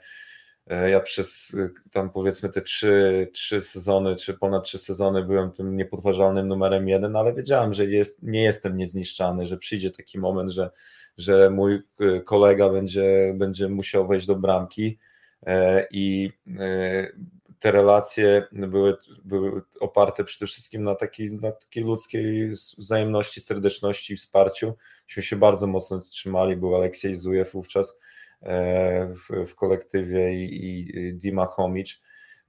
e, 0.67 0.91
ja 0.91 1.01
przez 1.01 1.55
e, 1.59 1.69
tam 1.91 2.11
powiedzmy 2.11 2.49
te 2.49 2.63
trzy, 2.63 3.29
trzy 3.33 3.61
sezony, 3.61 4.17
czy 4.17 4.35
ponad 4.35 4.65
trzy 4.65 4.79
sezony 4.79 5.25
byłem 5.25 5.51
tym 5.51 5.77
niepodważalnym 5.77 6.49
numerem 6.49 6.89
jeden, 6.89 7.17
ale 7.17 7.35
wiedziałem, 7.35 7.75
że 7.75 7.87
jest, 7.87 8.23
nie 8.23 8.43
jestem 8.43 8.77
niezniszczany, 8.77 9.47
że 9.47 9.59
przyjdzie 9.59 9.91
taki 9.91 10.19
moment, 10.19 10.51
że, 10.51 10.71
że 11.19 11.51
mój 11.51 11.83
kolega 12.25 12.69
będzie, 12.69 13.35
będzie 13.37 13.69
musiał 13.69 14.09
wejść 14.09 14.27
do 14.27 14.37
bramki 14.37 14.99
i 15.91 16.33
te 17.61 17.71
relacje 17.71 18.47
były, 18.53 18.97
były 19.25 19.63
oparte 19.81 20.25
przede 20.25 20.47
wszystkim 20.47 20.85
na 20.85 20.95
takiej, 20.95 21.31
na 21.31 21.53
takiej 21.53 21.85
ludzkiej 21.85 22.51
wzajemności, 22.79 23.41
serdeczności 23.41 24.13
i 24.13 24.17
wsparciu. 24.17 24.75
Myśmy 25.09 25.23
się 25.23 25.37
bardzo 25.37 25.67
mocno 25.67 26.01
trzymali, 26.01 26.57
był 26.57 26.77
Aleksiej 26.77 27.17
Zujew 27.17 27.53
wówczas 27.53 27.99
e, 28.43 29.15
w, 29.15 29.47
w 29.47 29.55
kolektywie 29.55 30.35
i, 30.45 30.99
i 30.99 31.15
Dima 31.15 31.47
Homicz, 31.47 32.01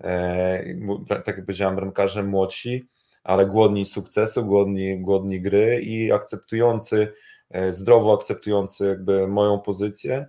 e, 0.04 0.76
tak 1.08 1.28
jak 1.28 1.46
powiedziałem, 1.46 1.76
bramkarze 1.76 2.24
młodsi, 2.24 2.90
ale 3.24 3.46
głodni 3.46 3.86
sukcesu, 3.86 4.46
głodni, 4.46 5.02
głodni 5.02 5.42
gry 5.42 5.82
i 5.82 6.12
akceptujący, 6.12 7.14
e, 7.50 7.74
zdrowo 7.74 8.14
akceptujący 8.14 8.86
jakby 8.86 9.28
moją 9.28 9.60
pozycję, 9.60 10.28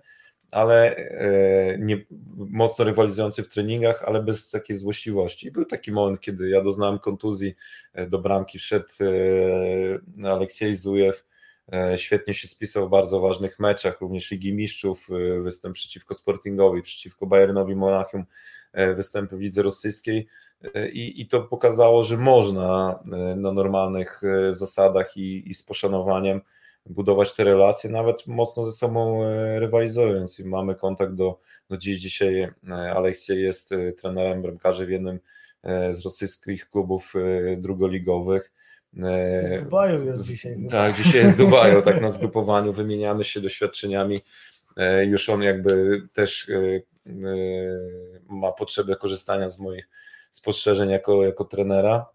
ale 0.53 0.95
e, 0.95 1.77
nie, 1.79 2.05
mocno 2.35 2.85
rywalizujący 2.85 3.43
w 3.43 3.47
treningach, 3.47 4.03
ale 4.03 4.23
bez 4.23 4.49
takiej 4.49 4.75
złośliwości. 4.75 5.51
Był 5.51 5.65
taki 5.65 5.91
moment, 5.91 6.19
kiedy 6.19 6.49
ja 6.49 6.61
doznałem 6.61 6.99
kontuzji 6.99 7.55
e, 7.93 8.07
do 8.07 8.19
bramki, 8.19 8.59
wszedł 8.59 8.87
e, 10.23 10.29
Aleksiej 10.31 10.75
Zujew, 10.75 11.25
świetnie 11.95 12.33
się 12.33 12.47
spisał 12.47 12.87
w 12.87 12.89
bardzo 12.89 13.19
ważnych 13.19 13.59
meczach, 13.59 14.01
również 14.01 14.31
Ligi 14.31 14.53
Mistrzów, 14.53 15.07
występ 15.43 15.75
przeciwko 15.75 16.13
Sportingowi, 16.13 16.81
przeciwko 16.81 17.25
Bayernowi 17.25 17.75
Monachium, 17.75 18.25
występy 18.95 19.37
w 19.37 19.39
lidze 19.39 19.61
rosyjskiej 19.61 20.27
i, 20.93 21.21
i 21.21 21.27
to 21.27 21.41
pokazało, 21.41 22.03
że 22.03 22.17
można 22.17 22.99
na 23.35 23.51
normalnych 23.51 24.21
zasadach 24.51 25.17
i, 25.17 25.51
i 25.51 25.55
z 25.55 25.63
poszanowaniem 25.63 26.41
budować 26.85 27.33
te 27.33 27.43
relacje, 27.43 27.89
nawet 27.89 28.27
mocno 28.27 28.65
ze 28.65 28.71
sobą 28.71 29.23
e, 29.23 29.59
rywalizując 29.59 30.39
i 30.39 30.45
mamy 30.49 30.75
kontakt 30.75 31.13
do, 31.13 31.39
do 31.69 31.77
dziś 31.77 31.99
dzisiaj 31.99 32.41
e, 32.41 32.51
Aleksiej 32.73 33.43
jest 33.43 33.71
e, 33.71 33.91
trenerem 33.91 34.41
bramkarzy 34.41 34.85
w 34.85 34.89
jednym 34.89 35.19
z 35.91 36.05
rosyjskich 36.05 36.69
klubów 36.69 37.13
drugoligowych. 37.57 38.51
W 38.93 39.63
Dubaju 39.63 40.05
jest 40.05 40.23
dzisiaj. 40.23 40.57
Tak, 40.69 40.95
dzisiaj 40.95 41.21
jest 41.21 41.33
w 41.33 41.37
Dubaju, 41.37 41.81
tak 41.81 42.01
na 42.01 42.09
zgrupowaniu, 42.17 42.73
wymieniamy 42.73 43.23
się 43.23 43.41
doświadczeniami. 43.41 44.21
Już 45.05 45.29
on 45.29 45.41
jakby 45.41 46.01
też 46.13 46.51
ma 48.27 48.51
potrzebę 48.51 48.95
korzystania 48.95 49.49
z 49.49 49.59
moich 49.59 49.89
spostrzeżeń 50.31 50.89
jako, 50.89 51.23
jako 51.23 51.45
trenera, 51.45 52.05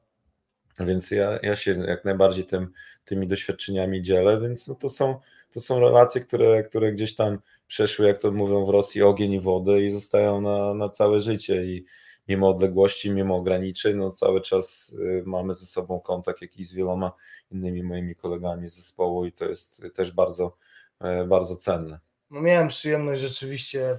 więc 0.81 1.11
ja, 1.11 1.39
ja 1.43 1.57
się 1.57 1.85
jak 1.87 2.05
najbardziej 2.05 2.45
tym, 2.45 2.73
tymi 3.09 3.27
doświadczeniami 3.27 4.03
dzielę, 4.03 4.41
więc 4.41 4.69
no 4.69 4.75
to, 4.75 4.89
są, 4.89 5.21
to 5.51 5.61
są 5.61 5.81
relacje, 5.81 6.21
które, 6.21 6.63
które 6.63 6.93
gdzieś 6.93 7.15
tam 7.15 7.39
przeszły, 7.67 8.07
jak 8.07 8.21
to 8.21 8.33
mówią 8.33 8.67
w 8.67 8.69
Rosji, 8.69 9.03
ogień 9.03 9.33
i 9.33 9.41
wodę 9.41 9.83
i 9.83 9.91
zostają 9.91 10.41
na, 10.41 10.75
na 10.75 10.89
całe 10.89 11.21
życie 11.21 11.65
i 11.65 11.85
mimo 12.29 12.49
odległości, 12.49 13.11
mimo 13.11 13.37
ograniczeń, 13.37 13.97
no 13.97 14.11
cały 14.11 14.41
czas 14.41 14.93
y, 14.93 15.23
mamy 15.27 15.53
ze 15.55 15.67
sobą 15.67 16.01
kontakt 16.01 16.43
jakiś 16.43 16.69
z 16.69 16.75
wieloma 16.75 17.13
innymi 17.51 17.83
moimi 17.83 18.15
kolegami 18.15 18.69
z 18.69 18.77
zespołu 18.77 19.27
i 19.27 19.33
to 19.33 19.45
jest 19.45 19.83
też 19.95 20.13
bardzo, 20.13 20.57
e, 21.01 21.25
bardzo 21.25 21.57
cenne. 21.57 21.99
No 22.31 22.41
miałem 22.41 22.69
przyjemność 22.69 23.21
rzeczywiście 23.21 23.99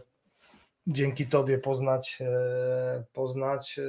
dzięki 0.90 1.28
tobie 1.28 1.58
poznać 1.58 2.18
e, 2.22 3.04
poznać 3.14 3.80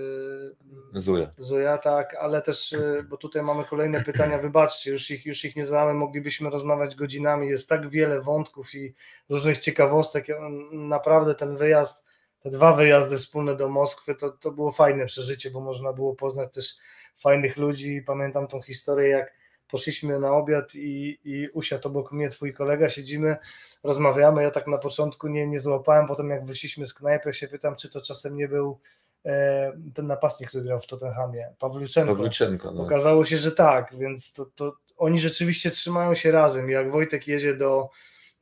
e, 0.95 1.01
Zuja. 1.01 1.31
Zuja, 1.39 1.79
tak, 1.79 2.15
ale 2.15 2.43
też, 2.43 2.73
e, 2.73 3.03
bo 3.09 3.17
tutaj 3.17 3.43
mamy 3.43 3.65
kolejne 3.65 4.05
pytania, 4.05 4.39
wybaczcie, 4.39 4.91
już 4.91 5.11
ich, 5.11 5.27
już 5.27 5.45
ich 5.45 5.57
nie 5.57 5.65
znamy, 5.65 5.95
moglibyśmy 5.95 6.51
rozmawiać 6.51 6.95
godzinami, 6.95 7.49
jest 7.49 7.69
tak 7.69 7.89
wiele 7.89 8.21
wątków 8.21 8.75
i 8.75 8.95
różnych 9.29 9.59
ciekawostek, 9.59 10.27
naprawdę 10.73 11.35
ten 11.35 11.57
wyjazd, 11.57 12.05
te 12.41 12.51
dwa 12.51 12.73
wyjazdy 12.73 13.17
wspólne 13.17 13.57
do 13.57 13.69
Moskwy, 13.69 14.15
to, 14.15 14.31
to 14.31 14.51
było 14.51 14.73
fajne 14.73 15.07
przeżycie, 15.07 15.51
bo 15.51 15.61
można 15.61 15.93
było 15.93 16.15
poznać 16.15 16.53
też 16.55 16.75
fajnych 17.17 17.57
ludzi, 17.57 18.03
pamiętam 18.07 18.47
tą 18.47 18.63
historię, 18.63 19.09
jak 19.09 19.40
poszliśmy 19.71 20.19
na 20.19 20.33
obiad 20.33 20.75
i, 20.75 21.19
i 21.25 21.49
usiadł 21.49 21.89
obok 21.89 22.13
mnie 22.13 22.29
twój 22.29 22.55
kolega, 22.55 22.89
siedzimy, 22.89 23.37
rozmawiamy, 23.83 24.43
ja 24.43 24.51
tak 24.51 24.67
na 24.67 24.79
początku 24.79 25.29
nie, 25.29 25.47
nie 25.47 25.59
złapałem, 25.59 26.07
potem 26.07 26.31
jak 26.31 26.47
wyszliśmy 26.47 26.87
z 26.87 26.95
knajpy, 26.95 27.35
się 27.35 27.49
pytam, 27.49 27.77
czy 27.77 27.91
to 27.91 28.01
czasem 28.01 28.37
nie 28.37 28.49
był 28.49 28.79
e, 29.25 29.73
ten 29.95 30.07
napastnik, 30.07 30.49
który 30.49 30.65
grał 30.65 30.81
w 30.81 30.87
Tottenhamie, 30.87 31.55
Pawliczenko. 31.59 32.17
Pawliczenko 32.17 32.73
no. 32.73 32.83
Okazało 32.83 33.25
się, 33.25 33.39
że 33.39 33.53
tak, 33.53 33.95
więc 33.99 34.33
to, 34.33 34.45
to 34.45 34.77
oni 34.97 35.21
rzeczywiście 35.21 35.71
trzymają 35.71 36.15
się 36.15 36.31
razem. 36.31 36.71
Jak 36.71 36.91
Wojtek 36.91 37.29
jedzie 37.29 37.57
do 37.57 37.89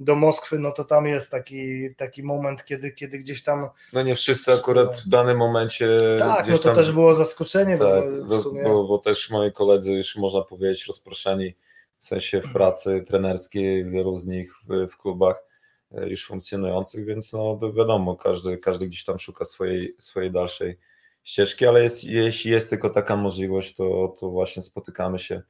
do 0.01 0.15
Moskwy, 0.15 0.59
no 0.59 0.73
to 0.73 0.85
tam 0.85 1.07
jest 1.07 1.31
taki, 1.31 1.95
taki 1.95 2.23
moment, 2.23 2.65
kiedy, 2.65 2.93
kiedy 2.93 3.19
gdzieś 3.19 3.43
tam. 3.43 3.69
No 3.93 4.03
nie 4.03 4.15
wszyscy 4.15 4.53
akurat 4.53 5.01
w 5.01 5.09
danym 5.09 5.37
momencie. 5.37 5.89
Tak, 6.19 6.49
no 6.49 6.57
to 6.59 6.63
tam... 6.63 6.75
też 6.75 6.93
było 6.93 7.15
zaskoczenie, 7.15 7.79
tak, 7.79 8.05
bo, 8.29 8.39
sumie... 8.39 8.63
bo, 8.63 8.85
bo, 8.85 8.99
też 8.99 9.31
moi 9.31 9.53
koledzy 9.53 9.93
już 9.93 10.17
można 10.17 10.43
powiedzieć 10.43 10.87
rozproszeni 10.87 11.55
w 11.99 12.05
sensie 12.05 12.41
w 12.41 12.53
pracy 12.53 13.05
trenerskiej, 13.09 13.91
wielu 13.91 14.17
z 14.17 14.27
nich 14.27 14.55
w, 14.69 14.93
w 14.93 14.97
klubach 14.97 15.45
e, 15.93 16.09
już 16.09 16.27
funkcjonujących, 16.27 17.05
więc 17.05 17.33
no 17.33 17.61
wiadomo, 17.77 18.17
każdy, 18.17 18.59
każdy 18.59 18.87
gdzieś 18.87 19.05
tam 19.05 19.19
szuka 19.19 19.45
swojej, 19.45 19.95
swojej 19.99 20.31
dalszej 20.31 20.79
ścieżki, 21.25 21.67
ale 21.67 21.83
jest, 21.83 22.05
jeśli 22.05 22.51
jest 22.51 22.71
tylko 22.71 22.91
taka 22.91 23.17
możliwość, 23.17 23.75
to, 23.75 24.15
to 24.21 24.31
właśnie 24.31 24.63
spotykamy 24.63 25.19
się 25.19 25.43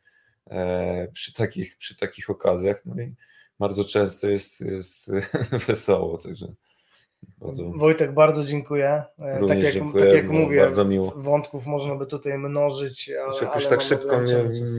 e, 0.51 1.09
przy, 1.13 1.33
takich, 1.33 1.77
przy 1.77 1.97
takich 1.97 2.31
okazjach. 2.31 2.83
No 2.87 3.03
i 3.03 3.15
bardzo 3.59 3.85
często 3.85 4.29
jest, 4.29 4.61
jest 4.61 5.13
wesoło. 5.69 6.19
Także 6.19 6.55
bardzo... 7.39 7.71
Wojtek, 7.71 8.13
bardzo 8.13 8.45
dziękuję. 8.45 9.03
E, 9.19 9.47
tak 9.49 9.63
jak, 9.63 9.75
dziękuję, 9.75 10.05
tak 10.05 10.15
jak 10.15 10.31
mówię, 10.31 10.61
bardzo 10.61 10.85
miło. 10.85 11.13
wątków 11.17 11.67
można 11.67 11.95
by 11.95 12.07
tutaj 12.07 12.39
mnożyć. 12.39 13.11
Ale, 13.11 13.41
jakoś 13.41 13.67
tak 13.67 13.81
szybko 13.81 14.21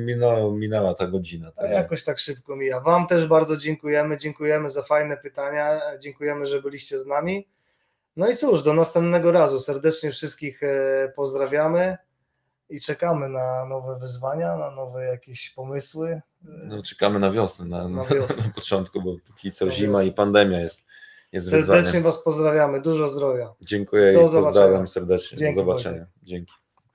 minęła, 0.05 0.53
minęła 0.53 0.93
ta 0.93 1.07
godzina. 1.07 1.51
Tak? 1.51 1.71
Jakoś 1.71 2.03
tak 2.03 2.19
szybko 2.19 2.55
mija. 2.55 2.79
Wam 2.79 3.07
też 3.07 3.27
bardzo 3.27 3.57
dziękujemy. 3.57 4.17
Dziękujemy 4.17 4.69
za 4.69 4.81
fajne 4.83 5.17
pytania. 5.17 5.81
Dziękujemy, 5.99 6.47
że 6.47 6.61
byliście 6.61 6.97
z 6.97 7.05
nami. 7.05 7.47
No 8.15 8.29
i 8.29 8.35
cóż, 8.35 8.63
do 8.63 8.73
następnego 8.73 9.31
razu. 9.31 9.59
Serdecznie 9.59 10.11
wszystkich 10.11 10.63
e, 10.63 11.11
pozdrawiamy 11.15 11.97
i 12.69 12.81
czekamy 12.81 13.29
na 13.29 13.65
nowe 13.65 13.99
wyzwania, 13.99 14.57
na 14.57 14.71
nowe 14.71 15.05
jakieś 15.05 15.49
pomysły. 15.49 16.21
No, 16.41 16.83
czekamy 16.83 17.19
na 17.19 17.31
wiosnę, 17.31 17.65
na, 17.65 17.87
na, 17.87 18.05
wiosnę. 18.05 18.43
na 18.43 18.53
początku, 18.59 19.01
bo 19.01 19.15
póki 19.27 19.51
co 19.51 19.65
na 19.65 19.71
zima 19.71 19.91
wiosnę. 19.91 20.05
i 20.05 20.11
pandemia 20.13 20.59
jest, 20.59 20.85
jest 21.31 21.49
Serdecznie 21.49 21.77
wyzwaniem. 21.81 22.03
Was 22.03 22.23
pozdrawiamy, 22.23 22.81
dużo 22.81 23.07
zdrowia. 23.07 23.53
Dziękuję 23.61 24.13
Do 24.13 24.21
i 24.21 24.29
pozdrawiam 24.29 24.87
serdecznie. 24.87 25.37
Dzięki, 25.37 25.55
Do 25.55 25.61
zobaczenia. 25.61 26.05
Dzięki. 26.23 26.53